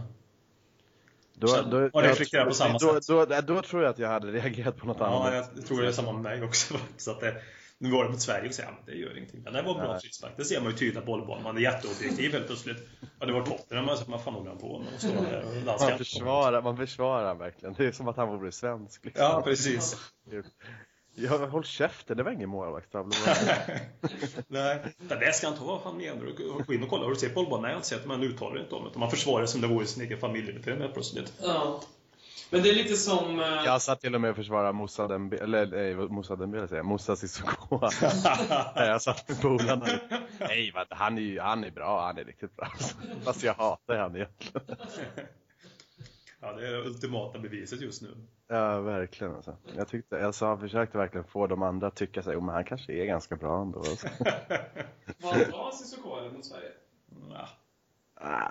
Då, 1.34 1.46
Så- 1.46 1.62
då, 1.62 1.90
och 1.92 2.02
reflekterar 2.02 2.46
på 2.46 2.54
samma 2.54 2.78
då, 2.78 2.94
sätt. 2.94 3.06
Då, 3.06 3.54
då, 3.54 3.62
tror 3.62 3.82
jag 3.82 3.90
att 3.90 3.98
jag 3.98 4.08
hade 4.08 4.32
reagerat 4.32 4.76
på 4.76 4.86
något 4.86 4.96
Ja, 5.00 5.26
annat. 5.28 5.50
jag 5.56 5.66
tror 5.66 5.82
det 5.82 5.88
är 5.88 5.92
samma 5.92 6.12
med 6.12 6.22
mig 6.22 6.42
också. 6.44 6.74
Att 7.10 7.20
det, 7.20 7.36
nu 7.82 7.90
var 7.90 8.04
det 8.04 8.10
mot 8.10 8.20
Sverige 8.20 8.48
och 8.48 8.54
säger 8.54 8.68
att 8.68 8.86
det 8.86 8.94
gör 8.94 9.16
ingenting. 9.16 9.42
Men 9.44 9.52
det 9.52 9.62
var 9.62 9.74
bra 9.74 9.98
frispark. 10.00 10.32
Det 10.36 10.44
ser 10.44 10.60
man 10.60 10.70
ju 10.70 10.76
tydligt 10.78 11.04
på 11.04 11.06
bollbanan. 11.06 11.42
Man 11.42 11.56
är 11.56 11.60
jätteobjektiv 11.60 12.32
helt 12.32 12.46
plötsligt. 12.46 12.88
Ja, 13.20 13.26
det 13.26 13.32
var 13.32 13.42
Tottenham. 13.46 13.86
Man 13.86 13.96
säger, 13.96 14.10
vad 14.10 14.24
fan 14.24 14.34
håller 14.34 14.50
han 14.50 14.58
på 14.58 14.78
med? 14.78 15.44
Och 15.44 15.62
dansar. 15.66 15.88
Man 15.88 15.98
försvarar, 15.98 16.62
man 16.62 16.76
försvarar 16.76 17.34
verkligen. 17.34 17.74
Det 17.74 17.86
är 17.86 17.92
som 17.92 18.08
att 18.08 18.16
han 18.16 18.28
vore 18.28 18.52
svensk. 18.52 19.04
Liksom. 19.04 19.24
Ja, 19.24 19.42
precis. 19.44 19.96
Ja, 21.14 21.46
håll 21.46 21.64
käften, 21.64 22.16
det 22.16 22.22
var 22.22 22.30
ingen 22.32 22.48
målvaktstavla. 22.48 23.16
Nej, 24.46 24.78
det 24.98 25.34
ska 25.34 25.46
han 25.46 25.54
inte 25.54 25.64
ha. 25.64 25.80
Han 25.84 25.96
menar 25.96 26.24
du? 26.24 26.62
Gå 26.66 26.74
in 26.74 26.82
och 26.82 26.88
kolla. 26.88 27.04
Har 27.04 27.10
du 27.10 27.16
sett 27.16 27.34
bollbanan? 27.34 27.62
Nej, 27.62 27.70
jag 27.70 27.74
har 27.74 27.78
inte 27.78 27.88
sett. 27.88 28.06
Men 28.06 28.20
han 28.20 28.28
uttalar 28.28 28.60
inte 28.60 28.74
om 28.74 28.90
det. 28.92 28.98
Man 28.98 29.10
försvarar 29.10 29.46
som 29.46 29.60
det 29.60 29.66
vore 29.66 29.86
sin 29.86 30.02
egen 30.02 30.18
familjemedlem 30.18 30.80
helt 30.80 30.94
plötsligt. 30.94 31.32
ja. 31.42 31.80
Men 32.50 32.62
det 32.62 32.70
är 32.70 32.74
lite 32.74 32.96
som... 32.96 33.40
eh, 33.40 33.46
Jag 33.64 33.82
satt 33.82 34.00
till 34.00 34.14
och 34.14 34.20
med 34.20 34.30
och 34.30 34.36
försvarade 34.36 34.72
Moussa 34.72 35.08
Dembele, 35.08 35.42
eller 35.42 35.66
nej, 35.66 35.94
Moussa 36.08 36.36
Dembele 36.36 36.68
säger 36.68 36.78
jag, 36.78 36.86
Moussa 36.86 37.16
Sissoko. 37.16 37.80
Jag 38.74 39.02
satt 39.02 39.28
med 39.28 39.40
polarna. 39.42 39.86
Nej, 40.40 40.72
vad- 40.74 40.86
han 40.90 41.18
är 41.18 41.22
ju, 41.22 41.40
han 41.40 41.64
är 41.64 41.70
bra, 41.70 42.06
han 42.06 42.18
är 42.18 42.24
riktigt 42.24 42.56
bra. 42.56 42.68
Fast 43.24 43.42
jag 43.42 43.54
hatar 43.54 43.96
han 43.98 44.16
egentligen. 44.16 44.66
Ja, 46.40 46.52
det 46.52 46.66
är 46.68 46.72
det 46.72 46.78
ultimata 46.80 47.38
beviset 47.38 47.80
just 47.80 48.02
nu. 48.02 48.08
Ja, 48.48 48.80
verkligen 48.80 49.34
alltså. 49.34 49.56
Jag 49.76 49.88
tyckte, 49.88 50.16
jag 50.16 50.34
sa, 50.34 50.58
försökte 50.58 50.98
verkligen 50.98 51.24
få 51.26 51.46
de 51.46 51.62
andra 51.62 51.86
att 51.86 51.96
tycka 51.96 52.22
sig, 52.22 52.36
oh, 52.36 52.44
men 52.44 52.54
han 52.54 52.64
kanske 52.64 52.92
är 52.92 53.04
ganska 53.04 53.36
bra 53.36 53.62
ändå. 53.62 53.78
Alltså. 53.78 54.06
Var 55.18 55.32
han 55.32 55.50
bra 55.50 55.70
Cissoko 55.74 56.16
eller 56.18 56.30
mot 56.30 56.44
Sverige? 56.44 56.70
Ja, 57.30 57.48
Ah, 58.22 58.50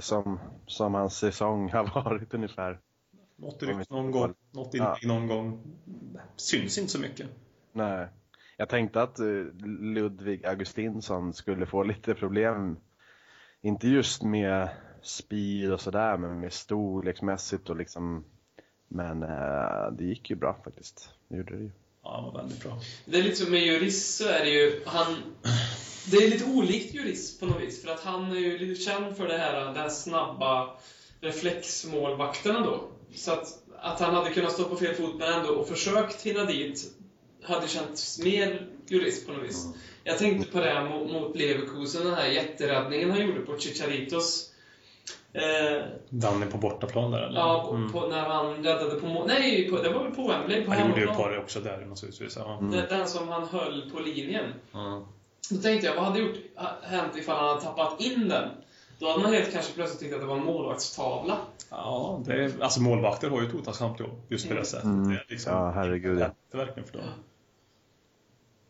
som, 0.00 0.40
som 0.66 0.94
hans 0.94 1.16
säsong 1.18 1.70
har 1.72 1.84
varit 2.04 2.34
ungefär. 2.34 2.78
Något 3.42 3.62
ryck 3.62 3.90
någon 3.90 4.10
gång, 4.10 4.34
något 4.50 4.74
inlägg 4.74 5.06
någon 5.06 5.26
gång. 5.26 5.62
Syns 6.36 6.78
inte 6.78 6.92
så 6.92 6.98
mycket. 6.98 7.26
Nej. 7.72 8.08
Jag 8.56 8.68
tänkte 8.68 9.02
att 9.02 9.18
eh, 9.18 9.26
Ludvig 9.64 10.46
Augustinsson 10.46 11.34
skulle 11.34 11.66
få 11.66 11.82
lite 11.82 12.14
problem. 12.14 12.76
Inte 13.62 13.88
just 13.88 14.22
med 14.22 14.68
speed 15.02 15.72
och 15.72 15.80
sådär, 15.80 16.16
men 16.16 16.40
med 16.40 16.52
storleksmässigt 16.52 17.70
och 17.70 17.76
liksom. 17.76 18.24
Men 18.88 19.22
eh, 19.22 19.92
det 19.92 20.04
gick 20.04 20.30
ju 20.30 20.36
bra 20.36 20.56
faktiskt. 20.64 21.10
Det 21.28 21.36
gjorde 21.36 21.56
det 21.56 21.62
ju. 21.62 21.70
Ja, 22.02 22.14
han 22.14 22.24
var 22.24 22.42
väldigt 22.42 22.62
bra. 22.62 22.80
Det 23.04 23.18
är 23.18 23.22
lite 23.22 23.36
som 23.36 23.50
med 23.50 23.60
Juris 23.60 24.16
så 24.16 24.28
är 24.28 24.44
det 24.44 24.50
ju, 24.50 24.82
han... 24.86 25.16
Det 26.10 26.16
är 26.16 26.30
lite 26.30 26.44
olikt 26.44 26.94
Juris 26.94 27.40
på 27.40 27.46
något 27.46 27.62
vis, 27.62 27.82
för 27.82 27.92
att 27.92 28.00
han 28.00 28.30
är 28.30 28.36
ju 28.36 28.58
lite 28.58 28.80
känd 28.82 29.16
för 29.16 29.28
det 29.28 29.38
här, 29.38 29.74
den 29.74 29.90
snabba 29.90 30.76
reflexmålvakten 31.20 32.56
ändå. 32.56 32.88
Så 33.14 33.32
att, 33.32 33.46
att 33.80 34.00
han 34.00 34.14
hade 34.14 34.30
kunnat 34.30 34.52
stå 34.52 34.64
på 34.64 34.76
fel 34.76 34.94
fot 34.94 35.14
men 35.18 35.32
ändå 35.32 35.48
och 35.52 35.68
försökt 35.68 36.22
hinna 36.22 36.44
dit 36.44 36.92
hade 37.42 37.68
känts 37.68 38.18
mer 38.24 38.66
jurist 38.88 39.26
på 39.26 39.32
något 39.32 39.44
vis. 39.44 39.66
Jag 40.04 40.18
tänkte 40.18 40.52
på 40.52 40.58
det 40.58 40.70
här 40.70 40.88
mot, 40.88 41.12
mot 41.12 41.36
Leverkusen, 41.36 42.04
den 42.04 42.14
här 42.14 42.26
jätteräddningen 42.28 43.10
han 43.10 43.20
gjorde 43.26 43.40
på 43.40 43.58
Chicharitos. 43.58 44.48
Eh, 45.32 45.82
Danny 46.08 46.46
på 46.46 46.58
bortaplan 46.58 47.10
där 47.10 47.22
eller? 47.22 47.40
ja, 47.40 47.66
på, 47.68 47.74
Mm. 47.74 47.92
på, 47.92 48.06
när 48.08 48.22
han 48.22 48.64
räddade 48.64 48.94
på 49.00 49.06
mål. 49.06 49.26
Nej, 49.26 49.70
på, 49.70 49.82
det 49.82 49.88
var 49.90 50.04
väl 50.04 50.14
på 50.14 50.28
Wembley? 50.28 50.64
På 50.64 50.70
Han 50.72 50.88
gjorde 50.88 51.00
ju 51.00 51.06
ett 51.08 51.16
par 51.16 51.38
också 51.38 51.60
där 51.60 51.86
naturligtvis. 51.86 52.36
Ja. 52.36 52.58
Den, 52.60 52.88
den 52.88 53.08
som 53.08 53.28
han 53.28 53.48
höll 53.48 53.90
på 53.90 54.00
linjen. 54.00 54.52
Ja. 54.72 55.06
Då 55.50 55.56
tänkte 55.56 55.86
jag, 55.86 55.94
vad 55.94 56.04
hade 56.04 56.18
gjort, 56.20 56.36
hänt 56.82 57.16
ifall 57.16 57.36
han 57.36 57.48
hade 57.48 57.60
tappat 57.60 58.00
in 58.00 58.28
den? 58.28 58.48
Då 59.02 59.08
hade 59.08 59.22
man 59.22 59.32
helt 59.32 59.52
kanske 59.52 59.72
plötsligt 59.72 60.00
tyckt 60.00 60.14
att 60.14 60.20
det 60.20 60.26
var 60.26 60.36
en 60.36 60.44
målvaktstavla. 60.44 61.38
Ja, 61.70 62.22
det 62.26 62.32
är, 62.44 62.52
alltså 62.62 62.80
målvakter 62.82 63.30
har 63.30 63.40
ju 63.42 63.48
ett 63.48 63.54
otacksamt 63.54 64.00
jobb 64.00 64.20
just 64.28 64.48
på 64.48 64.54
det 64.54 64.64
sättet. 64.64 64.84
Mm. 64.84 65.08
Det 65.08 65.14
är 65.14 65.26
liksom, 65.28 65.52
Ja, 65.52 65.70
herregud, 65.70 66.18
ja. 66.20 66.30
Det 66.50 66.56
är 66.58 66.64
verkligen 66.66 66.88
för 66.88 66.98
dem. 66.98 67.06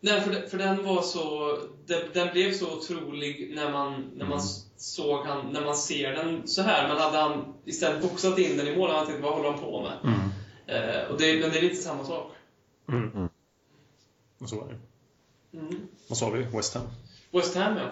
Nej, 0.00 0.20
för, 0.20 0.30
det- 0.30 0.48
för 0.48 0.58
den 0.58 0.84
var 0.84 1.02
så... 1.02 1.56
Den, 1.86 2.00
den 2.14 2.32
blev 2.32 2.52
så 2.52 2.76
otrolig 2.76 3.52
när 3.54 3.72
man, 3.72 3.92
när 3.92 4.24
man 4.26 4.38
Mm. 4.38 4.46
såg 4.76 5.26
han, 5.26 5.52
när 5.52 5.64
man 5.64 5.76
ser 5.76 6.12
den 6.12 6.48
så 6.48 6.62
här. 6.62 6.88
Men 6.88 6.96
hade 6.96 7.18
han 7.18 7.54
istället 7.64 8.02
boxat 8.02 8.38
in 8.38 8.56
den 8.56 8.66
i 8.68 8.76
mål, 8.76 8.86
hade 8.88 8.98
han 8.98 9.06
tänkt, 9.06 9.22
vad 9.22 9.32
håller 9.34 9.50
han 9.50 9.60
på 9.60 9.82
med? 9.82 9.98
Mm. 10.04 10.20
Eh, 10.66 11.10
och 11.10 11.18
det, 11.18 11.40
men 11.40 11.50
det 11.50 11.58
är 11.58 11.62
lite 11.62 11.76
samma 11.82 12.04
sak. 12.04 12.32
Mm. 12.88 13.10
Mm. 13.14 13.28
Och 14.40 14.48
så 14.48 14.56
var 14.60 14.68
det. 14.68 14.78
Mm. 15.58 15.88
Vad 16.08 16.18
sa 16.18 16.30
vi? 16.30 16.42
West 16.42 16.74
Ham? 16.74 16.84
West 17.30 17.56
Ham, 17.56 17.76
ja. 17.76 17.90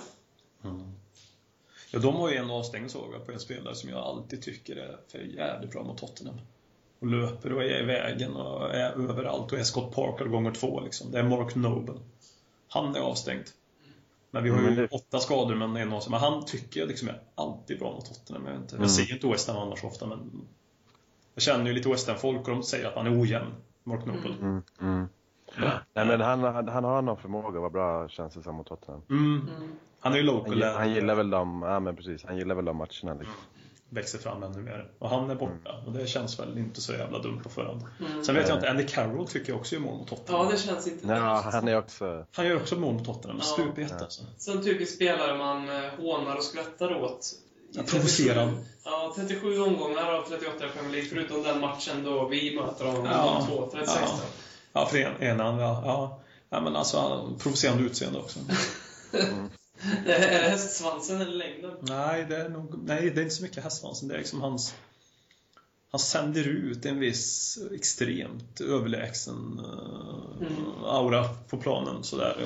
Ja, 1.92 1.98
de 1.98 2.14
har 2.16 2.30
ju 2.30 2.36
en 2.36 2.50
avstängd 2.50 2.90
såga 2.90 3.18
på 3.18 3.32
en 3.32 3.40
spelare 3.40 3.74
som 3.74 3.90
jag 3.90 3.98
alltid 3.98 4.42
tycker 4.42 4.76
är 4.76 4.96
för 5.08 5.18
jävligt 5.18 5.70
bra 5.70 5.82
mot 5.84 5.98
Tottenham. 5.98 6.36
Och 6.98 7.06
löper 7.06 7.52
och 7.52 7.62
är 7.64 7.82
i 7.82 7.86
vägen 7.86 8.36
och 8.36 8.74
är 8.74 8.90
överallt 9.10 9.52
och 9.52 9.58
är 9.58 9.62
Scott 9.62 9.94
Parker 9.94 10.24
gånger 10.24 10.52
två 10.52 10.80
liksom. 10.80 11.10
Det 11.10 11.18
är 11.18 11.22
Mark 11.22 11.54
Noble. 11.54 11.94
Han 12.68 12.96
är 12.96 13.00
avstängd. 13.00 13.44
Men 14.30 14.42
vi 14.44 14.50
har 14.50 14.58
ju 14.58 14.64
Mm, 14.64 14.76
det- 14.76 14.88
åtta 14.96 15.18
skador 15.18 15.54
men 15.54 15.88
någon 15.88 16.02
som, 16.02 16.10
men 16.10 16.20
han 16.20 16.44
tycker 16.44 16.80
jag 16.80 16.88
liksom 16.88 17.08
är 17.08 17.20
alltid 17.34 17.78
bra 17.78 17.92
mot 17.92 18.04
Tottenham. 18.06 18.46
Jag, 18.46 18.56
inte. 18.56 18.74
Mm. 18.76 18.82
jag 18.82 18.90
ser 18.90 19.02
ju 19.02 19.14
inte 19.14 19.26
West 19.26 19.48
Ham 19.48 19.56
annars 19.56 19.84
ofta 19.84 20.06
men 20.06 20.30
jag 21.34 21.42
känner 21.42 21.66
ju 21.66 21.72
lite 21.72 21.88
West 21.88 22.08
Ham-folk 22.08 22.48
och 22.48 22.54
de 22.54 22.62
säger 22.62 22.88
att 22.88 22.94
han 22.94 23.06
är 23.06 23.20
ojämn, 23.20 23.54
Mark 23.84 24.06
Noble. 24.06 24.34
Mm, 24.40 24.62
mm. 24.80 25.06
Nej 25.94 26.06
men 26.06 26.20
han, 26.20 26.40
han, 26.42 26.68
han 26.68 26.84
har 26.84 27.02
någon 27.02 27.16
förmåga 27.16 27.48
att 27.48 27.54
vara 27.54 27.70
bra 27.70 28.08
känns 28.08 28.34
det 28.34 28.42
som 28.42 28.54
mot 28.54 28.66
Tottenham. 28.66 29.02
Mm. 29.10 29.40
Mm. 30.02 30.12
Han 30.12 30.12
är 30.12 30.16
ju 30.18 30.26
Han, 30.26 30.34
local, 30.36 30.54
gi- 30.62 30.74
han 30.76 30.92
gillar 30.94 31.14
väl 31.14 31.30
de, 31.30 31.62
ja 31.62 31.80
men 31.80 31.96
precis, 31.96 32.24
han 32.24 32.36
gillar 32.36 32.54
väl 32.54 32.64
de 32.64 32.76
matcherna 32.76 33.14
liksom. 33.14 33.34
växer 33.92 34.18
fram 34.18 34.42
ännu 34.42 34.58
mer. 34.62 34.90
Och 34.98 35.10
han 35.10 35.30
är 35.30 35.34
borta 35.34 35.70
och 35.86 35.92
det 35.92 36.06
känns 36.06 36.40
väl 36.40 36.58
inte 36.58 36.80
så 36.80 36.92
jävla 36.92 37.18
dumt 37.18 37.40
på 37.42 37.48
förhand. 37.48 37.82
Mm. 38.06 38.24
Sen 38.24 38.34
vet 38.34 38.48
jag 38.48 38.56
inte, 38.58 38.70
Andy 38.70 38.86
Carroll 38.86 39.28
tycker 39.28 39.52
jag 39.52 39.60
också 39.60 39.74
gör 39.74 39.82
mål 39.82 39.98
mot 39.98 40.08
Tottenham. 40.08 40.44
Ja, 40.46 40.52
det 40.52 40.58
känns 40.58 40.86
inte 40.86 41.06
Ja, 41.06 41.40
han 41.52 41.68
är 41.68 41.78
också, 41.78 42.26
Han 42.32 42.46
gör 42.46 42.56
också 42.56 42.76
mål 42.76 42.94
mot 42.94 43.04
Tottenham, 43.04 43.38
Ja. 43.38 43.44
stup 43.44 43.78
i 43.78 43.82
ett 43.82 43.90
Ja. 43.98 44.04
alltså. 44.04 44.22
Sån 44.38 44.64
typisk 44.64 44.94
spelare 44.94 45.38
man 45.38 45.68
eh, 45.68 45.90
hånar 45.98 46.36
och 46.36 46.44
skrattar 46.44 47.02
åt. 47.02 47.26
Ja, 47.72 47.82
provocerad. 47.82 48.48
37 48.48 48.64
Ja, 48.84 49.12
37 49.16 49.60
omgångar 49.60 50.12
av 50.14 50.22
38 50.28 50.66
i 50.66 50.68
Premier 50.68 50.92
League, 50.92 51.08
förutom 51.08 51.42
den 51.42 51.60
matchen 51.60 52.04
då 52.04 52.28
vi 52.28 52.56
möter 52.60 52.84
honom, 52.84 53.04
Ja. 53.06 53.44
de 53.48 53.56
två, 53.56 53.68
36 53.72 54.00
Ja. 54.02 54.08
då. 54.16 54.22
Ja, 54.72 54.86
för 54.86 54.98
en, 54.98 55.22
enan, 55.22 55.58
ja. 55.58 55.82
ja. 55.84 56.20
Ja, 56.50 56.60
men 56.60 56.76
alltså, 56.76 56.98
han- 56.98 57.38
provocerande 57.38 57.82
utseende 57.84 58.18
också. 58.18 58.38
Är 60.06 60.10
är 60.10 60.42
det 60.42 60.48
hästsvansen 60.48 61.20
eller 61.20 61.32
längden? 61.36 61.70
nej, 61.80 62.26
det 62.28 62.36
är 62.36 62.48
nog, 62.48 62.74
nej, 62.86 63.10
det 63.10 63.20
är 63.20 63.22
inte 63.22 63.34
så 63.34 63.42
mycket 63.42 63.64
hästsvansen. 63.64 64.08
Det 64.08 64.14
är 64.14 64.18
liksom 64.18 64.40
hans... 64.40 64.74
Han 65.90 65.98
sänder 65.98 66.48
ut 66.48 66.86
en 66.86 66.98
viss 66.98 67.58
extremt 67.74 68.60
överlägsen 68.60 69.58
eh, 69.64 70.46
Mm. 70.46 70.84
aura 70.84 71.28
på 71.48 71.56
planen. 71.56 72.02
Sådär. 72.04 72.36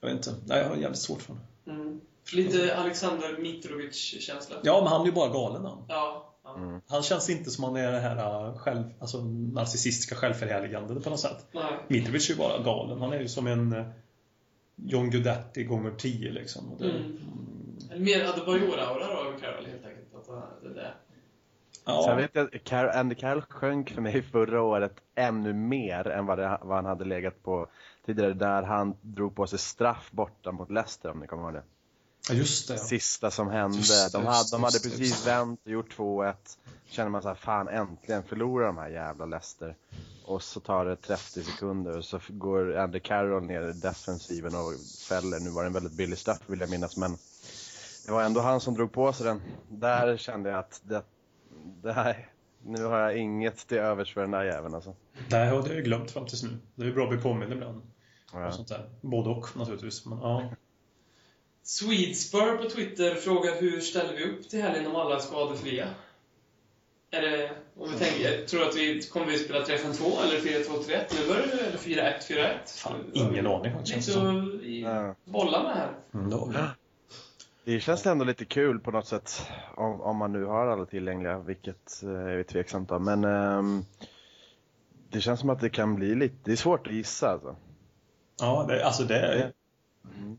Jag 0.00 0.08
vet 0.08 0.16
inte. 0.16 0.34
Nej, 0.46 0.58
jag 0.58 0.68
har 0.68 0.76
jävligt 0.76 0.98
svårt 1.00 1.22
för 1.22 1.34
det. 1.64 1.70
Mm. 1.70 2.00
Lite 2.32 2.76
Alexander 2.76 3.38
Mitrovic-känsla. 3.38 4.56
Ja, 4.62 4.80
men 4.80 4.88
han 4.92 5.00
är 5.00 5.06
ju 5.06 5.12
bara 5.12 5.28
galen 5.32 5.64
han. 5.64 5.84
Ja. 5.88 6.34
mm. 6.56 6.80
Han 6.88 7.02
känns 7.02 7.30
inte 7.30 7.50
som 7.50 7.64
han 7.64 7.76
är 7.76 7.92
det 7.92 8.00
här 8.00 8.46
äh, 8.46 8.58
själv, 8.58 8.82
alltså, 9.00 9.24
narcissistiska 9.24 10.14
självförhärligande 10.14 11.00
på 11.00 11.10
något 11.10 11.20
sätt. 11.20 11.46
Nej. 11.52 11.72
Mitrovic 11.88 12.28
är 12.28 12.32
ju 12.32 12.38
bara 12.38 12.62
galen. 12.62 13.00
Han 13.00 13.12
är 13.12 13.20
ju 13.20 13.28
som 13.28 13.46
en 13.46 13.72
eh, 13.72 13.86
John 14.76 15.10
Guidetti 15.10 15.64
gånger 15.64 15.90
10 15.90 16.32
liksom. 16.32 16.72
Och 16.72 16.78
det, 16.78 16.90
Mm. 16.90 18.04
Mer 18.04 18.24
Adebayor-aura 18.24 19.06
då 19.06 19.28
över 19.28 19.38
Carroll 19.38 19.66
helt 19.66 19.86
enkelt. 19.86 20.14
Att 20.28 20.62
det 20.62 20.68
är 20.68 20.74
det. 20.74 20.90
ja, 21.86 22.02
Sen 22.06 22.16
vet 22.16 22.30
jag 22.34 22.44
att 22.46 22.52
Car- 22.64 22.98
Andy 22.98 23.14
Carroll 23.14 23.42
sjönk 23.42 23.90
för 23.90 24.02
mig 24.02 24.22
förra 24.22 24.62
året 24.62 24.94
ännu 25.14 25.52
mer 25.52 26.08
än 26.08 26.26
vad, 26.26 26.38
det, 26.38 26.58
vad 26.62 26.76
han 26.76 26.84
hade 26.84 27.04
legat 27.04 27.42
på 27.42 27.66
tidigare. 28.06 28.32
Där 28.32 28.62
han 28.62 28.96
drog 29.00 29.36
på 29.36 29.46
sig 29.46 29.58
straff 29.58 30.10
borta 30.10 30.52
mot 30.52 30.70
Leicester 30.70 31.10
om 31.10 31.18
ni 31.20 31.26
kommer 31.26 31.42
ihåg 31.42 31.52
det. 31.54 31.62
Ja, 32.28 32.34
just 32.34 32.68
det. 32.68 32.78
Sista 32.78 33.30
som 33.30 33.48
hände. 33.48 33.76
Just 33.76 34.12
de 34.12 34.26
hade, 34.26 34.38
just 34.38 34.52
de 34.52 34.62
hade 34.62 34.74
just 34.76 34.84
precis 34.84 35.26
vänt 35.26 35.60
och 35.64 35.70
gjort 35.70 35.96
2-1. 35.96 36.34
Känner 36.86 37.10
man 37.10 37.22
så 37.22 37.28
här, 37.28 37.34
fan 37.34 37.68
äntligen 37.68 38.22
förlorar 38.22 38.66
de 38.66 38.78
här 38.78 38.88
jävla 38.88 39.26
Leicester. 39.26 39.76
Och 40.24 40.42
så 40.42 40.60
tar 40.60 40.84
det 40.84 40.96
30 40.96 41.42
sekunder 41.42 41.98
och 41.98 42.04
så 42.04 42.20
går 42.28 42.76
Andy 42.76 43.00
Carroll 43.00 43.44
ner 43.44 43.68
i 43.68 43.72
defensiven 43.72 44.54
och 44.54 44.72
fäller. 45.08 45.40
Nu 45.40 45.50
var 45.50 45.62
det 45.62 45.66
en 45.66 45.72
väldigt 45.72 45.92
billig 45.92 46.18
straff 46.18 46.40
vill 46.46 46.60
jag 46.60 46.70
minnas 46.70 46.96
men 46.96 47.16
det 48.06 48.12
var 48.12 48.22
ändå 48.22 48.40
han 48.40 48.60
som 48.60 48.74
drog 48.74 48.92
på 48.92 49.12
sig 49.12 49.26
den. 49.26 49.42
Där 49.68 50.16
kände 50.16 50.50
jag 50.50 50.58
att 50.58 50.80
det, 50.84 51.02
det 51.82 51.92
här, 51.92 52.28
nu 52.64 52.84
har 52.84 52.98
jag 52.98 53.16
inget 53.16 53.68
till 53.68 53.78
övers 53.78 54.14
för 54.14 54.20
den 54.20 54.30
där 54.30 54.44
jäveln 54.44 54.74
alltså. 54.74 54.94
Nej, 55.30 55.52
och 55.52 55.62
det 55.62 55.68
har 55.68 55.74
jag 55.74 55.84
glömt 55.84 56.10
fram 56.10 56.26
tills 56.26 56.42
nu. 56.42 56.58
Det 56.74 56.86
är 56.86 56.92
bra 56.92 57.04
att 57.04 57.10
bli 57.10 57.18
påmind 57.18 57.52
ibland. 57.52 57.82
Ja. 58.32 58.46
Och 58.46 58.54
sånt 58.54 58.68
där. 58.68 58.90
Både 59.00 59.30
och 59.30 59.56
naturligtvis. 59.56 60.06
Men, 60.06 60.18
ja. 60.18 60.50
Swedspur 61.62 62.56
på 62.56 62.70
Twitter 62.70 63.14
frågar 63.14 63.60
hur 63.60 63.80
ställer 63.80 64.14
vi 64.16 64.24
upp 64.24 64.48
till 64.48 64.62
helgen 64.62 64.86
om 64.86 64.96
alla 64.96 65.16
är 65.16 65.20
skadefria? 65.20 65.88
Är 67.10 67.22
det, 67.22 67.50
om 67.78 67.90
vi 67.92 67.98
tänker, 67.98 68.46
tror 68.46 68.60
du 68.60 68.68
att 68.68 68.76
vi 68.76 69.02
kommer 69.02 69.26
vi 69.26 69.38
spela 69.38 69.64
3-5-2 69.64 70.22
eller 70.22 70.40
4-2-3-1 70.40 71.04
nu 71.20 71.28
börjar 71.28 71.46
det, 71.46 71.66
eller 71.66 71.78
4-1-4-1? 71.78 72.82
Fan, 72.82 73.10
ingen 73.12 73.46
aning 73.46 73.72
faktiskt. 73.72 74.08
Lite 74.08 74.90
att 74.90 75.24
bolla 75.24 75.62
med 75.62 75.74
här. 75.74 75.90
Mm, 76.14 76.30
det. 76.52 76.68
Det 77.64 77.80
känns 77.80 78.06
ändå 78.06 78.24
lite 78.24 78.44
kul 78.44 78.80
på 78.80 78.90
något 78.90 79.06
sätt 79.06 79.46
om, 79.74 80.00
om 80.00 80.16
man 80.16 80.32
nu 80.32 80.44
har 80.44 80.66
alla 80.66 80.86
tillgängliga, 80.86 81.38
vilket 81.38 82.02
eh, 82.02 82.10
är 82.10 82.42
tveksamt 82.42 82.90
om. 82.90 83.04
Men 83.04 83.24
ehm, 83.24 83.84
det 85.10 85.20
känns 85.20 85.40
som 85.40 85.50
att 85.50 85.60
det 85.60 85.70
kan 85.70 85.94
bli 85.94 86.14
lite, 86.14 86.34
det 86.44 86.52
är 86.52 86.56
svårt 86.56 86.86
att 86.86 86.92
gissa 86.92 87.28
alltså. 87.28 87.56
Ja, 88.40 88.64
det, 88.68 88.84
alltså 88.86 89.04
det 89.04 89.18
är, 89.18 89.52
Mm. 90.18 90.38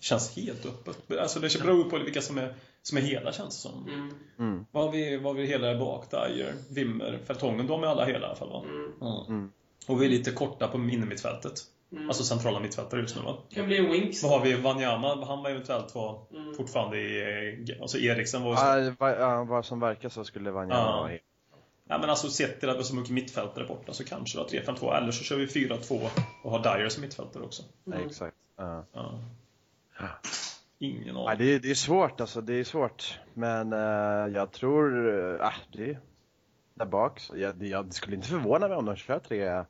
Känns 0.00 0.36
helt 0.36 0.66
öppet. 0.66 1.18
Alltså 1.18 1.40
det 1.40 1.62
beror 1.62 1.84
på 1.90 1.98
vilka 1.98 2.20
som 2.20 2.38
är, 2.38 2.54
som 2.82 2.98
är 2.98 3.02
hela 3.02 3.32
känns 3.32 3.62
det 3.62 3.68
som. 3.68 3.88
Mm. 3.88 4.10
Mm. 4.38 4.66
Vad 4.72 4.84
har 4.84 4.92
vi, 4.92 5.16
vad 5.16 5.24
har 5.36 5.42
vi 5.42 5.46
hela 5.46 5.66
där 5.66 5.78
bak? 5.78 6.10
Dyer, 6.10 6.52
Wimmer, 6.70 7.18
Fertongen. 7.26 7.66
De 7.66 7.82
är 7.82 7.86
alla 7.86 8.04
hela 8.04 8.18
i 8.20 8.24
alla 8.24 8.34
fall 8.36 8.48
va? 8.50 8.62
Mm. 8.68 8.92
Ja. 9.00 9.26
Mm. 9.28 9.52
Och 9.86 10.02
vi 10.02 10.06
är 10.06 10.10
lite 10.10 10.30
korta 10.32 10.68
på 10.68 10.78
innermittfältet. 10.78 11.52
Mm. 11.92 12.08
Alltså 12.08 12.24
centrala 12.24 12.60
mittfältare 12.60 13.00
just 13.00 13.16
nu 13.16 13.22
va? 13.22 13.36
kan 13.50 13.66
bli 13.66 13.78
en 13.78 13.90
Winks. 13.92 14.22
Vad 14.22 14.32
har 14.32 14.40
vi? 14.44 14.54
Wanyama, 14.54 15.24
han 15.24 15.42
var 15.42 15.50
eventuellt 15.50 15.94
vara 15.94 16.16
Mm. 16.34 16.54
fortfarande 16.54 16.98
i... 17.00 17.20
eh, 17.70 17.82
Alltså 17.82 17.98
Eriksen 17.98 18.42
var 18.42 18.78
ju... 18.80 18.84
Ja, 18.84 18.94
vad, 18.98 19.10
ja, 19.56 19.62
som 19.62 19.80
verkar 19.80 20.08
så 20.08 20.24
skulle 20.24 20.50
Wanyama 20.50 20.80
Ja. 20.80 20.96
vara 21.00 21.08
helt. 21.08 21.22
Ja, 21.90 21.98
men 21.98 22.10
alltså 22.10 22.28
sett 22.28 22.60
till 22.60 22.68
att 22.68 22.74
vi 22.74 22.78
har 22.78 22.84
så 22.84 22.94
mycket 22.94 23.10
mittfältare 23.10 23.64
borta 23.64 23.92
så 23.92 24.04
kanske 24.04 24.38
då 24.38 24.44
3-5-2 24.44 24.96
eller 24.96 25.12
så 25.12 25.24
kör 25.24 25.36
vi 25.36 25.46
4-2 25.46 26.08
och 26.44 26.50
har 26.50 26.62
Dyer 26.78 26.88
som 26.88 27.00
mittfältare 27.00 27.42
också. 27.42 27.62
Ja, 27.84 27.92
Mm. 27.94 28.06
exakt. 28.06 28.36
Ja. 28.56 28.84
Ja. 28.92 29.20
Ja. 29.98 30.06
Ingen 30.78 31.14
Ja, 31.16 31.30
aning. 31.30 31.38
det, 31.38 31.54
är, 31.54 31.60
det 31.60 31.70
är 31.70 31.74
svårt 31.74 32.20
alltså, 32.20 32.40
det 32.40 32.54
är 32.54 32.64
svårt. 32.64 33.20
Men 33.34 33.72
eh, 33.72 34.34
jag 34.34 34.52
tror, 34.52 35.06
uh, 35.06 35.40
ah, 35.40 35.54
det 35.72 35.90
är 35.90 36.00
där 36.74 36.86
bak. 36.86 37.20
Så 37.20 37.38
jag, 37.38 37.56
det, 37.56 37.66
jag 37.66 37.92
skulle 37.94 38.16
inte 38.16 38.28
förvåna 38.28 38.68
mig 38.68 38.76
om 38.76 38.84
de 38.84 38.96
kör 38.96 39.18
tre, 39.18 39.64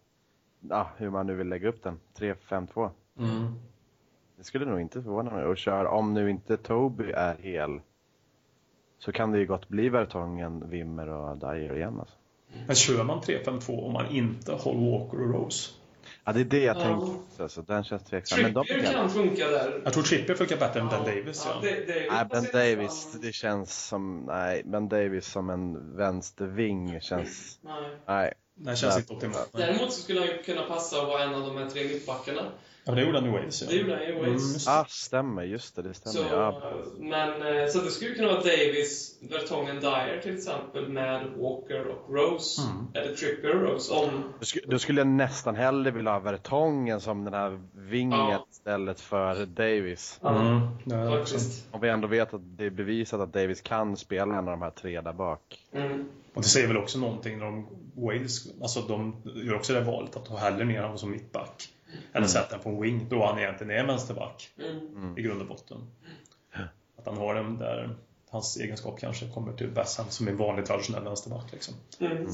ja, 0.60 0.90
hur 0.96 1.10
man 1.10 1.26
nu 1.26 1.34
vill 1.34 1.48
lägga 1.48 1.68
upp 1.68 1.82
den, 1.82 2.00
3-5-2. 2.18 2.90
Mm. 3.18 3.54
Det 4.36 4.44
skulle 4.44 4.64
nog 4.64 4.80
inte 4.80 5.02
förvåna 5.02 5.30
mig. 5.30 5.44
Och 5.44 5.58
kör, 5.58 5.84
om 5.84 6.14
nu 6.14 6.30
inte 6.30 6.56
Toby 6.56 7.10
är 7.10 7.36
hel, 7.42 7.80
så 8.98 9.12
kan 9.12 9.32
det 9.32 9.38
ju 9.38 9.46
gott 9.46 9.68
bli 9.68 9.88
Vertongen, 9.88 10.70
Wimmer 10.70 11.08
och 11.08 11.36
Dyer 11.38 11.76
igen 11.76 12.00
alltså. 12.00 12.16
Men 12.66 12.76
kör 12.76 13.04
man 13.04 13.20
3-5-2 13.20 13.86
om 13.86 13.92
man 13.92 14.06
inte 14.06 14.52
har 14.52 14.74
Walker 14.74 15.20
och 15.22 15.34
Rose? 15.34 15.70
Ja, 16.28 16.32
det 16.32 16.40
är 16.40 16.44
det 16.44 16.62
jag 16.62 16.76
Ja. 16.76 16.80
tänkte. 16.80 17.42
Alltså, 17.42 17.62
den 17.62 17.84
känns 17.84 18.02
tveksam. 18.04 18.42
Men 18.42 18.52
de 18.52 18.64
Trippier 18.66 18.92
kan 18.92 19.10
funka 19.10 19.48
där. 19.50 19.80
Jag 19.84 19.92
tror 19.92 20.02
Trippier 20.02 20.36
funkar 20.36 20.56
bättre 20.56 20.80
än 20.80 20.88
Ben 20.88 21.04
Davis. 21.04 21.46
Ja. 21.46 21.58
det, 21.62 21.86
det 21.86 22.06
är 22.06 22.10
Nej, 22.10 22.24
Ben 22.30 22.44
Davis, 22.52 23.08
fan- 23.12 23.20
det 23.20 23.32
känns 23.32 23.86
som, 23.86 24.24
nej, 24.26 24.62
Ben 24.64 24.88
Davis 24.88 25.26
som 25.26 25.50
en 25.50 25.96
vänsterving 25.96 27.00
känns, 27.00 27.58
Nej. 27.62 27.74
nej. 28.06 28.32
Det 28.54 28.76
känns 28.76 28.96
inte 28.98 29.12
optimalt. 29.12 29.50
nej. 29.52 29.66
Däremot 29.66 29.92
så 29.92 30.00
skulle 30.02 30.20
han 30.20 30.28
ju 30.28 30.42
kunna 30.42 30.62
passa 30.62 31.02
att 31.02 31.08
vara 31.08 31.22
en 31.22 31.34
av 31.34 31.40
de 31.42 31.56
här 31.56 31.70
tre 31.70 31.84
mittbackarna. 31.88 32.42
Ja, 32.88 32.94
det 32.94 33.02
gjorde 33.04 33.18
han 33.20 33.28
i 33.28 33.32
Wales. 33.32 33.62
Ja. 33.62 33.68
Det 33.70 33.76
gjorde 33.76 33.92
han 33.94 34.02
i 34.02 34.12
Wales. 34.12 34.66
Mm. 34.66 34.78
Ah, 34.80 34.84
stämmer, 34.88 35.42
just 35.42 35.76
det, 35.76 35.82
det 35.82 35.94
Så, 35.94 36.08
stämmer. 36.08 36.36
Ja. 36.36 36.72
men, 36.98 37.58
eh, 37.58 37.66
så 37.68 37.78
det 37.78 37.90
skulle 37.90 38.14
kunna 38.14 38.28
vara 38.28 38.40
Davis, 38.40 39.18
Vertongen, 39.30 39.80
Dyer 39.80 40.20
till 40.22 40.34
exempel 40.34 40.88
med 40.88 41.26
Walker 41.36 41.86
och 41.86 42.14
Rose. 42.14 42.62
Mm. 42.62 42.86
Eller 42.94 43.14
Trippier 43.16 43.54
och 43.54 43.70
Rose. 43.72 43.94
Om, 43.94 44.08
Då, 44.38 44.44
sk- 44.44 44.64
då 44.70 44.78
skulle 44.78 45.00
jag 45.00 45.06
nästan 45.08 45.54
hellre 45.54 45.90
vilja 45.90 46.10
ha 46.12 46.18
Vertongen 46.18 47.00
som 47.00 47.24
den 47.24 47.34
här 47.34 47.60
vingen 47.74 48.18
Ja. 48.18 48.46
istället 48.50 49.00
för 49.00 49.46
Davis. 49.46 50.20
Mm. 50.24 50.46
är 51.00 51.20
också. 51.20 51.34
faktiskt. 51.34 51.68
Om 51.70 51.80
vi 51.80 51.88
ändå 51.88 52.08
vet 52.08 52.34
att 52.34 52.40
det 52.58 52.64
är 52.64 52.70
bevisat 52.70 53.20
att 53.20 53.32
Davis 53.32 53.60
kan 53.60 53.96
spela 53.96 54.34
en 54.38 54.48
av 54.48 54.50
de 54.58 54.62
här 54.62 54.70
tre 54.70 55.00
där 55.00 55.12
bak. 55.12 55.40
Mm. 55.72 56.08
Och 56.34 56.42
det 56.42 56.48
säger 56.48 56.68
väl 56.68 56.76
också 56.76 56.98
någonting 56.98 57.38
när 57.38 57.44
de 57.44 57.66
Wales, 57.96 58.46
alltså 58.62 58.80
de 58.80 59.16
gör 59.44 59.54
också 59.54 59.72
det 59.72 59.80
valet 59.80 60.16
att 60.16 60.24
de 60.26 60.36
hellre 60.36 60.64
ner 60.64 60.82
honom 60.82 60.98
som 60.98 61.10
mittback. 61.10 61.68
Eller 62.12 62.26
sätter 62.26 62.50
honom 62.50 62.62
på 62.62 62.70
en 62.70 62.80
wing 62.80 63.08
då 63.08 63.26
han 63.26 63.38
egentligen 63.38 63.70
är 63.70 63.86
vänsterback 63.86 64.50
Mm. 64.58 65.18
i 65.18 65.22
grund 65.22 65.40
och 65.40 65.46
botten. 65.48 65.90
Att 66.98 67.06
han 67.06 67.16
har 67.16 67.34
den 67.34 67.58
där, 67.58 67.96
hans 68.30 68.56
egenskap 68.56 69.00
kanske 69.00 69.28
kommer 69.28 69.52
till 69.52 69.68
bäst 69.70 70.12
som 70.12 70.28
en 70.28 70.36
vanlig 70.36 70.66
traditionell 70.66 71.04
vänsterback 71.04 71.52
liksom. 71.52 71.74
Mm. 72.00 72.26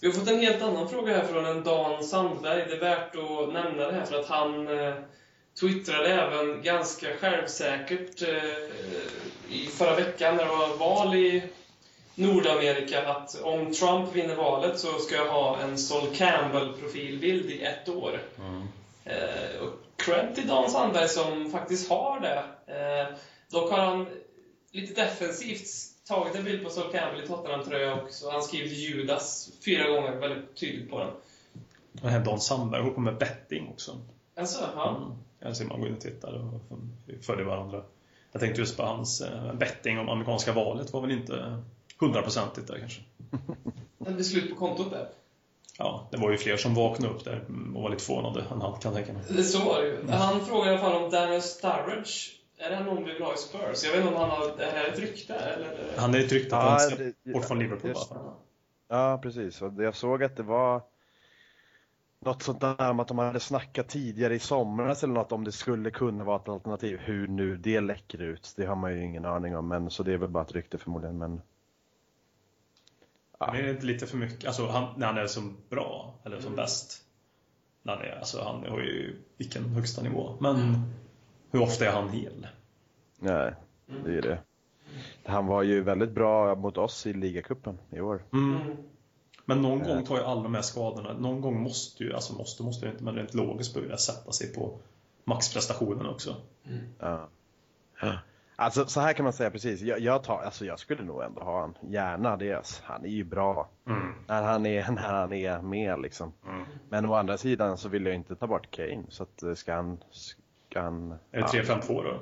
Vi 0.00 0.06
har 0.06 0.14
fått 0.14 0.28
en 0.28 0.40
helt 0.40 0.62
annan 0.62 0.88
fråga 0.88 1.16
här 1.16 1.24
från 1.24 1.44
en 1.44 1.64
Dan 1.64 2.04
Sandberg. 2.04 2.64
Det 2.68 2.76
är 2.76 2.80
värt 2.80 3.16
att 3.16 3.52
nämna 3.52 3.86
det 3.86 3.92
här 3.92 4.04
för 4.04 4.20
att 4.20 4.26
han 4.26 4.78
eh, 4.78 4.94
twittrade 5.60 6.08
även 6.08 6.62
ganska 6.62 7.06
självsäkert 7.16 8.22
eh, 8.22 9.54
i 9.54 9.66
förra 9.66 9.96
veckan 9.96 10.36
när 10.36 10.44
det 10.44 10.50
var 10.50 10.76
val 10.76 11.14
i 11.14 11.42
Nordamerika 12.14 13.08
att 13.08 13.40
om 13.42 13.72
Trump 13.72 14.12
vinner 14.16 14.36
valet 14.36 14.78
så 14.78 14.98
ska 14.98 15.14
jag 15.14 15.28
ha 15.28 15.60
en 15.60 15.78
Sol 15.78 16.14
Campbell-profilbild 16.14 17.50
i 17.50 17.62
ett 17.62 17.88
år. 17.88 18.20
Eh, 19.04 19.62
och 19.62 19.70
cred 19.96 20.34
till 20.34 20.46
Dan 20.46 20.70
Sandberg 20.70 21.08
som 21.08 21.50
faktiskt 21.50 21.90
har 21.90 22.20
det. 22.20 22.44
Eh, 22.66 23.16
dock 23.50 23.70
har 23.70 23.78
han 23.78 24.06
lite 24.70 25.02
defensivt 25.02 25.66
tagit 26.08 26.34
en 26.34 26.44
bild 26.44 26.64
på 26.64 26.70
Sol 26.70 26.92
Campbell 26.92 27.24
i 27.24 27.26
Tottenham-tröja 27.26 27.94
och 27.94 28.10
så 28.10 28.30
han 28.30 28.42
skrivit 28.42 28.72
Judas 28.72 29.50
fyra 29.64 29.90
gånger 29.90 30.16
väldigt 30.16 30.56
tydligt 30.56 30.90
på 30.90 30.98
den. 30.98 31.10
Och 32.02 32.10
här 32.10 32.20
Don 32.20 32.40
Sandberg 32.40 32.80
håller 32.80 32.94
på 32.94 33.00
med 33.00 33.18
betting 33.18 33.68
också. 33.68 33.98
Alltså, 34.36 34.68
ja. 34.76 34.96
Mm. 34.96 35.18
Jag 35.38 35.56
ser 35.56 35.64
man 35.64 35.80
går 35.80 35.88
in 35.88 35.94
och 35.94 36.00
tittar 36.00 36.32
och 36.32 37.24
följer 37.24 37.44
varandra. 37.44 37.82
Jag 38.32 38.40
tänkte 38.40 38.60
just 38.60 38.76
på 38.76 38.82
hans 38.82 39.20
eh, 39.20 39.54
betting 39.54 39.98
om 39.98 40.08
amerikanska 40.08 40.52
valet 40.52 40.92
var 40.92 41.00
väl 41.00 41.10
inte 41.10 41.62
hundraprocentigt 42.00 42.68
där 42.68 42.78
kanske. 42.78 43.00
En 44.06 44.16
beslut 44.16 44.50
på 44.50 44.56
kontot 44.56 44.90
där. 44.90 45.08
Ja, 45.78 46.08
det 46.10 46.16
var 46.16 46.30
ju 46.30 46.36
fler 46.36 46.56
som 46.56 46.74
vaknade 46.74 47.14
upp 47.14 47.24
där 47.24 47.44
och 47.74 47.82
var 47.82 47.90
lite 47.90 48.04
förvånade 48.04 48.40
än 48.40 48.60
han 48.60 48.72
kan 48.80 48.80
jag 48.82 48.94
tänka 48.94 49.12
mig. 49.12 49.22
Det 49.28 49.42
så 49.44 49.64
var 49.64 49.82
det 49.82 49.88
ju. 49.88 50.08
Han 50.10 50.40
frågar 50.40 50.66
i 50.66 50.70
alla 50.70 50.78
fall 50.78 51.04
om 51.04 51.10
Daniel 51.10 51.42
Sturridge. 51.42 52.10
Är 52.58 52.70
det 52.70 52.80
någon 52.84 53.04
vi 53.04 53.12
vill 53.12 53.22
ha 53.22 53.34
i 53.34 53.36
Spurs? 53.36 53.84
Jag 53.84 53.90
vet 53.92 54.00
inte 54.00 54.14
om 54.14 54.20
han 54.20 54.30
har... 54.30 54.48
Är 54.48 54.82
det 54.84 54.88
ett 54.92 54.98
rykte 54.98 55.34
eller? 55.34 55.76
Han 55.96 56.14
är 56.14 56.18
ju 56.18 56.28
tryckt 56.28 56.52
att 56.52 56.64
Ja, 56.64 56.70
han 56.70 56.80
ska 56.80 56.96
det- 56.96 57.32
bort 57.32 57.44
från 57.44 57.58
Liverpool 57.58 57.88
just- 57.90 58.08
bara. 58.10 58.34
Ja, 58.88 59.18
precis. 59.22 59.60
Jag 59.78 59.96
såg 59.96 60.22
att 60.24 60.36
det 60.36 60.42
var 60.42 60.82
något 62.20 62.42
sånt 62.42 62.60
där 62.60 62.90
om 62.90 63.00
att 63.00 63.08
de 63.08 63.18
hade 63.18 63.40
snackat 63.40 63.88
tidigare 63.88 64.34
i 64.34 64.38
somras 64.38 65.02
eller 65.04 65.14
något 65.14 65.32
om 65.32 65.44
det 65.44 65.52
skulle 65.52 65.90
kunna 65.90 66.24
vara 66.24 66.36
ett 66.36 66.48
alternativ. 66.48 66.98
Hur 66.98 67.26
nu 67.28 67.56
det 67.56 67.80
läcker 67.80 68.22
ut, 68.22 68.52
det 68.56 68.66
har 68.66 68.76
man 68.76 68.92
ju 68.92 69.04
ingen 69.04 69.24
aning 69.24 69.56
om. 69.56 69.68
Men, 69.68 69.90
så 69.90 70.02
det 70.02 70.12
är 70.12 70.16
väl 70.18 70.28
bara 70.28 70.44
ett 70.44 70.52
rykte 70.52 70.78
förmodligen. 70.78 71.18
Men 71.18 71.42
Ja. 73.46 73.52
Men 73.52 73.60
är 73.60 73.66
det 73.66 73.70
inte 73.70 73.86
lite 73.86 74.06
för 74.06 74.16
mycket, 74.16 74.46
alltså 74.46 74.66
han, 74.66 74.94
när 74.96 75.06
han 75.06 75.18
är 75.18 75.26
som 75.26 75.56
bra, 75.70 76.14
eller 76.24 76.40
som 76.40 76.56
bäst. 76.56 77.00
När 77.82 77.96
han, 77.96 78.04
är, 78.04 78.18
alltså, 78.18 78.42
han 78.42 78.70
har 78.70 78.80
ju 78.80 79.16
vilken 79.36 79.64
högsta 79.64 80.02
nivå. 80.02 80.36
Men 80.40 80.84
hur 81.50 81.62
ofta 81.62 81.86
är 81.86 81.92
han 81.92 82.08
hel? 82.08 82.46
nej, 83.18 83.54
det 84.04 84.18
är 84.18 84.22
det. 84.22 84.38
Han 85.24 85.46
var 85.46 85.62
ju 85.62 85.82
väldigt 85.82 86.10
bra 86.10 86.54
mot 86.54 86.76
oss 86.76 87.06
i 87.06 87.12
ligacupen 87.12 87.78
i 87.90 88.00
år. 88.00 88.24
Mm. 88.32 88.60
Mm. 88.60 88.76
Men 89.44 89.62
någon 89.62 89.82
gång 89.82 90.04
tar 90.04 90.16
ju 90.16 90.22
alla 90.22 90.42
de 90.42 90.54
här 90.54 90.62
skadorna, 90.62 91.12
någon 91.12 91.40
gång 91.40 91.62
måste 91.62 92.04
ju, 92.04 92.14
alltså 92.14 92.32
måste, 92.32 92.62
måste 92.62 92.86
det 92.86 92.92
inte, 92.92 93.04
men 93.04 93.14
rent 93.14 93.34
logiskt 93.34 93.74
börja 93.74 93.96
sätta 93.96 94.32
sig 94.32 94.52
på 94.52 94.78
maxprestationen 95.24 96.06
också. 96.06 96.36
Ja. 96.98 97.28
Alltså 98.56 98.86
så 98.86 99.00
här 99.00 99.12
kan 99.12 99.24
man 99.24 99.32
säga 99.32 99.50
precis. 99.50 99.80
Jag, 99.80 100.00
jag, 100.00 100.22
tar, 100.22 100.42
alltså, 100.42 100.64
jag 100.64 100.78
skulle 100.78 101.04
nog 101.04 101.22
ändå 101.22 101.42
ha 101.42 101.60
han. 101.60 101.78
Gärna 101.80 102.36
det. 102.36 102.80
Han 102.84 103.04
är 103.04 103.08
ju 103.08 103.24
bra 103.24 103.68
när 104.26 104.42
han 104.42 104.66
är, 104.66 104.90
när 104.90 105.02
han 105.02 105.32
är 105.32 105.62
med 105.62 106.00
liksom. 106.00 106.32
Mm. 106.46 106.64
Men 106.88 107.06
å 107.06 107.14
andra 107.14 107.36
sidan 107.36 107.78
så 107.78 107.88
vill 107.88 108.06
jag 108.06 108.14
inte 108.14 108.36
ta 108.36 108.46
bort 108.46 108.70
Kane. 108.70 109.04
Så 109.08 109.22
att 109.22 109.42
eh, 109.42 109.54
ska 109.54 109.74
han... 109.74 109.98
Ska 110.10 110.80
han 110.80 111.12
Är 111.30 111.40
det 111.40 111.56
ja, 111.56 111.62
3-5-2 111.62 112.04
då? 112.04 112.20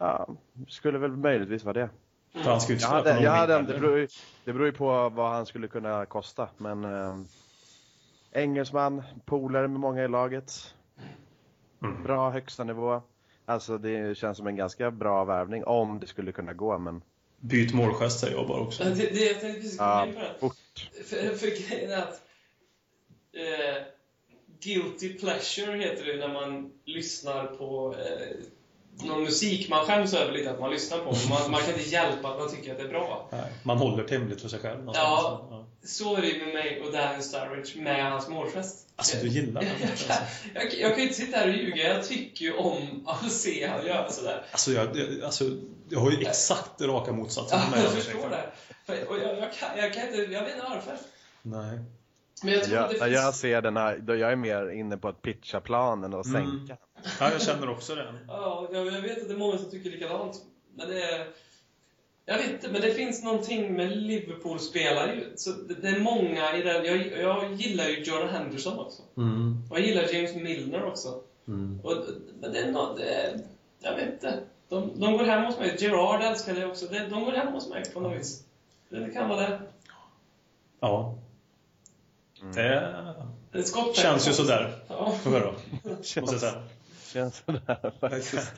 ja, 0.00 0.28
skulle 0.68 0.98
väl 0.98 1.16
möjligtvis 1.16 1.64
vara 1.64 1.72
det. 1.72 1.90
För 2.32 2.50
han 2.50 2.60
inte 2.60 2.72
Jag 2.72 2.88
hade, 2.88 3.20
jag 3.20 3.30
hade, 3.30 3.62
det, 3.62 3.80
beror 3.80 3.98
ju, 3.98 4.08
det 4.44 4.52
beror 4.52 4.66
ju 4.66 4.72
på 4.72 5.08
vad 5.08 5.30
han 5.30 5.46
skulle 5.46 5.68
kunna 5.68 6.06
kosta. 6.06 6.48
Men 6.56 6.84
eh, 6.84 7.16
engelsman, 8.32 9.02
polare 9.24 9.68
med 9.68 9.80
många 9.80 10.04
i 10.04 10.08
laget. 10.08 10.74
Mm. 11.82 12.02
Bra 12.02 12.30
högsta 12.30 12.64
nivå. 12.64 13.02
Alltså 13.50 13.78
det 13.78 14.18
känns 14.18 14.36
som 14.38 14.46
en 14.46 14.56
ganska 14.56 14.90
bra 14.90 15.24
värvning 15.24 15.64
om 15.64 16.00
det 16.00 16.06
skulle 16.06 16.32
kunna 16.32 16.52
gå. 16.52 16.78
Men 16.78 17.02
Byt 17.40 17.74
målgest 17.74 18.20
säger 18.20 18.36
jag 18.36 18.48
bara 18.48 18.60
också. 18.60 18.84
Det, 18.84 18.94
det, 18.94 19.24
jag 19.24 19.40
tänkte 19.40 19.60
precis 19.60 19.78
komma 19.78 19.90
ja, 19.90 20.06
in 20.06 20.14
på 20.14 20.20
det. 20.20 20.34
fort. 20.40 20.90
För, 21.04 21.36
för 21.36 21.46
grejen 21.46 21.90
är 21.90 21.98
att 21.98 22.22
eh, 23.32 23.82
Guilty 24.62 25.18
pleasure 25.18 25.76
heter 25.76 26.04
det 26.04 26.16
när 26.16 26.32
man 26.32 26.72
lyssnar 26.84 27.46
på 27.46 27.94
eh, 27.94 28.36
någon 29.04 29.22
musik 29.22 29.68
man 29.68 29.86
skäms 29.86 30.14
över 30.14 30.32
lite 30.32 30.50
att 30.50 30.60
man 30.60 30.70
lyssnar 30.70 30.98
på. 30.98 31.04
Man, 31.30 31.50
man 31.50 31.60
kan 31.60 31.74
inte 31.74 31.90
hjälpa 31.90 32.28
att 32.28 32.38
man 32.38 32.50
tycker 32.50 32.72
att 32.72 32.78
det 32.78 32.84
är 32.84 32.88
bra. 32.88 33.28
Nej, 33.32 33.52
man 33.62 33.78
håller 33.78 34.04
det 34.04 34.10
hemligt 34.14 34.40
för 34.40 34.48
sig 34.48 34.58
själv. 34.60 34.82
Ja. 34.86 34.92
ja. 35.50 35.66
Så 35.84 36.16
är 36.16 36.20
det 36.20 36.26
ju 36.28 36.44
med 36.44 36.54
mig 36.54 36.82
och 36.86 36.92
Daniel 36.92 37.22
Sturridge 37.22 37.80
med 37.82 38.12
hans 38.12 38.28
målgest. 38.28 38.86
Alltså 38.96 39.16
du 39.22 39.28
gillar 39.28 39.62
jag, 39.80 39.96
kan, 39.98 40.16
jag, 40.54 40.64
jag 40.74 40.90
kan 40.90 40.98
ju 40.98 41.02
inte 41.02 41.14
sitta 41.14 41.36
här 41.38 41.48
och 41.48 41.54
ljuga. 41.54 41.94
Jag 41.94 42.04
tycker 42.08 42.44
ju 42.44 42.52
om 42.56 43.06
att 43.06 43.32
se 43.32 43.66
han 43.66 43.86
göra 43.86 44.10
sådär. 44.10 44.44
Alltså 44.50 44.72
jag, 44.72 44.96
jag- 44.96 45.22
alltså, 45.24 45.44
jag 45.88 46.00
har 46.00 46.10
ju 46.10 46.20
exakt 46.20 46.78
det 46.78 46.86
raka 46.86 47.12
motsatsen 47.12 47.58
Ja, 47.72 47.78
jag 47.82 47.92
förstår 47.92 48.28
det. 48.30 48.50
För, 48.86 49.08
och 49.08 49.18
jag, 49.18 49.38
jag, 49.38 49.52
kan, 49.52 49.68
jag 49.76 49.94
kan 49.94 50.02
inte, 50.08 50.16
jag 50.32 50.42
vet 50.42 50.54
inte 50.54 50.66
varför. 50.70 50.96
Nej. 51.42 51.78
Men 52.42 52.52
jag 52.52 52.64
tror 52.64 52.76
Jag, 52.76 52.90
det 52.90 52.98
finns... 52.98 53.12
jag 53.12 53.34
ser 53.34 53.62
den 53.62 53.76
här, 53.76 53.98
då 53.98 54.16
jag 54.16 54.32
är 54.32 54.36
mer 54.36 54.70
inne 54.70 54.96
på 54.96 55.08
att 55.08 55.22
pitcha 55.22 55.60
planen 55.60 56.14
och 56.14 56.26
Mm. 56.26 56.68
Ja, 57.20 57.32
jag 57.32 57.42
känner 57.42 57.70
också 57.70 57.94
det. 57.94 58.14
Ja, 58.28 58.68
jag, 58.72 58.84
vet 58.84 59.22
att 59.22 59.28
det 59.28 59.34
är 59.34 59.38
många 59.38 59.58
som 59.58 59.70
tycker 59.70 59.90
likadant. 59.90 60.44
Men 60.74 60.88
det 60.88 61.02
är... 61.02 61.26
Jag 62.26 62.38
vet 62.38 62.50
inte, 62.50 62.68
men 62.68 62.80
det 62.80 62.94
finns 62.94 63.24
någonting 63.24 63.74
med 63.76 63.96
Liverpool-spelare. 63.96 65.14
ju. 65.14 65.32
Så 65.36 65.50
det, 65.50 65.88
är 65.88 66.00
många 66.00 66.56
i 66.56 66.62
den... 66.62 66.84
Jag, 66.84 67.18
jag 67.18 67.54
gillar 67.54 67.88
ju 67.88 68.02
Jordan 68.02 68.28
Henderson 68.28 68.78
också. 68.78 69.02
Mm. 69.16 69.62
Och 69.70 69.78
jag 69.78 69.86
gillar 69.86 70.14
James 70.14 70.34
Milner 70.34 70.84
också. 70.84 71.20
Mm. 71.48 71.80
Och, 71.84 71.96
men 72.40 72.52
det 72.52 72.58
är 72.58 72.72
något... 72.72 72.96
Det 72.96 73.14
är, 73.14 73.40
jag 73.80 73.96
vet 73.96 74.12
inte. 74.12 74.40
De, 74.68 75.00
de 75.00 75.18
går 75.18 75.24
hem 75.24 75.44
hos 75.44 75.58
mig. 75.58 75.76
Gerard 75.78 76.22
älskar 76.22 76.54
det 76.54 76.66
också. 76.66 76.86
De 76.86 77.24
går 77.24 77.32
hem 77.32 77.52
hos 77.52 77.68
mig 77.68 77.84
på 77.94 78.00
något 78.00 78.20
vis. 78.20 78.44
Det 78.88 79.10
kan 79.10 79.28
vara 79.28 79.40
det. 79.40 79.60
Ja. 80.80 81.14
Mm. 82.42 82.52
Det 82.54 83.12
Det 83.52 83.96
känns 83.96 84.28
ju 84.28 84.32
sådär. 84.32 84.74
Ja. 84.88 85.12
Får 85.22 85.30
höra. 85.30 85.52
Måste 85.94 86.20
jag 86.20 86.40
säga. 86.40 86.62
Känns 87.12 87.42
sådär 87.46 87.92
faktiskt. 88.00 88.52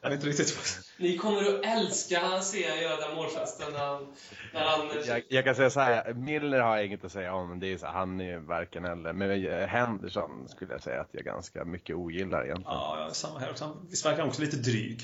jag 0.00 0.10
vet 0.10 0.16
inte 0.16 0.26
riktigt 0.26 0.56
vad... 0.56 0.66
Ni 1.08 1.16
kommer 1.16 1.38
att 1.38 1.64
älska 1.64 2.20
han 2.20 2.42
se 2.42 2.68
han 2.70 2.78
göra 2.80 2.96
den 2.96 3.16
målgesten 3.16 3.72
när 3.72 3.78
han... 3.78 4.14
När 4.52 4.60
han 4.60 4.88
Jag, 5.06 5.22
jag 5.28 5.44
kan 5.44 5.54
säga 5.54 5.70
så 5.70 5.80
här, 5.80 6.14
Milner 6.14 6.60
har 6.60 6.76
jag 6.76 6.86
inget 6.86 7.04
att 7.04 7.12
säga 7.12 7.34
om. 7.34 7.60
Det 7.60 7.72
är 7.72 7.78
så, 7.78 7.86
han 7.86 8.20
är 8.20 8.38
varken 8.38 8.84
eller. 8.84 9.12
Men 9.12 9.44
eh, 9.44 9.66
Henderson 9.66 10.48
skulle 10.48 10.72
jag 10.72 10.82
säga 10.82 11.00
att 11.00 11.08
jag 11.12 11.24
ganska 11.24 11.64
mycket 11.64 11.96
ogillar 11.96 12.44
egentligen. 12.44 12.72
Ja, 12.72 13.08
samma 13.12 13.38
här 13.38 13.50
också. 13.50 13.64
Han 13.64 13.86
visst 13.90 14.06
verkar 14.06 14.18
han 14.18 14.28
också 14.28 14.42
lite 14.42 14.56
dryg. 14.56 15.00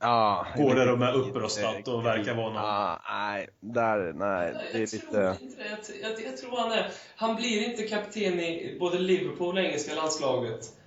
Ja, 0.00 0.46
Går 0.56 0.74
där 0.74 0.92
och 0.92 0.98
med 0.98 1.14
uppröstat 1.14 1.88
och 1.88 2.06
verkar 2.06 2.34
vara 2.34 2.46
någon... 2.46 2.62
Ja, 2.62 3.02
nej, 3.10 3.48
där, 3.60 4.12
nej, 4.12 4.54
det 4.72 4.78
är 4.78 4.80
jag 4.80 4.90
tror 4.90 5.00
lite... 5.00 5.44
inte 5.44 5.56
det. 5.56 5.68
Jag, 6.02 6.10
jag, 6.12 6.26
jag 6.26 6.36
tror 6.36 6.56
han 6.56 6.72
är... 6.72 6.90
Han 7.16 7.36
blir 7.36 7.70
inte 7.70 7.82
kapten 7.82 8.40
i 8.40 8.76
både 8.80 8.98
Liverpool 8.98 9.58
och 9.58 9.64
engelska 9.64 9.94
landslaget 9.94 10.79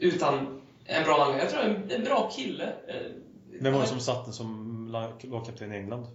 utan 0.00 0.60
en 0.84 1.04
bra 1.04 1.14
anledning. 1.14 1.40
Jag 1.40 1.50
tror 1.50 1.62
en, 1.62 1.90
en 1.90 2.04
bra 2.04 2.30
kille. 2.36 2.64
Eh, 2.88 2.94
Vem 3.60 3.72
var 3.72 3.80
det 3.80 3.86
som 3.86 4.00
satte 4.00 4.32
som 4.32 4.88
lag- 4.92 5.24
lagkapten 5.24 5.72
i 5.72 5.76
England? 5.76 6.06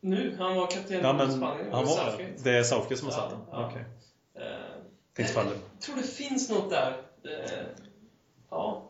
Nu? 0.00 0.36
Han 0.38 0.56
var 0.56 0.66
kapten 0.66 1.00
Ja, 1.02 1.10
i 1.10 1.16
men 1.16 1.32
Spanien. 1.36 1.72
han 1.72 1.84
var 1.84 1.94
Southgate. 1.94 2.32
det. 2.44 2.50
Är 2.50 2.62
Southgate 2.62 2.96
som 2.96 3.08
har 3.08 3.14
satt 3.14 3.30
den? 3.30 3.38
ja. 3.50 3.66
Okej. 3.70 3.84
Tänkte 5.16 5.34
faller. 5.34 5.50
jag 5.50 5.80
tror 5.80 5.96
det 5.96 6.02
finns 6.02 6.50
något 6.50 6.70
där. 6.70 6.90
Eh, 7.24 7.30
ja. 8.50 8.82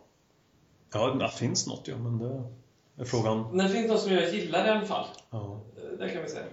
Ja, 0.92 1.06
det 1.14 1.28
finns 1.28 1.66
något 1.66 1.88
ja, 1.88 1.96
men 1.98 2.18
det 2.18 2.42
är 3.02 3.04
frågan. 3.04 3.56
Det 3.58 3.68
finns 3.68 3.88
något 3.90 4.00
som 4.00 4.12
jag 4.12 4.34
gillar 4.34 4.66
i 4.66 4.70
alla 4.70 4.86
fall. 4.86 5.06
Ja. 5.30 5.60
Eh, 5.76 5.98
Det 5.98 6.08
kan 6.10 6.22
vi 6.22 6.28
säga. 6.28 6.44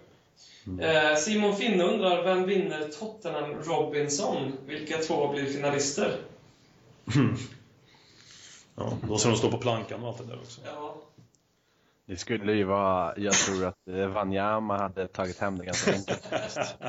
Eh, 1.12 1.16
Simon 1.18 1.56
Finne 1.56 1.84
undrar, 1.84 2.24
vem 2.24 2.44
vinner 2.46 2.88
Tottenham 3.00 3.54
Robinson? 3.64 4.52
Vilka 4.66 4.98
två 4.98 5.28
blir 5.28 5.46
finalister? 5.46 6.18
Ja, 8.76 8.98
då 9.08 9.18
ska 9.18 9.30
de 9.30 9.38
stå 9.38 9.52
på 9.52 9.58
plankan 9.58 10.04
och 10.04 10.10
allt 10.10 10.18
det 10.18 10.26
där 10.26 10.40
också. 10.40 10.62
Ja. 10.66 10.96
Det 12.06 12.18
skulle 12.18 12.54
ju 12.54 12.64
vara, 12.64 13.18
jag 13.18 13.34
tror 13.34 13.66
att 13.66 13.88
eh, 13.88 14.08
Wanyama 14.08 14.78
hade 14.78 15.08
tagit 15.08 15.40
hem 15.40 15.58
det 15.58 15.66
ganska 15.66 15.94
enkelt 15.94 16.26
faktiskt. 16.26 16.76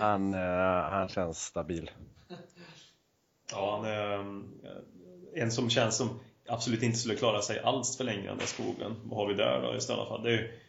Han, 0.00 0.34
eh, 0.34 0.90
han 0.90 1.08
känns 1.08 1.44
stabil. 1.44 1.90
Ja, 3.50 3.76
han 3.76 3.84
är 3.84 4.18
eh, 4.18 5.42
en 5.42 5.50
som 5.50 5.70
känns 5.70 5.96
som 5.96 6.20
absolut 6.48 6.82
inte 6.82 6.98
skulle 6.98 7.14
klara 7.14 7.42
sig 7.42 7.60
alls 7.60 7.96
för 7.96 8.04
länge 8.04 8.28
den 8.28 8.38
där 8.38 8.46
skogen. 8.46 8.96
Vad 9.04 9.18
har 9.18 9.26
vi 9.28 9.34
där 9.34 9.62
då 9.62 9.76
istället 9.76 10.08
för? 10.08 10.18
Det 10.18 10.30
är 10.30 10.32
ju 10.32 10.60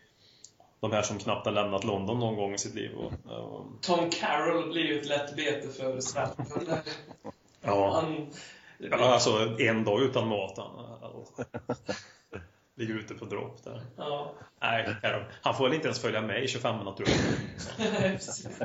de 0.79 0.91
här 0.91 1.01
som 1.01 1.19
knappt 1.19 1.45
har 1.45 1.53
lämnat 1.53 1.83
London 1.83 2.19
någon 2.19 2.35
gång 2.35 2.53
i 2.53 2.57
sitt 2.57 2.75
liv. 2.75 2.91
Och, 2.95 3.31
och, 3.31 3.65
Tom 3.81 4.09
Carroll 4.09 4.71
blir 4.71 4.85
ju 4.85 4.99
ett 4.99 5.07
lätt 5.07 5.35
bete 5.35 5.67
för 5.67 5.99
Stratton. 5.99 6.45
ja, 7.61 7.91
Han... 7.93 8.27
ja, 8.77 9.13
alltså 9.13 9.55
en 9.59 9.83
dag 9.83 10.01
utan 10.01 10.27
mat. 10.27 10.57
Han, 10.57 10.69
ligger 12.79 12.93
ute 12.93 13.13
på 13.13 13.25
dropp 13.25 13.63
där. 13.63 13.81
Ja. 13.97 14.33
Nej, 14.61 14.95
han 15.41 15.55
får 15.55 15.63
väl 15.63 15.73
inte 15.73 15.87
ens 15.87 16.01
följa 16.01 16.21
med 16.21 16.43
i 16.43 16.47
25 16.47 16.79
tror 16.83 17.09
jag. 17.09 17.17
Precis. 18.11 18.59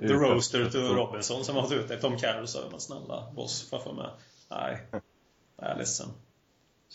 The 0.00 0.06
Roaster 0.06 0.70
till 0.70 0.88
Robinson 0.88 1.44
som 1.44 1.54
varit 1.54 1.72
ute. 1.72 1.96
Tom 1.96 2.18
Carroll 2.18 2.48
sa 2.48 2.58
men 2.70 2.80
snälla 2.80 3.32
boss, 3.36 3.70
får 3.70 3.82
jag 3.84 3.94
med? 3.94 4.10
Nej, 4.50 4.86
jag 5.56 5.70
är 5.70 5.76
ledsen. 5.76 6.08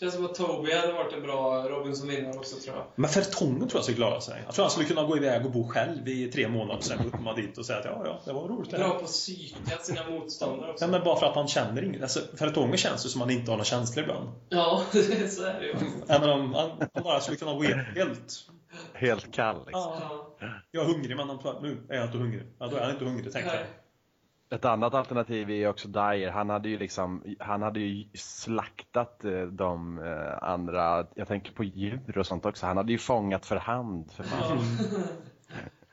Känns 0.00 0.14
som 0.14 0.24
att 0.24 0.34
Toby 0.34 0.72
hade 0.72 0.92
varit 0.92 1.12
en 1.12 1.22
bra 1.22 1.68
Robinson-vinnare 1.68 2.36
också, 2.38 2.56
tror 2.56 2.76
jag. 2.76 2.84
Men 2.94 3.10
Fertongen 3.10 3.68
tror 3.68 3.78
jag 3.78 3.82
skulle 3.82 3.96
klara 3.96 4.20
sig. 4.20 4.42
Jag 4.46 4.54
tror 4.54 4.64
han 4.64 4.70
skulle 4.70 4.88
kunna 4.88 5.04
gå 5.04 5.16
iväg 5.16 5.46
och 5.46 5.52
bo 5.52 5.68
själv 5.68 6.08
i 6.08 6.30
tre 6.32 6.48
månader 6.48 6.76
och 6.76 6.84
sen 6.84 7.10
komma 7.10 7.34
dit 7.34 7.58
och 7.58 7.66
säga 7.66 7.78
att 7.78 7.84
ja, 7.84 8.02
ja, 8.04 8.20
det 8.24 8.32
var 8.32 8.48
roligt 8.48 8.70
det 8.70 8.78
Bra 8.78 8.90
på 8.90 9.04
att 9.04 9.06
psyka 9.06 9.78
sina 9.80 10.10
motståndare 10.10 10.70
också. 10.72 10.84
Ja, 10.84 10.90
men 10.90 11.04
bara 11.04 11.16
för 11.18 11.26
att 11.26 11.34
han 11.34 11.48
känner 11.48 11.84
inget. 11.84 12.02
Alltså, 12.02 12.20
Fertongen 12.38 12.76
känns 12.76 13.06
ju 13.06 13.08
som 13.08 13.22
att 13.22 13.28
han 13.28 13.38
inte 13.38 13.50
har 13.50 13.56
några 13.56 13.64
känslor 13.64 14.04
ibland. 14.04 14.28
Ja, 14.48 14.82
så 15.28 15.42
är 15.44 15.60
det 15.60 15.66
ju. 15.66 15.74
Ja, 16.06 16.18
men 16.20 16.28
han, 16.28 16.54
han, 16.54 17.02
bara 17.04 17.20
skulle 17.20 17.36
kunna 17.36 17.54
gå 17.54 17.62
helt... 17.62 18.48
Helt 18.94 19.32
kall 19.34 19.56
liksom. 19.66 19.82
Ja, 20.00 20.26
Ja. 20.40 20.48
jag 20.70 20.82
är 20.84 20.86
hungrig 20.92 21.16
men 21.16 21.28
han, 21.28 21.38
nu 21.62 21.86
är 21.88 21.96
jag 21.96 22.04
inte 22.04 22.18
hungrig. 22.18 22.42
Ja, 22.58 22.66
då 22.66 22.76
är 22.76 22.80
han 22.80 22.90
inte 22.90 23.04
hungrig, 23.04 23.32
tänker 23.32 23.54
jag. 23.54 23.66
Ett 24.50 24.64
annat 24.64 24.94
alternativ 24.94 25.50
är 25.50 25.68
också 25.68 25.88
Dyer. 25.88 26.30
Han 26.30 26.50
hade 26.50 26.68
ju 26.68 26.78
liksom, 26.78 27.36
han 27.38 27.62
hade 27.62 27.80
ju 27.80 28.08
slaktat 28.14 29.24
eh, 29.24 29.42
de 29.42 29.98
eh, 29.98 30.42
andra, 30.42 31.06
jag 31.14 31.28
tänker 31.28 31.52
på 31.52 31.64
djur 31.64 32.18
och 32.18 32.26
sånt 32.26 32.46
också. 32.46 32.66
Han 32.66 32.76
hade 32.76 32.92
ju 32.92 32.98
fångat 32.98 33.46
för 33.46 33.56
hand 33.56 34.12
för 34.12 34.22
fan. 34.22 34.58
Ja. 34.58 35.02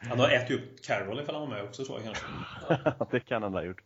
Han 0.10 0.20
har 0.20 0.30
ätit 0.30 0.58
upp 0.58 0.84
Carol 0.84 1.20
ifall 1.20 1.36
han 1.36 1.50
var 1.50 1.56
med 1.56 1.64
också 1.64 1.86
tror 1.86 2.02
jag 2.02 2.06
kanske. 2.06 2.26
det 3.12 3.20
kan 3.20 3.44
han 3.44 3.54
ha 3.54 3.64
gjort. 3.64 3.82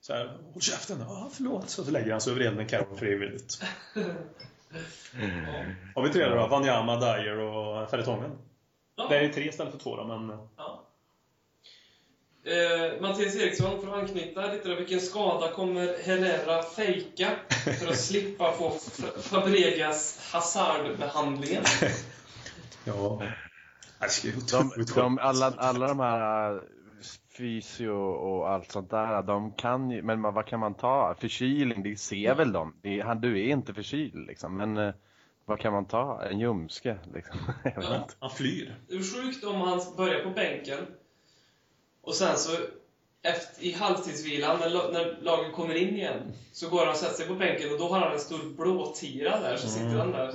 Så 0.00 0.12
här, 0.12 0.38
håll 0.52 0.62
käften! 0.62 0.96
Ja, 1.00 1.28
förlåt. 1.32 1.68
Så 1.68 1.90
lägger 1.90 2.10
han 2.10 2.20
sig 2.20 2.32
över 2.32 2.44
elden 2.44 2.66
Carol 2.66 2.96
frivilligt. 2.96 3.62
Har 5.94 6.02
vi 6.02 6.08
tre 6.08 6.28
då? 6.28 6.46
Wanyama, 6.46 6.96
Dyer 6.96 7.38
och 7.38 7.90
Fertongen. 7.90 8.30
Ja. 8.96 9.06
Det 9.08 9.16
är 9.16 9.22
ju 9.22 9.28
tre 9.28 9.48
istället 9.48 9.72
för 9.72 9.80
två 9.80 9.96
då, 9.96 10.04
men... 10.04 10.48
Ja. 10.56 10.87
Eh, 12.44 13.00
Mattias 13.00 13.36
Eriksson, 13.36 13.80
för 13.80 13.88
att 13.88 13.94
anknyta 13.94 14.52
lite 14.52 14.68
då, 14.68 14.74
vilken 14.74 15.00
skada 15.00 15.50
kommer 15.52 16.02
Herrera 16.04 16.62
fejka 16.62 17.30
för 17.80 17.88
att 17.88 17.98
slippa 17.98 18.52
få 18.52 18.70
Fabregas 19.22 20.30
Hazard-behandlingen? 20.32 21.62
Ja. 22.84 23.22
De, 24.50 24.84
de, 24.94 25.18
alla, 25.18 25.46
alla 25.56 25.86
de 25.88 26.00
här 26.00 26.54
äh, 26.54 26.60
fysio 27.36 27.88
och 27.90 28.50
allt 28.50 28.72
sånt 28.72 28.90
där, 28.90 29.22
de 29.22 29.52
kan 29.52 29.90
ju, 29.90 30.02
men 30.02 30.22
vad 30.22 30.46
kan 30.46 30.60
man 30.60 30.74
ta? 30.74 31.14
Förkylning, 31.20 31.82
det 31.82 31.96
ser 31.96 32.34
väl 32.34 32.52
de. 32.52 32.74
Det, 32.82 33.00
han, 33.00 33.20
du 33.20 33.40
är 33.40 33.52
inte 33.52 33.74
förkyld 33.74 34.26
liksom, 34.26 34.56
men 34.56 34.76
eh, 34.76 34.94
vad 35.44 35.60
kan 35.60 35.72
man 35.72 35.84
ta? 35.84 36.22
En 36.30 36.38
ljumske 36.40 36.98
liksom? 37.14 37.36
Jag 37.64 37.74
vet 37.76 37.84
Ja. 37.90 37.96
inte. 37.96 38.14
Han 38.20 38.30
flyr. 38.30 38.74
Det 38.88 38.94
är 38.94 39.22
sjukt 39.22 39.44
om 39.44 39.60
han 39.60 39.80
börjar 39.96 40.24
på 40.24 40.30
bänken 40.30 40.86
och 42.02 42.14
sen 42.14 42.36
så 42.38 42.50
efter, 43.22 43.64
i 43.64 43.72
halvtidsvilan, 43.72 44.58
när, 44.60 44.70
när 44.92 45.18
laget 45.22 45.52
kommer 45.54 45.74
in 45.74 45.96
igen, 45.96 46.32
så 46.52 46.68
går 46.68 46.78
han 46.78 46.88
och 46.88 46.96
sätter 46.96 47.14
sig 47.16 47.26
på 47.26 47.34
bänken 47.34 47.72
och 47.72 47.78
då 47.78 47.88
har 47.88 48.00
han 48.00 48.12
en 48.12 48.18
stor 48.20 48.54
blåtira 48.56 49.40
där, 49.40 49.56
så 49.56 49.68
sitter 49.68 49.96
han 49.98 50.12
där. 50.12 50.34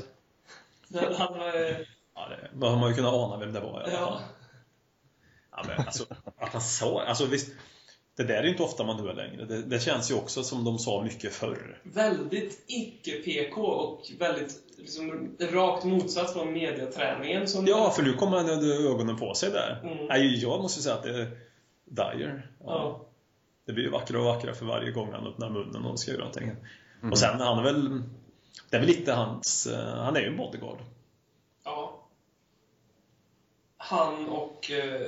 Men 0.87 1.13
han, 1.13 1.33
eh, 1.35 1.77
Ja, 2.15 2.29
det 2.53 2.67
har 2.67 2.77
man 2.77 2.89
ju 2.89 2.95
kunnat 2.95 3.13
ana 3.13 3.37
vem 3.37 3.53
det 3.53 3.59
var 3.59 3.81
i 3.81 3.83
alla 3.83 3.93
Ja. 3.93 4.05
fall. 4.07 4.21
Ja, 5.51 5.63
men 5.67 5.85
alltså, 5.85 6.05
att 6.37 6.49
han 6.53 6.61
sa... 6.61 7.01
Alltså 7.03 7.25
visst, 7.25 7.51
det 8.15 8.23
där 8.23 8.33
är 8.33 8.43
ju 8.43 8.49
inte 8.49 8.63
ofta 8.63 8.83
man 8.83 8.99
hör 8.99 9.13
längre. 9.13 9.45
Det, 9.45 9.61
det 9.61 9.79
känns 9.79 10.11
ju 10.11 10.15
också 10.15 10.43
som 10.43 10.63
de 10.63 10.79
sa 10.79 11.01
mycket 11.03 11.33
förr. 11.33 11.79
väldigt 11.83 12.63
icke-PK 12.67 13.61
och 13.61 14.01
väldigt 14.19 14.55
liksom, 14.77 15.35
rakt 15.39 15.83
motsatt 15.83 16.33
från 16.33 16.53
mediaträningen. 16.53 17.47
Som 17.47 17.65
Ja, 17.67 17.91
för 17.91 18.03
nu 18.03 18.13
kommer 18.13 18.37
han 18.37 18.49
ögonen 18.89 19.17
på 19.17 19.33
sig 19.33 19.51
där. 19.51 19.79
Mm. 19.83 20.05
Nej, 20.05 20.41
jag 20.41 20.61
måste 20.61 20.81
säga 20.81 20.95
att 20.95 21.03
det 21.03 21.19
är 21.21 21.31
Dyer. 21.95 22.47
Ja. 22.59 22.65
Ja. 22.65 23.05
Det 23.65 23.73
blir 23.73 23.83
ju 23.83 23.89
vackrare 23.89 24.19
och 24.21 24.25
vackrare 24.27 24.55
för 24.55 24.65
varje 24.65 24.91
gång 24.91 25.11
han 25.13 25.27
öppnar 25.27 25.49
munnen 25.49 25.85
och 25.85 25.99
ska 25.99 26.11
göra 26.11 26.19
någonting. 26.19 26.43
Mm. 26.99 27.11
Och 27.11 27.17
sen, 27.17 27.39
han 27.39 27.59
är 27.59 27.63
väl... 27.63 28.01
Det 28.69 28.75
är 28.75 28.79
väl 28.79 28.89
lite 28.89 29.13
hans... 29.13 29.67
eh, 29.67 29.95
Han 29.95 30.15
är 30.15 30.21
ju 30.21 30.27
en 30.27 30.37
bodyguard. 30.37 30.77
ja. 31.65 31.99
Han 33.77 34.27
och 34.29 34.71
uh, 34.71 35.07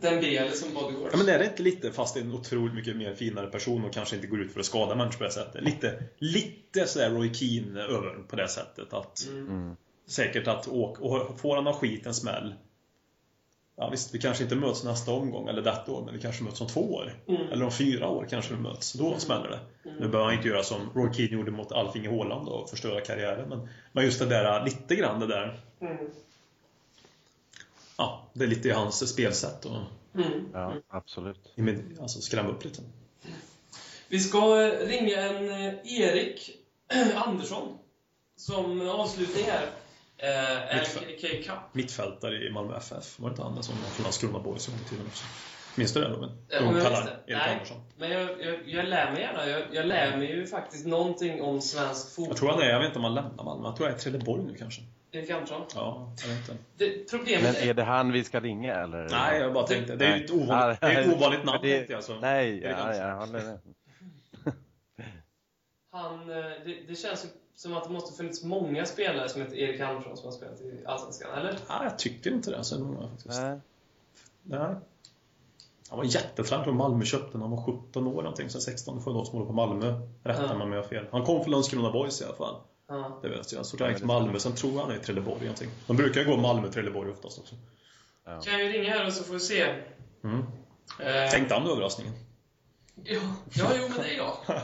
Dembele 0.00 0.50
som 0.50 0.74
bodyguard. 0.74 1.08
Ja, 1.12 1.16
men 1.18 1.28
är 1.28 1.38
det 1.38 1.44
inte 1.44 1.62
lite, 1.62 1.92
fast 1.92 2.14
det 2.14 2.20
är 2.20 2.24
en 2.24 2.32
otroligt 2.32 2.74
mycket 2.74 2.96
mer 2.96 3.14
finare 3.14 3.46
person 3.46 3.84
och 3.84 3.92
kanske 3.92 4.16
inte 4.16 4.28
går 4.28 4.40
ut 4.40 4.52
för 4.52 4.60
att 4.60 4.66
skada 4.66 4.94
människor 4.94 5.18
på 5.18 5.24
det 5.24 5.30
sättet. 5.30 5.64
Lite, 5.64 6.02
lite 6.18 6.86
sådär 6.86 7.10
Roy 7.10 7.34
Keane 7.34 7.80
över 7.80 8.22
på 8.28 8.36
det 8.36 8.48
sättet. 8.48 8.92
Att, 8.92 9.26
Mm. 9.28 9.46
Mm. 9.48 9.76
Säkert 10.08 10.46
att 10.48 10.68
åka, 10.68 11.02
och 11.02 11.40
får 11.40 11.56
han 11.56 11.66
av 11.66 11.74
skit 11.74 12.06
en 12.06 12.14
smäll 12.14 12.54
Ja 13.76 13.88
visst, 13.88 14.14
vi 14.14 14.18
kanske 14.18 14.42
inte 14.42 14.56
möts 14.56 14.84
nästa 14.84 15.12
omgång 15.12 15.48
eller 15.48 15.62
detta 15.62 15.92
år, 15.92 16.04
men 16.04 16.14
vi 16.14 16.20
kanske 16.20 16.44
möts 16.44 16.60
om 16.60 16.66
två 16.66 16.94
år. 16.94 17.14
Mm. 17.28 17.48
Eller 17.48 17.64
om 17.64 17.72
fyra 17.72 18.08
år 18.08 18.26
kanske 18.30 18.54
vi 18.54 18.60
möts. 18.60 18.92
Då 18.92 19.18
smäller 19.18 19.48
det. 19.48 19.60
Nu 19.82 20.08
behöver 20.08 20.24
han 20.24 20.34
inte 20.34 20.48
göra 20.48 20.62
som 20.62 20.90
Roy 20.94 21.12
Keane 21.12 21.32
gjorde 21.32 21.50
mot 21.50 21.72
Alf-Inge 21.72 22.08
Haaland 22.08 22.48
och 22.48 22.70
förstöra 22.70 23.00
karriären. 23.00 23.48
Men, 23.48 23.68
men 23.92 24.04
just 24.04 24.18
det 24.18 24.26
där, 24.26 24.64
lite 24.64 24.96
grann 24.96 25.20
det 25.20 25.26
där. 25.26 25.60
Mm. 25.80 25.96
Ja, 27.96 28.26
det 28.32 28.44
är 28.44 28.48
lite 28.48 28.68
i 28.68 28.72
hans 28.72 29.08
spelsätt. 29.08 29.64
Och, 29.64 29.76
Mm. 30.16 30.48
Ja, 30.52 30.74
absolut. 30.88 31.54
alltså 32.00 32.20
skrämma 32.20 32.48
upp 32.48 32.64
lite. 32.64 32.82
Vi 34.08 34.20
ska 34.20 34.62
eh, 34.62 34.86
ringa 34.86 35.16
en 35.16 35.50
eh, 35.50 36.00
Erik 36.00 36.50
Andersson 37.14 37.78
som 38.36 38.88
avslutning 38.88 39.44
här. 39.44 39.70
Eh, 40.18 41.42
Cup. 41.46 41.58
Mittfältare 41.72 42.36
i 42.46 42.50
Malmö 42.50 42.76
FF. 42.76 43.18
Var 43.18 43.28
det 43.28 43.32
inte 43.32 43.42
han 43.42 43.62
som 43.62 43.74
var 43.74 43.82
från 43.90 44.02
Landskrona 44.04 44.38
Boys 44.38 44.68
en 44.68 44.74
gång 44.74 44.82
i 44.86 44.88
tiden 44.88 45.06
också? 45.06 45.24
Minns 45.74 45.92
du 45.94 46.00
det 46.00 46.08
Robin? 46.08 46.30
Ja, 46.48 46.58
Ung 46.58 46.66
men 46.66 46.74
jag 46.76 46.84
talang. 46.84 47.08
Erik 47.08 47.36
Nej. 47.38 47.52
Andersson. 47.52 47.80
Men 47.98 48.10
jag, 48.10 48.22
jag, 48.40 48.68
jag 48.68 48.84
lär 48.84 49.12
mig 49.12 49.20
gärna. 49.20 49.48
Jag, 49.48 49.62
jag 49.72 49.86
lär 49.86 50.16
mig 50.16 50.26
ju 50.36 50.46
faktiskt 50.46 50.86
någonting 50.86 51.42
om 51.42 51.60
svensk 51.60 52.14
fotboll. 52.14 52.28
Jag 52.30 52.36
tror 52.36 52.50
han 52.50 52.60
är, 52.62 52.66
jag 52.68 52.78
vet 52.78 52.86
inte 52.86 52.98
om 52.98 53.04
han 53.04 53.14
lämnar 53.14 53.44
Malmö. 53.44 53.68
Jag 53.68 53.76
tror 53.76 53.88
jag 53.88 53.94
är 53.94 53.98
i 53.98 54.02
Trelleborg 54.02 54.42
nu 54.42 54.54
kanske. 54.54 54.82
Erik 55.12 55.30
Andersson. 55.30 55.62
Ja, 55.74 56.12
jag 56.22 56.28
vet 56.28 56.38
inte. 56.48 56.56
Det, 56.76 57.10
problemet 57.10 57.42
Men 57.60 57.68
är 57.68 57.74
det 57.74 57.82
han 57.84 58.12
vi 58.12 58.24
ska 58.24 58.40
ringa 58.40 58.74
eller? 58.74 59.08
Nej, 59.08 59.40
jag 59.40 59.52
bara 59.52 59.66
tänkte. 59.66 59.96
Det 59.96 60.06
är 60.06 60.16
ju 60.16 60.24
ett 60.24 60.30
ovanligt, 60.30 60.80
det 60.80 60.86
är 60.86 61.00
ett 61.00 61.16
ovanligt 61.16 61.44
namn 61.44 61.58
Det- 61.62 61.76
tänkte 61.76 61.92
jag. 61.92 62.04
Så. 62.04 62.14
Nej, 62.20 62.60
ja, 62.64 62.74
Andersson. 62.76 63.06
jag 63.08 63.16
håller 63.16 63.32
med. 63.44 63.58
Han, 65.92 66.30
eh, 66.30 66.36
det, 66.64 66.88
det 66.88 66.94
känns 66.94 67.24
ju 67.24 67.28
som 67.56 67.74
att 67.76 67.84
det 67.84 67.90
måste 67.90 68.16
funnits 68.16 68.44
många 68.44 68.86
spelare 68.86 69.28
som 69.28 69.40
heter 69.42 69.56
Erik 69.56 69.80
Andersson 69.80 70.16
som 70.16 70.24
har 70.26 70.32
spelat 70.32 70.60
i 70.60 70.82
Allsvenskan, 70.86 71.30
eller? 71.38 71.52
Nej, 71.52 71.78
jag 71.82 71.98
tycker 71.98 72.30
inte 72.32 72.50
det. 72.50 72.64
Så 72.64 72.78
många, 72.84 73.08
faktiskt. 73.08 73.40
Nej. 73.40 73.58
Nej. 74.42 74.74
Han 75.88 75.98
var. 75.98 76.04
Jag 76.36 76.46
tror 76.64 76.72
Malmö 76.72 77.04
köpte 77.04 77.38
när 77.38 77.46
han 77.46 77.56
var 77.56 77.62
17 77.64 78.06
år 78.06 78.22
någonting. 78.22 78.50
Så 78.50 78.60
16 78.60 79.02
får 79.02 79.12
någon 79.12 79.26
som 79.26 79.32
håller 79.34 79.46
på 79.46 79.52
Malmö. 79.52 80.00
Rätta 80.24 80.42
Ja. 80.42 80.54
mig 80.54 80.62
om 80.64 80.72
jag 80.72 80.82
har 80.82 80.88
fel. 80.88 81.06
Han 81.12 81.24
kom 81.24 81.42
från 81.44 81.50
Landskrona 81.52 81.90
Boys 81.92 82.20
i 82.20 82.24
alla 82.24 82.34
fall. 82.34 82.56
Ja. 82.88 83.18
Det 83.22 83.28
vet 83.28 83.52
jag. 83.52 83.66
Så 83.66 83.76
jag 83.80 83.88
gick 83.88 83.96
till 83.98 84.06
Malmö. 84.06 84.38
Sen 84.38 84.52
tror 84.54 84.72
jag 84.72 84.80
han 84.80 84.90
är 84.90 84.96
i 84.96 84.98
Trelleborg 84.98 85.40
någonting. 85.40 85.70
De 85.86 85.96
brukar 85.96 86.20
ju 86.20 86.26
gå 86.26 86.36
Malmö-Trelleborg 86.36 87.10
oftast 87.10 87.38
också. 87.38 87.54
Ja. 88.24 88.40
Kan 88.40 88.60
jag 88.60 88.74
ringa 88.74 88.90
här 88.90 89.06
och 89.06 89.12
så 89.12 89.24
får 89.24 89.34
vi 89.34 89.40
se. 89.40 89.62
Mm. 90.24 90.38
Eh, 91.00 91.30
Tänkte 91.30 91.54
han 91.54 91.66
överraskningen? 91.66 92.12
Ja, 93.04 93.20
ja, 93.54 93.70
jo 93.78 93.88
men 93.88 93.98
det 93.98 94.14
är 94.14 94.16
jag. 94.16 94.36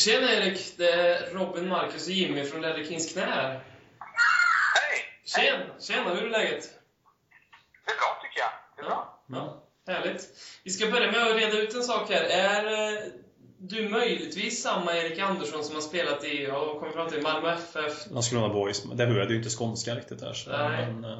Tjena 0.00 0.32
Erik, 0.32 0.74
det 0.78 0.90
är 0.90 1.30
Robin, 1.34 1.68
Marcus 1.68 2.06
och 2.06 2.12
Jimmy 2.12 2.44
från 2.44 2.60
Ledder 2.62 2.84
Kings 2.84 3.12
knä 3.12 3.24
här. 3.24 3.60
Hej! 4.74 5.04
Tjena, 5.24 5.64
tjena, 5.80 6.10
hur 6.14 6.26
är 6.26 6.30
läget? 6.30 6.64
Det 7.86 7.92
är 7.92 7.96
bra 7.96 8.18
tycker 8.22 8.40
jag. 8.40 8.50
Det 8.76 8.82
är 8.82 8.86
bra. 8.86 9.18
Ja, 9.26 9.62
härligt. 9.92 10.22
Vi 10.64 10.70
ska 10.70 10.90
börja 10.90 11.12
med 11.12 11.26
att 11.26 11.36
reda 11.36 11.58
ut 11.58 11.74
en 11.74 11.82
sak 11.82 12.10
här. 12.10 12.22
Är 12.22 12.64
eh, 12.94 13.02
du 13.58 13.88
möjligtvis 13.88 14.62
samma 14.62 14.92
Erik 14.96 15.18
Andersson 15.18 15.64
som 15.64 15.74
har 15.74 15.82
spelat 15.82 16.24
i, 16.24 16.44
ja, 16.44 16.78
kommer 16.78 16.92
fram 16.92 17.08
till, 17.08 17.22
Malmö 17.22 17.54
FF? 17.54 18.10
Landskrona 18.10 18.48
Boys, 18.48 18.82
det 18.82 19.04
hörde 19.06 19.32
ju 19.32 19.36
inte 19.36 19.50
skånska 19.50 19.94
riktigt 19.94 20.20
där. 20.20 20.32
Så, 20.32 20.50
Nej. 20.50 20.68
men, 20.68 21.04
eh, 21.04 21.16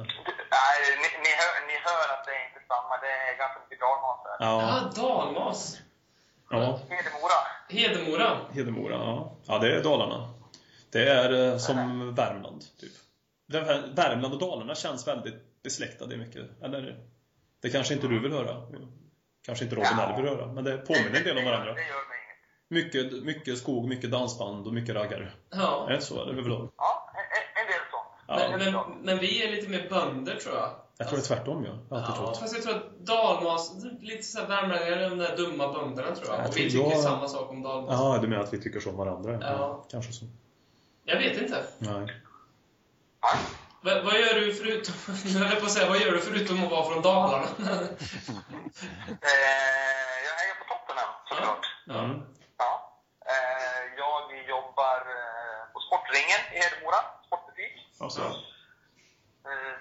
Nej, 0.55 0.77
ni, 1.01 1.07
ni, 1.25 1.31
hör, 1.41 1.67
ni 1.67 1.73
hör 1.87 2.13
att 2.13 2.25
det 2.25 2.31
är 2.31 2.43
inte 2.47 2.61
samma. 2.67 2.97
Det 3.01 3.07
är 3.07 3.37
ganska 3.37 3.59
mycket 3.59 3.79
dalmas 3.79 4.19
där. 4.23 4.45
Ja, 4.45 4.91
ja, 4.95 5.01
Dalmas. 5.01 5.77
ja, 6.49 6.79
Hedemora. 6.89 7.50
Hedemora. 7.71 8.37
Hedemora, 8.53 8.93
ja. 8.93 9.35
Ja, 9.45 9.59
det 9.59 9.75
är 9.75 9.83
Dalarna. 9.83 10.33
Det 10.91 11.09
är 11.09 11.51
eh, 11.51 11.57
som 11.57 11.75
Värmland, 12.15 12.61
typ. 12.79 12.91
Det 13.47 13.57
är- 13.57 13.95
Värmland 13.95 14.33
och 14.33 14.39
Dalarna 14.39 14.75
känns 14.75 15.07
väldigt 15.07 15.63
besläktade 15.63 16.17
mycket. 16.17 16.63
Eller, 16.63 16.97
det 17.61 17.69
kanske 17.69 17.93
inte 17.93 18.07
du 18.07 18.19
vill 18.19 18.31
höra. 18.31 18.61
Kanske 19.45 19.63
inte 19.65 19.75
Robin 19.75 19.89
Ja. 19.91 20.03
heller 20.03 20.21
vill 20.21 20.31
höra, 20.31 20.47
men 20.53 20.63
det 20.63 20.77
påminner 20.77 21.17
en 21.17 21.23
del 21.23 21.37
om 21.37 21.45
varandra. 21.45 21.73
Det 21.73 21.79
gör 21.81 22.09
mig 22.09 22.17
inget. 22.25 22.85
Mycket, 22.85 23.23
mycket 23.23 23.57
skog, 23.57 23.87
mycket 23.87 24.11
dansband 24.11 24.67
och 24.67 24.73
mycket 24.73 24.95
raggare. 24.95 25.31
Ja. 25.49 25.85
Är 25.89 25.93
det 25.93 26.01
så? 26.01 26.21
Eller 26.21 26.33
överlag? 26.33 26.69
Ja, 26.77 27.13
en 27.61 27.67
del 27.67 27.81
sånt. 27.91 28.07
Ja. 28.27 28.57
Men, 28.57 28.73
men, 28.73 29.03
men 29.05 29.17
vi 29.17 29.43
är 29.47 29.51
lite 29.51 29.69
mer 29.69 29.89
bönder, 29.89 30.35
tror 30.35 30.55
jag. 30.55 30.69
Jag 31.01 31.09
tror 31.09 31.17
det 31.19 31.23
är 31.23 31.27
tvärtom, 31.35 31.65
ja. 31.65 31.71
Jag 31.89 31.97
har 31.97 32.03
alltid 32.03 32.21
Ja, 32.21 32.25
trott. 32.25 32.37
fast 32.39 32.53
jag 32.53 32.63
tror 32.63 32.75
att 32.75 32.99
Dalmas, 32.99 33.71
lite 34.01 34.23
såhär 34.23 34.47
värmlänningar, 34.47 35.09
de 35.09 35.17
där 35.17 35.37
dumma 35.37 35.73
bönderna 35.73 36.15
tror 36.15 36.27
jag. 36.27 36.39
Jag 36.39 36.47
Och 36.49 36.57
vi 36.57 36.71
tror 36.71 36.83
tycker 36.83 36.95
jag- 36.95 37.03
samma 37.03 37.27
sak 37.27 37.49
om 37.49 37.61
Dalmas. 37.61 37.99
Ja, 37.99 38.17
du 38.21 38.27
menar 38.27 38.43
att 38.43 38.53
vi 38.53 38.61
tycker 38.61 38.79
så 38.79 38.89
om 38.89 38.97
varandra? 38.97 39.37
Ja. 39.41 39.85
Kanske 39.91 40.13
så. 40.13 40.25
Jag 41.05 41.17
vet 41.17 41.41
inte. 41.41 41.63
Nej. 41.77 42.21
Ja. 43.21 43.29
Va, 43.83 43.91
vad 44.03 44.13
gör 44.19 44.35
du 44.39 44.53
förutom, 44.53 44.93
nu 45.25 45.31
höll 45.39 45.49
jag 45.49 45.59
på 45.59 45.65
att 45.65 45.71
säga, 45.71 45.89
vad 45.89 45.99
gör 46.01 46.11
du 46.11 46.19
förutom 46.19 46.63
att 46.63 46.71
vara 46.71 46.85
från 46.89 47.01
Dalarna? 47.01 47.43
Eh, 47.47 47.53
jag 50.27 50.35
hejar 50.41 50.55
på 50.61 50.65
Tottenham 50.71 51.11
såklart. 51.29 51.65
Mm. 51.89 52.21
Ja. 52.57 52.71
Eh, 53.31 53.83
jag 54.01 54.21
jobbar 54.55 54.97
eh, 55.17 55.61
på 55.73 55.79
Sportringen 55.87 56.41
i 56.53 56.55
Hedemora, 56.63 57.01
sportbutik. 57.27 57.73
Alltså, 57.99 58.21
Eh, 59.51 59.75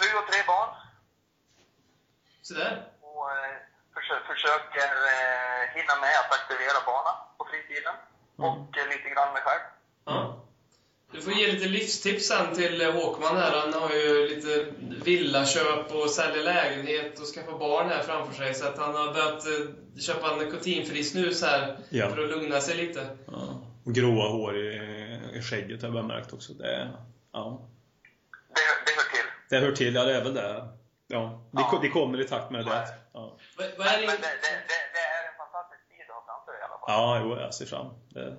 fru 0.00 0.18
och 0.20 0.26
tre 0.32 0.40
barn. 0.46 0.70
Sådär. 2.42 2.72
Och 3.00 3.30
eh, 3.30 3.56
försö- 3.94 4.26
försöker 4.32 4.88
eh, 5.14 5.62
hinna 5.76 5.94
med 6.04 6.14
att 6.22 6.32
aktivera 6.38 6.78
barnen 6.86 7.16
på 7.38 7.44
fritiden. 7.50 7.94
Och 8.36 8.78
eh, 8.78 8.88
lite 8.88 9.08
grann 9.14 9.32
mig 9.32 9.42
själv. 9.42 9.60
Ja. 10.04 10.36
Du 11.12 11.20
får 11.22 11.32
ge 11.32 11.52
lite 11.52 11.68
livstips 11.68 12.28
sen 12.28 12.54
till 12.54 12.80
eh, 12.80 12.92
Håkman 12.92 13.36
här. 13.36 13.60
Han 13.60 13.72
har 13.82 13.90
ju 13.90 14.28
lite 14.28 14.66
villaköp 15.04 15.92
och 15.92 16.10
säljer 16.10 16.42
lägenhet 16.44 17.20
och 17.20 17.26
skaffa 17.26 17.58
barn 17.58 17.88
här 17.88 18.02
framför 18.02 18.34
sig. 18.34 18.54
Så 18.54 18.66
att 18.68 18.78
han 18.78 18.94
har 18.94 19.12
börjat 19.14 19.46
eh, 19.46 20.00
köpa 20.00 20.32
en 20.32 20.38
nikotinfri 20.38 21.04
snus 21.04 21.42
här 21.42 21.78
Ja. 21.88 22.08
för 22.10 22.24
att 22.24 22.30
lugna 22.30 22.60
sig 22.60 22.76
lite. 22.76 23.16
ja. 23.26 23.60
Och 23.84 23.94
gråa 23.94 24.28
hår 24.28 24.56
i, 24.56 24.76
i 25.34 25.42
skägget 25.42 25.82
har 25.82 25.88
jag 25.88 25.92
bara 25.94 26.02
märkt 26.02 26.32
också. 26.32 26.52
Det, 26.52 26.90
ja. 27.32 27.68
Det, 28.48 28.60
det 28.86 28.92
hör 28.96 29.02
till. 29.09 29.09
Det 29.50 29.58
hör 29.58 29.72
till, 29.72 29.94
ja 29.94 30.04
det 30.04 30.16
är 30.16 30.22
väl 30.24 30.34
det. 30.34 30.68
Ja, 31.06 31.40
det, 31.50 31.60
Ja. 31.60 31.78
det 31.82 31.88
kommer 31.88 32.20
i 32.20 32.28
takt 32.28 32.50
med 32.50 32.66
det. 32.66 32.88
Ja, 33.12 33.36
Men 33.58 33.66
din... 33.66 33.76
det, 33.78 34.16
det, 34.16 34.16
det, 34.42 34.80
det 34.94 35.04
är 35.14 35.22
en 35.30 35.36
fantastisk 35.38 35.88
tid 35.88 36.06
att 36.10 36.16
ha 36.16 36.22
framför 36.26 36.52
dig 36.52 36.60
i 36.60 36.64
alla 36.64 36.78
fall. 36.78 36.84
ja 36.86 37.18
jo, 37.36 37.40
jag 37.42 37.54
ser 37.54 37.66
fram. 37.66 37.86
Det 38.08 38.36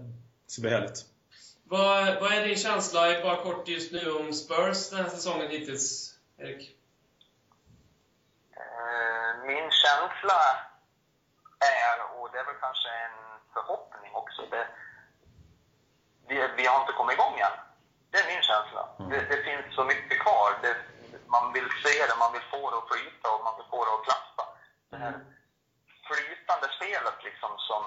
ska 0.48 0.62
bli 0.62 0.72
härligt. 0.72 1.00
Vad, 1.64 2.22
vad 2.22 2.32
är 2.34 2.48
din 2.48 2.58
känsla, 2.58 3.02
bara 3.24 3.36
kort 3.36 3.68
just 3.68 3.92
nu, 3.92 4.12
om 4.12 4.34
Spurs 4.34 4.90
den 4.90 5.00
här 5.04 5.10
säsongen 5.10 5.50
hittills, 5.50 6.16
Erik? 6.38 6.78
Eh, 8.62 9.32
min 9.48 9.68
känsla 9.84 10.40
är, 11.84 11.98
och 12.20 12.30
det 12.32 12.40
är 12.40 12.46
väl 12.46 12.56
kanske 12.62 12.90
en 12.90 13.18
förhoppning 13.54 14.12
också, 14.14 14.42
det, 14.52 14.68
vi, 16.28 16.36
vi 16.58 16.66
har 16.68 16.82
inte 16.82 16.94
kommit 16.94 17.14
igång 17.14 17.40
än. 17.48 17.56
Det 18.12 18.18
är 18.18 18.28
min 18.34 18.44
känsla. 18.52 18.82
Det, 19.10 19.20
det 19.36 19.44
finns 19.48 19.76
så 19.76 19.84
mycket 19.84 20.20
kvar. 20.20 20.50
Det, 20.62 20.76
man 21.36 21.54
vill 21.54 21.70
se 21.84 21.96
det, 22.10 22.16
man 22.24 22.34
vill 22.36 22.48
få 22.54 22.62
det 22.72 22.78
att 22.78 22.90
flyta 22.92 23.28
och 23.36 23.44
man 23.48 23.56
vill 23.58 23.70
få 23.74 23.80
det 23.86 23.94
att 23.96 24.06
klaffa. 24.08 24.44
Det 24.92 24.98
här 25.04 25.16
flytande 26.08 26.68
spelet 26.78 27.18
liksom 27.24 27.52
som, 27.70 27.84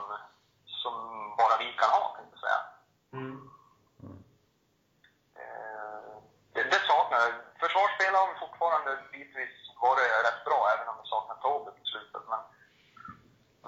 som 0.82 0.94
bara 1.38 1.56
vi 1.62 1.68
kan 1.80 1.90
ha, 1.90 2.04
kan 2.16 2.24
jag 2.32 2.40
säga. 2.44 2.60
Mm. 3.18 3.36
Eh, 5.40 6.14
Det, 6.54 6.62
det 6.74 6.80
saknar 6.90 7.18
jag. 7.24 7.32
Försvarsspel 7.62 8.14
har 8.14 8.26
vi 8.32 8.38
fortfarande 8.44 8.90
bitvis 9.12 9.54
varit 9.80 10.24
rätt 10.28 10.44
bra, 10.48 10.60
även 10.74 10.88
om 10.88 10.96
vi 11.02 11.08
saknar 11.08 11.36
Tobbe 11.36 11.70
på 11.78 11.84
slutet. 11.84 12.22
Men, 12.32 12.42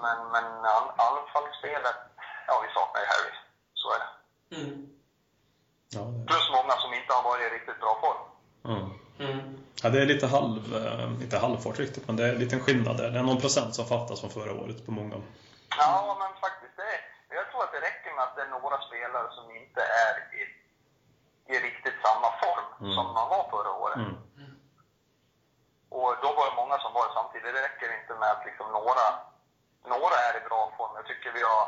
men, 0.03 0.17
men 0.33 0.45
all, 0.75 0.89
anfallsspelet, 1.09 1.99
ja 2.47 2.53
vi 2.65 2.73
saknar 2.73 3.01
ju 3.01 3.07
Harry. 3.13 3.33
Så 3.73 3.87
är 3.95 3.99
det. 4.03 4.09
Mm. 4.57 4.89
Ja, 5.95 6.01
det, 6.01 6.25
Plus 6.27 6.49
många 6.51 6.73
som 6.83 6.93
inte 6.93 7.13
har 7.13 7.23
varit 7.23 7.45
i 7.51 7.55
riktigt 7.55 7.79
bra 7.79 7.93
form. 8.01 8.26
Ja, 9.87 9.91
det 9.93 10.01
är 10.01 10.05
lite 10.13 10.27
halv, 10.27 10.61
eh, 10.81 11.07
inte 11.23 11.37
halvfart 11.45 11.79
riktigt, 11.79 12.07
men 12.07 12.15
det 12.17 12.23
är 12.27 12.31
en 12.33 12.43
liten 12.45 12.59
skillnad 12.65 12.97
där. 12.97 13.09
Det 13.11 13.19
är 13.19 13.23
någon 13.23 13.43
procent 13.45 13.75
som 13.75 13.85
fattas 13.93 14.19
från 14.21 14.29
förra 14.37 14.53
året 14.61 14.85
på 14.85 14.91
många. 14.99 15.15
Ja, 15.81 16.15
men 16.21 16.31
faktiskt, 16.45 16.75
det, 16.81 16.93
jag 17.39 17.45
tror 17.49 17.63
att 17.63 17.73
det 17.75 17.81
räcker 17.89 18.11
med 18.15 18.23
att 18.23 18.35
det 18.35 18.43
är 18.47 18.51
några 18.57 18.77
spelare 18.87 19.27
som 19.37 19.45
inte 19.61 19.81
är 20.07 20.15
i, 20.39 20.41
i 21.53 21.55
riktigt 21.67 21.97
samma 22.05 22.29
form 22.43 22.67
Mm. 22.81 22.95
som 22.95 23.05
man 23.17 23.29
var 23.35 23.43
förra 23.53 23.71
året. 23.83 23.97
Mm. 24.05 24.15
Och 25.97 26.11
då 26.23 26.29
var 26.37 26.45
det 26.49 26.55
många 26.61 26.77
som 26.83 26.91
var 26.93 27.07
samtidigt. 27.17 27.53
Det 27.55 27.61
räcker 27.67 27.89
inte 27.99 28.13
med 28.21 28.29
att 28.31 28.45
liksom 28.49 28.67
några, 28.77 29.05
några 29.93 30.17
är 30.27 30.33
i 30.39 30.47
bra 30.49 30.61
form. 30.77 30.93
Jag 30.99 31.05
tycker 31.09 31.29
vi 31.39 31.43
har 31.51 31.65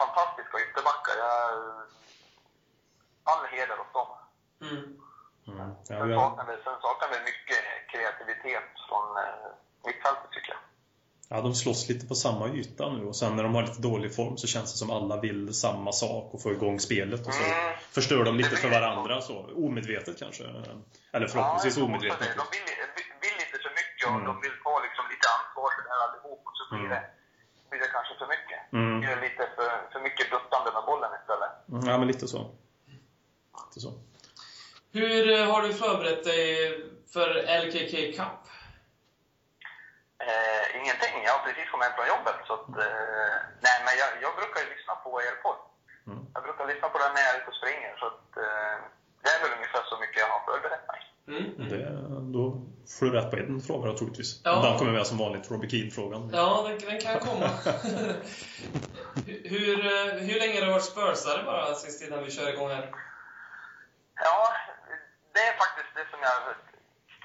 fantastiska 0.00 0.56
ytterbackar. 0.64 1.14
Jag, 1.26 1.38
all 3.30 3.44
heder 3.52 3.80
åt 3.82 3.92
dem. 3.98 4.10
Mm. 4.66 4.84
Mm. 5.48 5.70
Ja, 5.88 6.04
vi 6.04 6.14
har, 6.14 6.22
saknar 6.24 6.46
vi, 6.50 6.62
sen 6.64 6.78
saknar 6.86 7.08
vi 7.14 7.18
mycket 7.30 7.60
kreativitet 8.48 8.88
från 8.88 9.06
eh, 9.16 9.50
mittfältet 9.86 10.30
tycker 10.32 10.50
jag. 10.52 10.60
ja, 11.38 11.42
de 11.42 11.54
slåss 11.54 11.88
lite 11.88 12.06
på 12.06 12.14
samma 12.14 12.48
yta 12.48 12.88
nu 12.92 13.04
och 13.06 13.16
sen 13.16 13.36
när 13.36 13.42
de 13.42 13.54
har 13.54 13.62
lite 13.62 13.82
dålig 13.82 14.14
form 14.14 14.36
så 14.36 14.46
känns 14.46 14.72
det 14.72 14.78
som 14.78 14.90
alla 14.90 15.16
vill 15.20 15.54
samma 15.54 15.92
sak 15.92 16.34
och 16.34 16.42
få 16.42 16.50
igång 16.52 16.80
spelet 16.80 17.26
och 17.26 17.34
så 17.34 17.42
Mm. 17.44 17.78
förstör 17.90 18.24
de 18.24 18.36
lite 18.36 18.50
Det 18.50 18.56
för 18.56 18.68
blir 18.68 18.80
varandra 18.80 19.20
så. 19.20 19.36
Omedvetet 19.66 20.18
kanske. 20.18 20.44
Eller 21.12 21.26
förhoppningsvis 21.28 21.74
också 21.76 21.84
omedvetet. 21.84 22.18
det. 22.20 22.26
De 22.42 22.46
vill, 22.56 22.66
vill- 23.24 23.38
lite 23.42 23.58
för 23.64 23.72
mycket 23.80 24.04
och 24.08 24.14
Mm. 24.14 24.24
de 24.30 24.34
vill 24.44 24.56
ta 24.64 24.72
liksom 24.86 25.04
lite 25.12 25.26
ansvar 25.36 25.68
för 25.76 25.82
det 25.86 25.90
här 25.94 26.00
allihop 26.08 26.42
och 26.50 26.56
så 26.58 26.64
blir, 26.70 26.80
Mm. 26.86 26.90
det, 26.94 27.02
blir 27.70 27.80
det 27.84 27.90
kanske 27.96 28.12
för 28.20 28.28
mycket. 28.34 28.60
Mm. 28.72 29.00
Det 29.00 29.06
är 29.14 29.20
lite 29.28 29.42
för, 29.56 29.70
för 29.92 30.00
mycket 30.06 30.26
duttande 30.34 30.68
med 30.76 30.82
bollen 30.90 31.10
istället. 31.20 31.52
Mm, 31.72 31.82
Ja, 31.90 31.94
men 32.00 32.06
lite 32.12 32.26
så. 32.34 32.40
Lite 33.68 33.80
så. 33.86 33.90
Hur 34.92 35.30
eh, 35.30 35.46
har 35.52 35.62
du 35.62 35.72
förberett 35.74 36.24
dig 36.24 36.46
för 37.12 37.28
LKK 37.62 37.94
Cup? 38.16 38.42
Eh, 40.26 40.64
ingenting. 40.80 41.14
Jag 41.26 41.32
har 41.36 41.42
precis 41.46 41.70
kommit 41.70 41.86
hem 41.86 41.96
från 41.98 42.08
jobbet. 42.14 42.38
Så 42.48 42.52
att, 42.58 42.68
eh, 42.84 43.36
nej, 43.66 43.76
men 43.84 43.94
jag, 44.02 44.10
jag 44.24 44.32
brukar 44.40 44.58
ju 44.64 44.68
lyssna 44.74 44.94
på 45.04 45.10
er 45.26 45.34
podd. 45.44 45.60
Mm. 46.08 46.20
Jag 46.34 46.42
brukar 46.46 46.64
lyssna 46.72 46.88
på 46.92 46.98
den 47.02 47.10
när 47.14 47.22
jag 47.24 47.32
är 47.34 47.38
ute 47.40 47.50
och 47.52 47.60
springer. 47.60 47.92
Så 48.00 48.06
att, 48.12 48.26
eh, 48.44 48.76
det 49.22 49.30
är 49.34 49.40
väl 49.42 49.52
ungefär 49.58 49.82
så 49.90 49.96
mycket 50.02 50.18
jag 50.24 50.30
har 50.34 50.42
förberett 50.48 50.86
mig. 50.92 51.00
Mm. 51.32 51.46
Det, 51.70 51.82
då 52.36 52.44
får 52.92 53.06
du 53.06 53.12
rätt 53.18 53.30
på 53.30 53.36
en 53.36 53.60
fråga 53.68 53.84
då, 53.90 53.94
troligtvis. 53.98 54.30
Ja. 54.44 54.54
Den 54.64 54.78
kommer 54.78 54.92
med 54.92 55.06
som 55.06 55.18
vanligt, 55.24 55.50
Robbie 55.50 55.70
Keane-frågan. 55.72 56.22
Ja, 56.40 56.48
den, 56.66 56.78
den 56.90 57.00
kan 57.04 57.18
komma. 57.28 57.48
hur, 59.54 59.76
eh, 59.94 60.10
hur 60.28 60.38
länge 60.42 60.54
har 60.58 60.66
du 60.66 60.72
varit 60.78 60.90
Spursare 60.92 61.42
bara, 61.50 61.74
sist 61.74 62.02
innan 62.04 62.24
vi 62.24 62.30
kör 62.30 62.48
igång 62.52 62.70
här? 62.70 62.90
Ja, 64.14 64.52
det 65.38 65.44
är 65.50 65.56
faktiskt 65.64 65.92
det 65.98 66.06
som 66.12 66.20
jag 66.28 66.36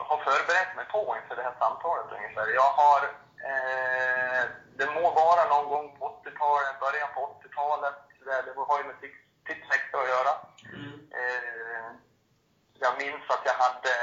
har 0.10 0.20
förberett 0.30 0.76
mig 0.76 0.86
på 0.96 1.02
inför 1.20 1.36
det 1.36 1.48
här 1.48 1.56
samtalet 1.64 2.08
ungefär. 2.18 2.48
Jag 2.62 2.72
har, 2.84 3.02
eh, 3.50 4.44
det 4.80 4.88
må 4.98 5.04
vara 5.24 5.44
någon 5.54 5.68
gång 5.74 5.88
på 5.98 6.04
80-talet, 6.16 6.80
början 6.86 7.10
på 7.16 7.22
80-talet, 7.34 7.98
där 8.28 8.42
det 8.46 8.54
har 8.70 8.78
ju 8.80 8.86
med 8.90 9.00
tipsextra 9.48 9.98
att 10.02 10.14
göra. 10.16 10.34
Mm. 10.78 10.96
Eh, 11.22 11.90
jag 12.84 12.94
minns 13.02 13.26
att 13.34 13.46
jag 13.50 13.58
hade, 13.66 13.96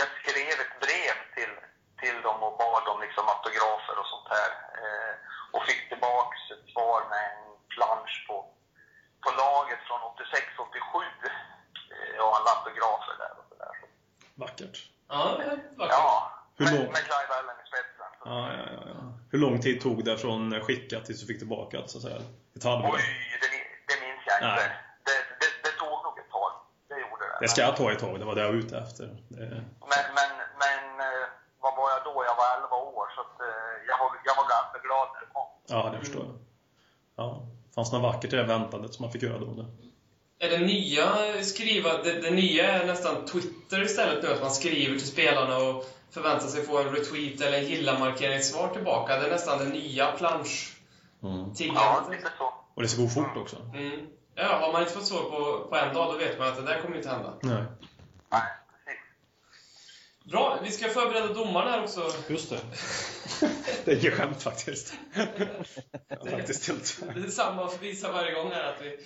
jag 0.00 0.08
skrev 0.18 0.54
ett 0.64 0.76
brev 0.84 1.16
till, 1.36 1.54
till 2.02 2.18
dem 2.26 2.38
och 2.46 2.58
bad 2.62 2.84
om 2.92 3.00
liksom 3.00 3.24
autografer 3.34 3.96
och 4.00 4.10
sånt 4.12 4.28
här. 4.36 4.50
Eh, 4.82 5.14
och 5.52 5.62
fick 5.68 5.88
tillbaks 5.88 6.38
ett 6.54 6.66
svar 6.72 7.00
med 7.12 7.24
en 7.34 7.44
plansch 7.74 8.14
på 8.28 9.30
laget 9.42 9.80
från 9.88 10.00
86-87 10.00 11.04
eh, 11.94 12.18
och 12.24 12.36
alla 12.36 12.50
autografer 12.56 13.14
där 13.22 13.34
och 13.38 13.46
sådär. 13.48 13.74
Så, 13.80 13.86
Vackert. 14.38 14.76
Ja, 15.08 15.36
det 15.38 15.44
vackert. 15.76 15.96
ja, 15.98 16.32
Hur 16.56 16.64
med, 16.64 16.74
lång- 16.74 16.86
med 16.86 16.96
Clive 17.08 17.32
Allen 17.38 17.56
i 17.64 17.66
spetsen. 17.70 18.10
Ja, 18.24 18.52
ja, 18.52 18.64
ja, 18.76 18.82
ja. 18.94 19.12
Hur 19.30 19.38
lång 19.38 19.60
tid 19.60 19.80
tog 19.80 20.04
det 20.04 20.16
från 20.18 20.60
skickat 20.60 21.04
tills 21.04 21.20
du 21.20 21.26
fick 21.26 21.38
tillbaka 21.38 21.80
det, 21.80 21.88
så 21.88 21.98
att 21.98 22.04
säga? 22.04 22.20
Ett 22.56 22.64
halvår? 22.64 22.94
Oj, 22.94 23.00
det, 23.40 23.46
mi- 23.96 24.22
jag 24.26 24.40
Nej. 24.42 24.50
inte. 24.52 24.64
Det, 25.06 25.18
det, 25.40 25.50
det 25.64 25.72
tog 25.80 25.88
nog 26.06 26.18
ett 26.22 26.30
tag. 26.30 26.52
Det 26.88 26.94
gjorde 26.94 27.24
det. 27.30 27.38
Det 27.40 27.48
ska 27.48 27.60
jag 27.60 27.76
ta 27.76 27.92
ett 27.92 27.98
tag, 27.98 28.18
det 28.20 28.24
var 28.24 28.34
det 28.34 28.40
jag 28.40 28.48
var 28.48 28.54
ute 28.58 28.78
efter. 28.78 29.04
Det, 29.28 29.38
Men, 29.92 30.04
men, 30.18 30.30
men 30.62 31.00
eh, 31.06 31.26
vad 31.60 31.76
var 31.76 31.90
jag 31.90 32.00
då? 32.04 32.24
Jag 32.30 32.36
var 32.36 32.46
11 32.56 32.76
år, 32.76 33.06
så 33.14 33.20
att, 33.20 33.40
eh, 33.40 33.46
jag, 33.88 33.98
var, 33.98 34.08
jag 34.24 34.34
var 34.40 34.46
ganska 34.56 34.78
glad 34.86 35.08
när 35.14 35.20
det 35.20 35.30
kom. 35.32 35.46
ja, 35.66 35.90
det 35.92 35.98
förstår 35.98 36.24
jag. 36.24 36.34
Ja, 37.16 37.46
fanns 37.74 37.92
något 37.92 38.02
vackert 38.02 38.32
i 38.32 38.36
det 38.36 38.42
väntandet 38.42 38.94
som 38.94 39.02
man 39.04 39.12
fick 39.12 39.22
göra 39.22 39.38
då. 39.38 39.54
Det. 39.60 39.66
Är 40.46 40.50
det 40.50 40.58
nya 40.66 41.04
skriva, 41.42 42.02
det, 42.02 42.12
det 42.20 42.30
nya 42.30 42.72
är 42.72 42.86
nästan 42.86 43.24
Twitter 43.26 43.57
istället 43.76 44.22
nu, 44.22 44.32
att 44.32 44.42
man 44.42 44.50
skriver 44.50 44.98
till 44.98 45.06
spelarna 45.06 45.56
och 45.56 45.84
förväntar 46.10 46.46
sig 46.48 46.64
få 46.64 46.78
en 46.78 46.94
retweet 46.94 47.40
eller 47.40 47.58
en 47.58 47.64
gilla-markeringssvar 47.64 48.68
tillbaka. 48.68 49.20
Det 49.20 49.26
är 49.26 49.30
nästan 49.30 49.58
det 49.58 49.64
nya 49.64 50.12
plansch-tiggandet. 50.12 51.82
Ja, 51.82 52.06
lite 52.10 52.28
så. 52.38 52.54
Och 52.74 52.82
det 52.82 52.88
ska 52.88 53.02
gå 53.02 53.08
fort 53.08 53.36
också. 53.36 53.56
Mm. 53.74 54.06
Ja, 54.34 54.58
har 54.60 54.72
man 54.72 54.82
inte 54.82 54.94
fått 54.94 55.06
svar 55.06 55.22
på, 55.22 55.68
på 55.68 55.76
en 55.76 55.94
dag, 55.94 56.12
då 56.12 56.18
vet 56.18 56.38
man 56.38 56.48
att 56.48 56.56
det 56.56 56.62
där 56.62 56.80
kommer 56.80 56.96
inte 56.96 57.08
hända. 57.08 57.34
Nej. 57.42 57.64
Vi 60.62 60.70
ska 60.70 60.88
förbereda 60.88 61.34
domaren 61.34 61.68
här 61.68 61.82
också. 61.82 62.12
Just 62.28 62.50
det. 62.50 62.58
det 63.84 63.92
är 63.92 63.96
inget 63.96 64.14
skämt 64.14 64.42
faktiskt. 64.42 64.94
Har 66.20 66.30
faktiskt 66.30 66.68
helt... 66.68 67.02
Det 67.14 67.20
är 67.20 67.30
samma 67.30 67.70
visa 67.80 68.12
varje 68.12 68.32
gång 68.32 68.52
här, 68.52 68.64
att 68.64 68.82
vi, 68.82 68.98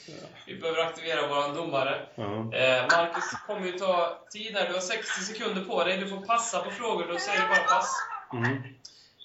vi 0.47 0.61
behöver 0.61 0.83
aktivera 0.83 1.27
vår 1.27 1.55
domare. 1.55 2.07
Ja. 2.15 2.55
Eh, 2.55 2.83
Marcus 2.83 3.25
kommer 3.47 3.67
ju 3.67 3.73
ta 3.73 4.25
tid 4.31 4.57
här. 4.57 4.69
Du 4.69 4.75
har 4.75 4.81
60 4.81 5.21
sekunder 5.21 5.65
på 5.65 5.85
dig. 5.85 5.99
Du 5.99 6.09
får 6.09 6.27
passa 6.27 6.63
på 6.63 6.71
frågor. 6.71 7.07
Då 7.13 7.19
säger 7.19 7.41
du 7.41 7.49
bara 7.49 7.79
pass. 7.79 7.91
Mm. 8.33 8.63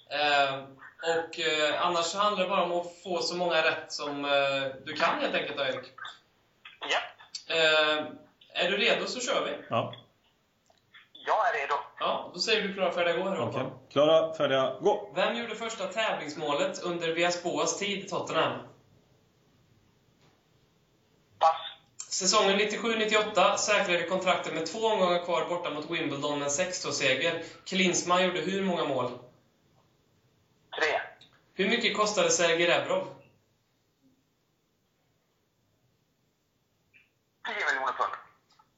Eh, 0.09 0.63
och 1.15 1.39
eh, 1.39 1.85
annars 1.85 2.15
handlar 2.15 2.43
det 2.43 2.49
bara 2.49 2.63
om 2.63 2.71
att 2.71 3.03
få 3.03 3.21
så 3.21 3.35
många 3.35 3.63
rätt 3.63 3.91
som 3.91 4.25
eh, 4.25 4.31
du 4.85 4.93
kan 4.93 5.19
helt 5.21 5.35
enkelt, 5.35 5.59
Erik. 5.59 5.91
Ja, 6.89 6.99
är 8.53 8.71
du 8.71 8.77
redo 8.77 9.05
så 9.05 9.19
kör 9.19 9.45
vi. 9.45 9.65
ja. 9.69 9.93
Jag 11.27 11.49
är 11.49 11.61
redo. 11.61 11.75
Ja, 11.99 12.31
då 12.33 12.39
säger 12.39 12.67
du 12.67 12.73
klara, 12.73 12.91
färdiga, 12.91 13.17
gå 13.17 13.29
här 13.29 13.47
uppe. 13.47 13.65
Klara, 13.91 14.33
färdiga, 14.33 14.77
gå! 14.81 15.11
Vem 15.15 15.37
gjorde 15.37 15.55
första 15.55 15.87
tävlingsmålet 15.87 16.83
under 16.83 17.07
Vias 17.07 17.43
Boas 17.43 17.79
tid 17.79 18.05
i 18.05 18.09
Tottenham? 18.09 18.59
Pass. 21.39 21.55
Säsongen 22.09 22.59
97-98 22.59 23.57
säkrade 23.57 24.03
kontraktet 24.03 24.53
med 24.53 24.65
två 24.65 24.79
omgångar 24.79 25.25
kvar 25.25 25.49
borta 25.49 25.69
mot 25.69 25.89
Wimbledon 25.89 26.39
med 26.39 26.45
en 26.45 26.51
6-2-seger. 26.51 27.43
Klinsmann 27.65 28.23
gjorde 28.23 28.39
hur 28.39 28.63
många 28.63 28.85
mål? 28.85 29.11
Tre. 30.79 31.01
Hur 31.53 31.69
mycket 31.69 31.97
kostade 31.97 32.29
Sergej 32.29 32.67
Rebrov? 32.67 33.07
10 37.47 37.55
miljoner 37.55 37.93
pund. 37.93 38.13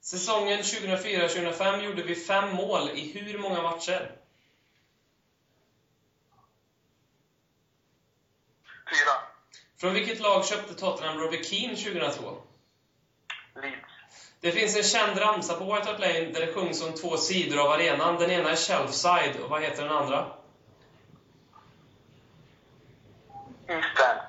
Säsongen 0.09 0.61
2004-2005 0.61 1.83
gjorde 1.83 2.01
vi 2.01 2.15
fem 2.15 2.49
mål 2.49 2.89
i 2.89 3.11
hur 3.13 3.37
många 3.37 3.61
matcher? 3.61 4.15
Fyra. 8.89 9.15
Från 9.79 9.93
vilket 9.93 10.19
lag 10.19 10.45
köpte 10.45 10.73
Tottenham 10.73 11.19
Robbie 11.19 11.43
Keane 11.43 11.75
2002? 11.75 12.37
Leeds. 13.55 13.81
Det 14.41 14.51
finns 14.51 14.75
en 14.75 14.83
känd 14.83 15.21
ramsa 15.21 15.55
på 15.55 15.73
White 15.75 15.89
Hart 15.89 15.99
Lane 15.99 16.31
där 16.31 16.41
det 16.41 16.53
sjungs 16.53 16.81
om 16.81 16.95
två 16.95 17.17
sidor 17.17 17.59
av 17.59 17.71
arenan. 17.71 18.19
Den 18.19 18.31
ena 18.31 18.49
är 18.49 18.55
Shelfside 18.55 19.41
och 19.41 19.49
vad 19.49 19.61
heter 19.61 19.83
den 19.83 19.91
andra? 19.91 20.31
East 23.67 23.99
End. 23.99 24.19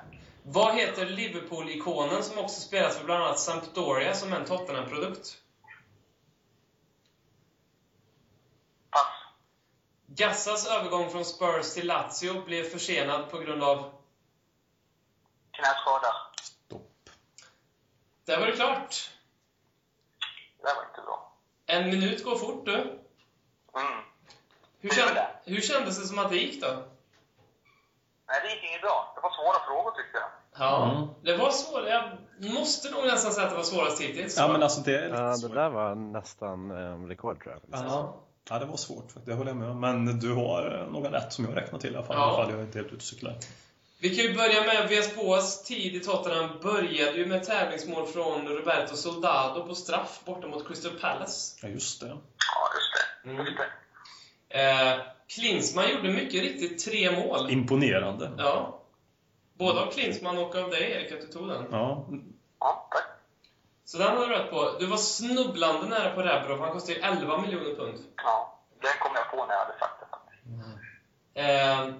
Vad 0.43 0.75
heter 0.75 1.05
Liverpool-ikonen 1.05 2.23
som 2.23 2.37
också 2.37 2.61
spelas 2.61 2.97
för 2.97 3.03
bland 3.03 3.23
annat 3.23 3.39
Sampdoria 3.39 4.13
som 4.13 4.33
en 4.33 4.45
Tottenham-produkt? 4.45 5.40
Gassas 10.15 10.67
övergång 10.67 11.09
från 11.09 11.25
Spurs 11.25 11.73
till 11.73 11.87
Lazio 11.87 12.45
blev 12.45 12.63
försenad 12.63 13.29
på 13.31 13.37
grund 13.37 13.63
av... 13.63 13.91
Knäskada. 15.51 16.13
Stopp. 16.41 17.09
Där 18.25 18.39
var 18.39 18.47
det 18.47 18.51
klart. 18.55 19.09
Det 20.57 20.63
var 20.75 20.83
inte 20.89 21.01
bra. 21.05 21.33
En 21.65 21.89
minut 21.89 22.23
går 22.23 22.35
fort 22.35 22.65
du. 22.65 22.73
Mm. 22.75 24.03
Hur, 24.79 24.89
känd, 24.89 25.17
hur 25.45 25.61
kändes 25.61 25.99
det 25.99 26.07
som 26.07 26.19
att 26.19 26.29
det 26.29 26.35
gick 26.37 26.61
då? 26.61 26.67
Nej, 28.27 28.39
det 28.43 28.49
gick 28.55 28.63
inget 28.63 28.81
bra. 28.81 29.11
Det 29.15 29.21
var 29.21 29.29
svåra 29.31 29.65
frågor 29.67 29.91
tyckte 29.91 30.17
jag. 30.17 30.29
Ja, 30.59 30.91
Mm. 30.91 31.07
det 31.23 31.37
var 31.37 31.51
svårt. 31.51 31.87
Jag 31.87 32.17
måste 32.53 32.91
nog 32.91 33.03
nästan 33.05 33.31
säga 33.31 33.43
att 33.45 33.51
det 33.51 33.57
var 33.57 33.63
svårast 33.63 34.01
hittills. 34.01 34.37
Ja, 34.37 34.47
men 34.47 34.63
alltså 34.63 34.81
det 34.81 34.97
är 34.97 35.09
lite 35.09 35.21
Ja, 35.21 35.37
det 35.47 35.55
där 35.55 35.69
var 35.69 35.95
nästan 35.95 36.71
eh, 36.71 37.07
rekord 37.07 37.43
tror 37.43 37.59
jag. 37.69 37.85
Ja. 37.85 38.15
Ja, 38.49 38.59
det 38.59 38.65
var 38.65 38.77
svårt 38.77 39.03
faktiskt. 39.03 39.25
Det 39.25 39.33
håller 39.33 39.51
jag 39.51 39.57
med 39.57 39.69
om. 39.69 39.79
Men 39.79 40.19
du 40.19 40.33
har 40.33 40.81
eh, 40.81 40.91
några 40.91 41.11
rätt 41.11 41.33
som 41.33 41.45
jag 41.45 41.57
räknar 41.57 41.79
till 41.79 41.93
i 41.93 41.95
alla 41.95 42.05
fall. 42.05 42.15
Ja. 42.15 42.21
I 42.21 42.25
alla 42.27 42.43
fall 42.43 42.51
jag 42.51 42.59
är 42.59 42.63
inte 42.63 42.77
helt 42.77 42.87
ute 42.87 42.95
och 42.95 43.01
cyklar. 43.01 43.35
Vi 43.99 44.15
kan 44.15 44.25
ju 44.25 44.33
börja 44.33 44.63
med 44.63 44.89
Vespoas 44.89 45.63
tid 45.63 45.95
i 45.95 45.99
Tottenham 45.99 46.49
började 46.61 47.17
ju 47.17 47.25
med 47.25 47.43
tävlingsmål 47.43 48.07
från 48.07 48.47
Roberto 48.47 48.95
Soldado 48.95 49.67
på 49.67 49.75
straff 49.75 50.21
borta 50.25 50.47
mot 50.47 50.67
Crystal 50.67 50.91
Palace. 50.91 51.57
Ja, 51.61 51.69
just 51.69 51.99
det. 51.99 52.07
Ja, 52.07 52.17
just 52.75 53.23
det. 53.23 53.29
Mm. 53.29 53.45
Just 53.45 53.57
det. 53.57 53.65
Eh, 54.49 54.99
Klinsmann 55.27 55.89
gjorde 55.89 56.11
mycket 56.11 56.41
riktigt 56.41 56.85
tre 56.85 57.11
mål. 57.11 57.51
Imponerande. 57.51 58.31
Ja. 58.37 58.81
Både 59.53 59.81
av 59.81 59.91
Klinsmann 59.91 60.37
och 60.37 60.55
av 60.55 60.69
dig, 60.69 60.91
Erik, 60.91 61.11
att 61.11 61.21
du 61.21 61.27
tog 61.27 61.47
den. 61.47 61.65
Ja. 61.71 62.07
Ja, 62.59 62.87
tack. 62.91 63.00
Så 63.85 63.97
den 63.97 64.17
har 64.17 64.27
du 64.27 64.33
rätt 64.35 64.49
på. 64.49 64.75
Du 64.79 64.85
var 64.85 64.97
snubblande 64.97 65.87
nära 65.87 66.15
på 66.15 66.21
Rebrov. 66.21 66.59
Han 66.59 66.71
kostade 66.71 66.93
ju 66.93 66.99
11 67.03 67.37
miljoner 67.41 67.75
pund. 67.75 67.97
Ja, 68.15 68.59
det 68.81 68.97
kom 68.99 69.11
jag 69.15 69.31
på 69.31 69.45
när 69.45 69.53
jag 69.53 69.61
hade 69.65 69.79
sagt 69.79 69.99
det 69.99 70.05
faktiskt. 70.11 70.43
Eh, 71.33 71.93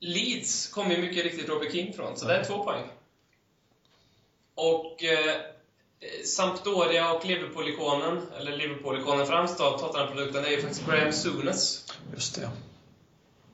Leeds 0.00 0.66
kom 0.68 0.90
ju 0.90 0.98
mycket 0.98 1.24
riktigt 1.24 1.48
Robbie 1.48 1.72
King 1.72 1.92
från, 1.92 2.16
så 2.16 2.26
det 2.26 2.36
är 2.36 2.44
två 2.44 2.64
poäng. 2.64 2.90
Och 4.54 5.04
eh, 5.04 5.36
Sampdoria 6.24 7.12
och 7.12 7.24
Liverpool-ikonen, 7.24 8.26
eller 8.36 8.52
Liverpool-ikonen 8.56 9.26
främst 9.26 9.58
då, 9.58 9.78
Tottenham-produkten, 9.78 10.44
är 10.44 10.48
ju 10.48 10.60
faktiskt 10.62 10.86
Graham 10.86 11.12
Souness. 11.12 11.86
Just 12.14 12.34
det. 12.34 12.50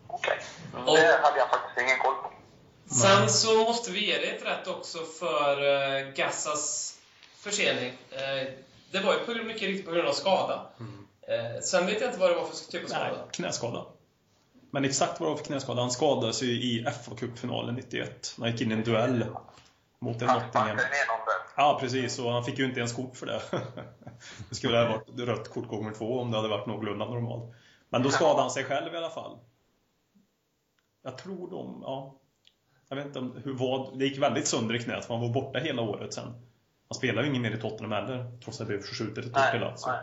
Okej. 0.07 0.38
Och- 0.86 0.97
Det 0.97 1.20
hade 1.22 1.38
jag 1.38 1.51
faktiskt 1.51 1.78
ingen 1.86 1.99
koll 1.99 2.14
på. 2.14 2.30
Sen 2.91 3.28
så 3.28 3.64
måste 3.64 3.91
vi 3.91 4.07
ge 4.07 4.18
dig 4.18 4.28
ett 4.28 4.47
rätt 4.47 4.68
också 4.68 4.99
för 4.99 5.62
eh, 5.62 6.12
Gassas 6.14 6.95
försening. 7.36 7.93
Eh, 8.11 8.49
det 8.91 9.01
var 9.01 9.12
ju 9.12 9.18
på, 9.18 9.45
mycket 9.45 9.62
riktigt 9.62 9.86
på 9.86 9.93
grund 9.93 10.09
av 10.09 10.12
skada. 10.12 10.66
Eh, 11.22 11.61
sen 11.62 11.86
vet 11.86 12.01
jag 12.01 12.09
inte 12.09 12.20
vad 12.20 12.30
det 12.30 12.34
var 12.34 12.45
för 12.45 12.70
typ 12.70 12.84
av 12.84 12.88
skada. 12.88 13.05
Nej, 13.05 13.18
knäskada. 13.32 13.86
Men 14.70 14.84
exakt 14.84 15.20
vad 15.20 15.28
det 15.28 15.30
var 15.30 15.36
för 15.36 15.45
knäskada. 15.45 15.80
Han 15.80 15.91
skadades 15.91 16.43
ju 16.43 16.47
i 16.47 16.84
FA-cupfinalen 16.84 17.72
91. 17.72 18.34
när 18.38 18.47
Han 18.47 18.53
gick 18.53 18.61
in 18.61 18.70
i 18.70 18.74
en 18.74 18.84
duell 18.84 19.26
mot 19.99 20.22
en 20.22 20.28
Han 20.28 20.43
Nottingham. 20.43 20.78
Ja, 21.57 21.78
precis. 21.80 22.18
Och 22.18 22.32
han 22.32 22.45
fick 22.45 22.59
ju 22.59 22.64
inte 22.64 22.78
ens 22.78 22.93
kort 22.93 23.16
för 23.16 23.26
det. 23.26 23.43
Det 24.49 24.55
skulle 24.55 24.78
ha 24.78 24.88
varit 24.88 25.28
rött 25.28 25.51
kort 25.51 25.68
gånger 25.68 25.93
två 25.93 26.20
om 26.20 26.30
det 26.30 26.36
hade 26.36 26.49
varit 26.49 26.66
någorlunda 26.66 27.05
normalt. 27.05 27.55
Men 27.88 28.03
då 28.03 28.11
skadade 28.11 28.41
han 28.41 28.51
sig 28.51 28.64
själv 28.64 28.95
i 28.95 28.97
alla 28.97 29.11
fall. 29.11 29.38
Jag 31.03 31.18
tror 31.18 31.51
de, 31.51 31.82
ja. 31.82 32.19
Jag 32.93 32.97
vet 32.97 33.07
inte 33.07 33.18
om- 33.18 33.41
hur 33.45 33.53
vad, 33.53 33.99
det 33.99 34.05
gick 34.05 34.18
väldigt 34.18 34.49
sönder 34.49 34.74
i 34.74 34.78
knät 34.78 35.05
för 35.05 35.14
han 35.14 35.22
var 35.22 35.28
borta 35.34 35.59
hela 35.59 35.82
året 35.82 36.14
sen. 36.14 36.24
Han 36.88 36.95
spelade 36.97 37.22
ju 37.22 37.28
ingen 37.30 37.43
mer 37.43 37.51
i 37.51 37.61
Tottenham 37.61 37.93
heller, 37.93 38.30
trots 38.45 38.61
att 38.61 38.66
det 38.66 38.72
blev 38.74 38.82
förskjutet 38.82 39.24
ett 39.26 39.53
till 39.53 39.62
alltså. 39.62 39.88
nej. 39.91 39.99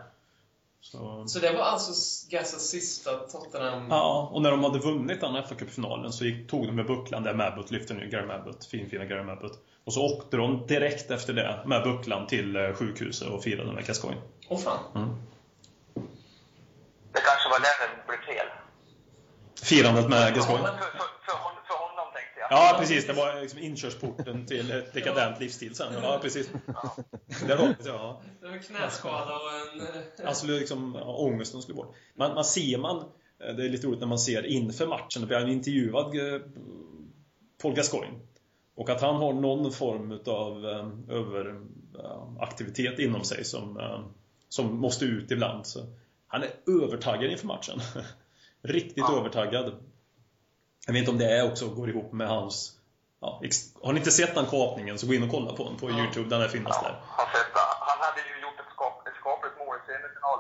Så, 0.82 1.24
Så 1.28 1.40
det 1.40 1.52
var 1.54 1.62
alltså 1.64 1.92
Gassas 2.30 2.62
sista 2.70 3.12
Tottenham... 3.18 3.88
ja, 3.90 4.30
och 4.34 4.42
när 4.42 4.52
de 4.52 4.64
hade 4.64 4.80
vunnit 4.80 5.22
den 5.22 5.36
FA-cupfinalen 5.36 6.10
så 6.12 6.26
gick, 6.26 6.50
tog 6.50 6.66
de 6.66 6.72
med 6.76 6.86
bucklan 6.86 7.24
där 7.24 7.34
Mabbott 7.34 7.72
lyfte 7.72 7.94
ner 7.94 8.06
Gary 8.06 8.26
Mabbott, 8.26 8.66
finfina 8.66 9.06
Gary 9.06 9.24
Mabbott. 9.24 9.60
Och 9.84 9.94
så 9.94 10.06
åkte 10.06 10.38
de 10.38 10.68
direkt 10.68 11.12
efter 11.12 11.34
det 11.34 11.60
med 11.66 11.84
bucklan 11.84 12.28
till 12.28 12.56
eh, 12.56 12.74
sjukhuset 12.74 13.28
och 13.28 13.44
firade 13.44 13.72
med 13.74 13.86
Gascoigne. 13.88 14.22
Åh 14.50 14.60
fan. 14.60 14.80
Det 17.14 17.22
kanske 17.22 17.50
var 17.50 17.60
där 17.60 17.96
det 17.98 18.08
blev 18.08 18.36
fel. 18.36 18.48
Firandet 19.64 20.10
med 20.10 20.36
Gascoigne. 20.36 20.68
honom- 20.68 20.80
Ja, 22.50 22.76
precis. 22.80 23.08
Det 23.08 23.14
var 23.14 23.42
liksom 23.42 23.60
inkörsporten 23.60 24.46
till 24.46 24.72
ett 24.72 24.94
dekadent 24.94 25.40
livsstil 25.40 25.76
sen. 25.76 25.94
Ja, 26.04 26.20
precis. 26.22 26.50
Det 27.48 27.56
var, 27.56 27.76
ja. 27.86 28.22
Det 28.42 28.48
var 28.48 28.58
knäskada 28.58 29.36
och 29.36 29.52
en... 30.20 30.28
Alltså 30.28 30.48
liksom, 30.48 30.96
ångesten 31.06 31.62
skulle 31.62 31.76
bort. 31.76 31.96
Man, 32.16 32.34
man 32.34 32.46
ser 32.46 32.78
man, 32.78 33.04
det 33.38 33.66
är 33.66 33.70
lite 33.70 33.88
roligt 33.88 34.00
när 34.00 34.08
man 34.08 34.20
ser 34.20 34.46
inför 34.46 34.88
matchen, 34.88 35.22
då 35.22 35.28
blir 35.28 35.38
han 35.38 35.50
intervjuad, 35.50 36.34
eh, 36.34 36.42
Paul 37.62 37.74
Gascoigne. 37.76 38.20
Och 38.76 38.90
att 38.90 39.02
han 39.02 39.16
har 39.16 39.34
någon 39.34 39.72
form 39.72 40.12
utav 40.12 40.66
eh, 40.66 40.90
överaktivitet 41.16 43.00
inom 43.00 43.24
sig 43.24 43.46
som, 43.46 43.80
eh, 43.80 44.00
som 44.50 44.76
måste 44.78 45.06
ut 45.06 45.32
ibland. 45.32 45.66
Så 45.68 45.80
han 46.28 46.44
är 46.44 46.50
övertaggad 46.84 47.32
inför 47.32 47.48
matchen. 47.48 47.80
Riktigt 48.62 48.98
Ja. 48.98 49.20
övertaggad. 49.20 49.72
Jag 50.88 50.94
vet 50.94 51.00
inte 51.00 51.12
om 51.12 51.18
det 51.18 51.44
också 51.44 51.70
går 51.70 51.90
ihop 51.90 52.12
med 52.14 52.28
hans 52.28 52.74
Ja, 53.22 53.42
har 53.84 53.94
ni 53.94 54.00
inte 54.00 54.12
sett 54.12 54.36
den 54.36 54.46
kapningen 54.46 54.98
så 54.98 55.08
gå 55.08 55.14
in 55.14 55.24
och 55.24 55.32
kolla 55.32 55.54
på 55.54 55.64
den 55.64 55.78
på 55.78 55.90
Ja. 55.90 56.00
Youtube, 56.00 56.30
den 56.30 56.40
där 56.40 56.48
finnas 56.48 56.82
där. 56.82 57.02
Har 57.04 57.26
sett 57.26 57.54
det. 57.54 57.60
Han 57.80 58.00
hade 58.00 58.22
ju 58.22 58.42
gjort 58.42 58.60
ett, 58.60 58.74
skap, 58.74 59.08
ett 59.08 59.14
skapligt 59.20 59.58
mål 59.58 59.76
i 59.76 59.92
Arsenal 59.92 60.40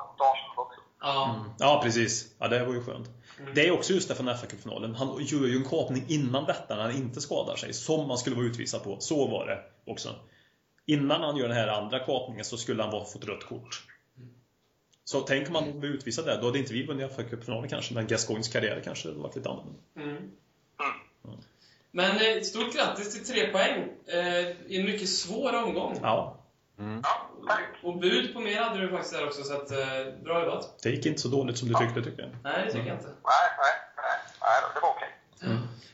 också. 0.58 0.80
Ja. 1.02 1.46
Ja, 1.60 1.80
precis. 1.84 2.36
Ja, 2.40 2.48
det 2.48 2.66
var 2.66 2.74
ju 2.74 2.84
skönt. 2.84 3.10
Det 3.56 3.68
är 3.68 3.72
också 3.72 3.94
just 3.94 4.08
det 4.08 4.16
från 4.16 4.38
fa 4.38 4.46
Cup-finalen. 4.48 4.96
Han 4.96 5.08
gör 5.20 5.48
ju 5.48 5.58
en 5.58 5.70
kapning 5.70 6.06
innan 6.08 6.46
detta 6.46 6.76
när 6.76 6.84
han 6.84 6.92
inte 6.92 7.22
skadar 7.22 7.56
sig, 7.56 7.74
som 7.74 8.08
man 8.08 8.18
skulle 8.18 8.36
vara 8.36 8.46
utvisad 8.46 8.84
på. 8.84 9.00
Så 9.00 9.28
var 9.28 9.46
det 9.46 9.92
också. 9.92 10.16
Innan 10.86 11.22
han 11.22 11.38
gör 11.38 11.48
den 11.48 11.58
här 11.58 11.68
andra 11.68 12.00
kapningen 12.00 12.46
så 12.46 12.58
skulle 12.58 12.84
han 12.84 12.92
vara 12.92 13.06
fått 13.06 13.26
rött 13.26 13.46
kort. 13.50 13.84
Så 15.08 15.22
tänk 15.22 15.50
om 15.50 15.56
han 15.56 15.80
blev 15.80 15.92
utvisad 15.92 16.26
där, 16.26 16.42
då 16.42 16.46
hade 16.46 16.60
inte 16.60 16.74
vi 16.74 16.86
vunnit 16.86 17.16
fa 17.16 17.24
Cup-finalen 17.24 17.70
kanske, 17.70 17.94
men 17.94 18.08
Gascoignes 18.08 18.48
karriär 18.48 18.82
kanske 18.84 19.08
hade 19.08 19.20
varit 19.20 19.36
lite 19.36 19.50
annorlunda. 19.50 19.80
Mm. 19.96 20.32
Men 21.92 22.12
eh, 22.12 22.42
stort 22.42 22.74
grattis 22.74 23.14
till 23.14 23.26
tre 23.26 23.52
poäng 23.52 23.90
eh, 24.08 24.48
i 24.68 24.80
en 24.80 24.86
mycket 24.86 25.10
svår 25.10 25.56
omgång. 25.56 26.00
Ja, 26.02 26.38
tack. 27.48 27.62
Och 27.84 27.98
bud 27.98 28.34
på 28.34 28.40
mer 28.40 28.62
hade 28.62 28.82
du 28.82 28.90
faktiskt 28.90 29.14
där 29.14 29.26
också, 29.28 29.44
så 29.44 29.54
att, 29.54 29.72
eh, 29.72 29.78
bra 30.24 30.44
jobbat. 30.44 30.84
det 30.84 30.90
gick 30.90 31.06
inte 31.06 31.22
så 31.22 31.28
dåligt 31.28 31.58
som 31.58 31.68
du 31.68 31.74
tyckte, 31.74 32.02
tycker 32.02 32.22
jag. 32.22 32.32
Nej, 32.44 32.64
det 32.66 32.72
tycker 32.72 32.88
jag 32.88 32.98
inte. 32.98 33.08
Nej, 33.08 33.48
nej, 33.58 33.74
nej. 33.96 34.20
nej 34.42 34.72
det 34.76 34.80
var 34.82 34.90
okej. 34.90 35.10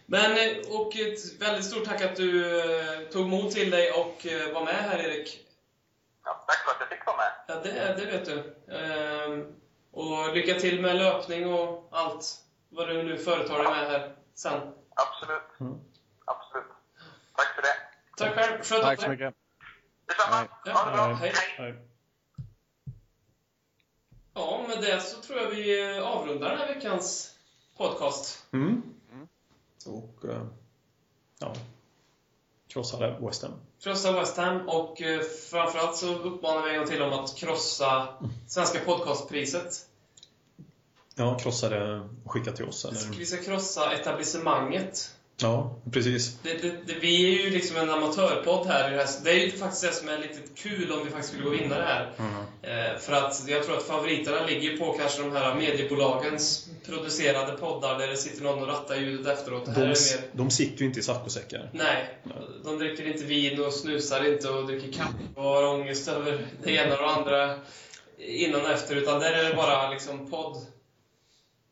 Men, 0.06 0.32
eh, 0.32 0.80
och 0.80 0.96
ett 0.96 1.42
väldigt 1.42 1.66
stort 1.66 1.86
tack 1.86 2.02
att 2.02 2.16
du 2.16 2.60
eh, 2.60 3.00
tog 3.12 3.28
mod 3.28 3.52
till 3.52 3.70
dig 3.70 3.92
och 3.92 4.28
var 4.54 4.66
med 4.66 4.76
här, 4.76 5.00
Erik. 5.00 5.40
Ja, 6.48 6.54
tack 6.54 6.66
för 6.66 6.72
att 6.72 6.78
jag 6.80 6.90
fick 6.90 7.06
vara 7.06 7.18
med. 7.18 7.32
Ja, 7.48 7.56
det, 7.56 8.02
det 8.02 8.06
vet 8.06 8.26
du. 8.26 8.56
Ehm, 8.74 9.56
och 9.92 10.36
lycka 10.36 10.60
till 10.60 10.82
med 10.82 10.96
löpning 10.96 11.54
och 11.54 11.90
allt 11.92 12.40
vad 12.70 12.88
du 12.88 13.04
nu 13.04 13.18
företar 13.18 13.58
dig 13.58 13.64
med 13.64 13.88
här 13.88 14.16
sen. 14.34 14.74
Absolut. 14.96 15.60
Mm. 15.60 15.80
Absolut. 16.26 16.66
Tack 17.36 17.56
för 17.56 17.62
det. 17.62 17.76
Tack 18.18 18.36
själv. 18.36 18.64
Sköt 18.64 18.82
Tack 18.82 19.02
så 19.02 19.10
mycket. 19.10 19.36
Detsamma. 20.08 20.48
Nej. 20.66 20.76
Ha 20.76 20.86
det 20.86 20.92
bra. 20.92 21.14
Hej. 21.14 21.76
Ja, 24.34 24.66
med 24.68 24.82
det 24.82 25.00
så 25.02 25.22
tror 25.22 25.40
jag 25.40 25.50
vi 25.50 25.98
avrundar 26.00 26.50
den 26.50 26.60
här 26.60 26.74
veckans 26.74 27.36
podcast. 27.78 28.46
Mm. 28.54 28.84
Och, 29.86 30.26
eh, 30.26 30.46
ja. 31.40 31.54
Krossade 32.68 33.18
West 33.22 33.42
Ham. 33.44 33.62
Krossa 33.84 34.12
West 34.12 34.38
Ham 34.38 34.70
och 34.70 35.02
eh, 35.02 35.22
framförallt 35.52 35.98
så 35.98 36.16
uppmanar 36.16 36.64
vi 36.64 36.70
en 36.70 36.78
gång 36.78 36.88
till 36.88 37.02
om 37.02 37.14
att 37.14 37.36
krossa 37.36 38.08
Svenska 38.48 38.80
podcastpriset. 38.80 39.86
Ja, 41.16 41.38
krossade 41.38 42.10
och 42.24 42.32
skickade 42.32 42.56
till 42.58 42.66
oss. 42.66 42.86
Eller? 42.86 43.18
Vi 43.18 43.26
ska 43.26 43.38
krossa 43.38 43.94
etablissemanget. 43.94 45.16
Ja, 45.44 45.76
precis. 45.92 46.38
Det, 46.44 46.62
det, 46.62 46.74
det, 46.86 46.94
vi 47.02 47.40
är 47.40 47.44
ju 47.44 47.50
liksom 47.50 47.78
en 47.78 47.90
amatörpodd 47.90 48.68
här. 48.68 48.92
det 48.92 48.98
här. 48.98 49.08
Det 49.24 49.32
är 49.32 49.46
ju 49.46 49.52
faktiskt 49.52 49.84
det 49.84 49.92
som 49.92 50.10
är 50.10 50.18
lite 50.18 50.40
kul 50.56 50.92
om 50.92 51.06
vi 51.06 51.12
faktiskt 51.12 51.30
skulle 51.30 51.44
gå 51.44 51.50
och 51.50 51.62
vinna 51.62 51.78
det 51.78 51.84
här. 51.84 52.12
Eh, 52.62 53.00
för 53.00 53.14
att 53.14 53.44
jag 53.48 53.64
tror 53.64 53.78
att 53.78 53.84
favoriterna 53.84 54.46
ligger 54.46 54.78
på 54.78 54.94
kanske 54.94 55.22
de 55.22 55.32
här 55.32 55.56
mediebolagens 55.56 56.70
producerade 56.86 57.58
poddar 57.58 58.00
där 58.00 58.08
det 58.08 58.18
sitter 58.18 58.44
någon 58.44 58.62
och 58.62 58.68
rattar 58.68 58.96
ljudet 58.96 59.40
efteråt. 59.40 59.66
De, 59.66 59.82
mer... 59.82 59.96
de 60.32 60.52
sitter 60.52 60.82
ju 60.82 60.86
inte 60.86 61.00
i 61.00 61.04
saccosäckar. 61.04 61.70
Nej, 61.74 62.18
de 62.64 62.78
dricker 62.78 63.08
inte 63.08 63.24
vin 63.24 63.64
och 63.64 63.74
snusar 63.74 64.34
inte 64.34 64.50
och 64.50 64.68
dricker 64.68 64.92
kaffe 64.92 65.24
och 65.36 65.44
har 65.44 65.64
ångest 65.64 66.08
över 66.08 66.46
det 66.64 66.72
ena 66.72 66.96
och 66.96 67.02
det 67.02 67.10
andra 67.10 67.60
innan 68.18 68.62
och 68.62 68.70
efter. 68.72 68.96
Utan 68.96 69.20
där 69.20 69.32
är 69.32 69.50
det 69.50 69.56
bara 69.56 69.90
liksom 69.90 70.30
podd. 70.30 70.58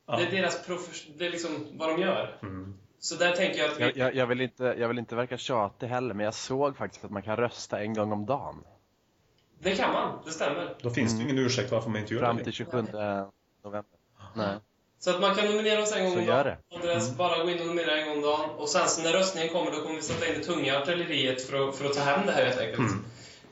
Ja. 0.07 0.17
Det 0.17 0.23
är 0.23 0.31
deras 0.31 0.65
profes... 0.65 1.03
Det 1.17 1.25
är 1.25 1.29
liksom 1.31 1.67
vad 1.73 1.89
de 1.89 2.01
gör. 2.01 2.37
Mm. 2.41 2.73
Så 3.03 3.15
där 3.15 3.31
tänker 3.31 3.59
jag 3.59 3.71
att 3.71 3.79
vi... 3.79 3.83
Jag, 3.83 3.97
jag, 3.97 4.15
jag, 4.15 4.27
vill 4.27 4.41
inte, 4.41 4.63
jag 4.63 4.87
vill 4.87 4.99
inte 4.99 5.15
verka 5.15 5.37
tjatig 5.37 5.87
heller, 5.87 6.13
men 6.13 6.23
jag 6.23 6.33
såg 6.33 6.77
faktiskt 6.77 7.05
att 7.05 7.11
man 7.11 7.21
kan 7.21 7.37
rösta 7.37 7.79
en 7.81 7.93
gång 7.93 8.11
om 8.11 8.25
dagen. 8.25 8.63
Det 9.59 9.75
kan 9.75 9.93
man, 9.93 10.19
det 10.25 10.31
stämmer. 10.31 10.75
Då 10.81 10.89
finns 10.89 11.13
det 11.13 11.17
ju 11.17 11.23
ingen 11.23 11.37
ursäkt 11.37 11.71
varför 11.71 11.89
man 11.89 12.01
inte 12.01 12.13
gör 12.13 12.21
Fram 12.21 12.37
det. 12.37 12.43
till 12.43 12.53
27 12.53 12.77
november. 13.63 13.83
Nej. 14.35 14.57
Så 14.99 15.09
att 15.09 15.21
man 15.21 15.35
kan 15.35 15.45
nominera 15.45 15.81
oss 15.81 15.95
en 15.95 16.03
gång 16.09 16.19
om 16.19 16.25
dagen. 16.25 16.45
det. 16.45 16.75
Andreas, 16.75 17.17
bara 17.17 17.43
gå 17.43 17.49
in 17.49 17.59
och 17.59 17.65
nominera 17.67 17.97
en 17.97 18.07
gång 18.07 18.17
om 18.17 18.21
dagen. 18.21 18.49
Och 18.49 18.69
sen 18.69 18.87
så 18.87 19.01
när 19.01 19.11
röstningen 19.11 19.49
kommer, 19.49 19.71
då 19.71 19.81
kommer 19.81 19.95
vi 19.95 20.01
sätta 20.01 20.27
in 20.27 20.33
det 20.39 20.43
tunga 20.43 20.77
artilleriet 20.77 21.41
för 21.41 21.69
att, 21.69 21.75
för 21.75 21.85
att 21.85 21.93
ta 21.93 22.01
hem 22.01 22.25
det 22.25 22.31
här 22.31 22.45
helt 22.45 22.59
enkelt. 22.59 22.91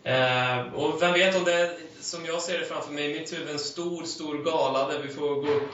Eh, 0.04 0.74
och 0.74 1.02
vem 1.02 1.14
vet 1.14 1.38
om 1.38 1.44
det 1.44 1.78
som 2.00 2.26
jag 2.26 2.42
ser 2.42 2.60
det 2.60 2.66
framför 2.66 2.94
mig, 2.94 3.12
i 3.12 3.20
mitt 3.20 3.34
huvud 3.34 3.50
en 3.50 3.60
stor, 3.60 4.04
stor 4.04 4.44
gala 4.44 4.88
där 4.88 5.00
vi 5.00 5.10
får 5.10 5.36
gå 5.36 5.48
upp 5.48 5.72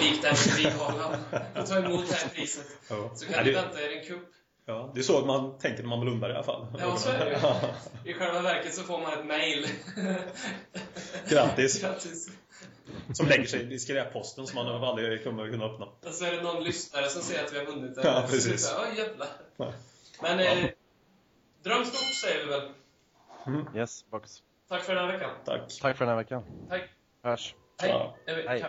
likt 0.00 0.24
MTV-galan 0.24 1.14
och 1.56 1.66
ta 1.66 1.76
emot 1.78 2.08
det 2.08 2.14
här 2.14 2.28
priset. 2.28 2.66
Ja. 2.90 3.10
Så 3.14 3.24
Ja, 3.28 3.32
kan 3.34 3.44
ni 3.44 3.52
det, 3.52 3.60
vänta 3.62 3.82
er 3.82 3.98
en 3.98 4.04
kupp. 4.06 4.28
ja, 4.66 4.92
det 4.94 5.00
är 5.00 5.04
så 5.04 5.26
man 5.26 5.58
tänker 5.58 5.82
när 5.82 5.88
man 5.90 6.00
blundar 6.00 6.30
i 6.30 6.32
alla 6.34 6.42
fall. 6.44 6.66
Ja, 6.78 6.96
så 6.96 7.10
är 7.10 7.24
det 7.24 7.30
ju. 8.04 8.10
I 8.10 8.14
själva 8.14 8.40
verket 8.42 8.74
så 8.74 8.82
får 8.82 8.98
man 9.00 9.12
ett 9.12 9.26
mail. 9.26 9.66
Grattis. 11.28 11.80
Grattis. 11.82 12.28
Som 13.12 13.26
lägger 13.26 13.46
sig 13.46 13.74
i 13.74 13.78
skräpposten 13.78 14.46
som 14.46 14.54
man 14.64 14.84
aldrig 14.84 15.24
kommer 15.24 15.50
kunna 15.50 15.64
öppna. 15.64 15.86
Och 15.86 16.14
så 16.14 16.24
är 16.24 16.32
det 16.32 16.42
någon 16.42 16.64
lyssnare 16.64 17.08
som 17.08 17.22
ser 17.22 17.44
att 17.44 17.52
vi 17.52 17.58
har 17.58 17.64
vunnit 17.64 17.94
det. 17.94 18.02
Ja, 18.04 18.24
precis. 18.30 18.66
så 18.68 18.74
Ja, 18.74 19.02
jävlar. 19.04 19.28
Ja. 19.56 19.72
Men 20.22 20.38
eh, 20.40 20.68
dröm 21.62 21.84
stort 21.84 22.14
säger 22.14 22.44
vi 22.44 22.50
väl. 22.50 22.70
Yes, 23.76 24.04
box. 24.10 24.42
Tack 24.68 24.82
för 24.82 24.94
den 24.94 25.04
här 25.04 25.12
veckan. 25.12 25.30
Tack. 25.44 25.60
Tack 25.80 25.96
för 25.96 26.04
den 26.04 26.14
här 26.16 26.22
veckan. 26.22 26.42
Tack. 26.68 26.82
Hörs. 27.22 27.54
Hej. 27.80 27.90
Ja. 27.90 28.16
Eh, 28.26 28.36
Hej. 28.48 28.64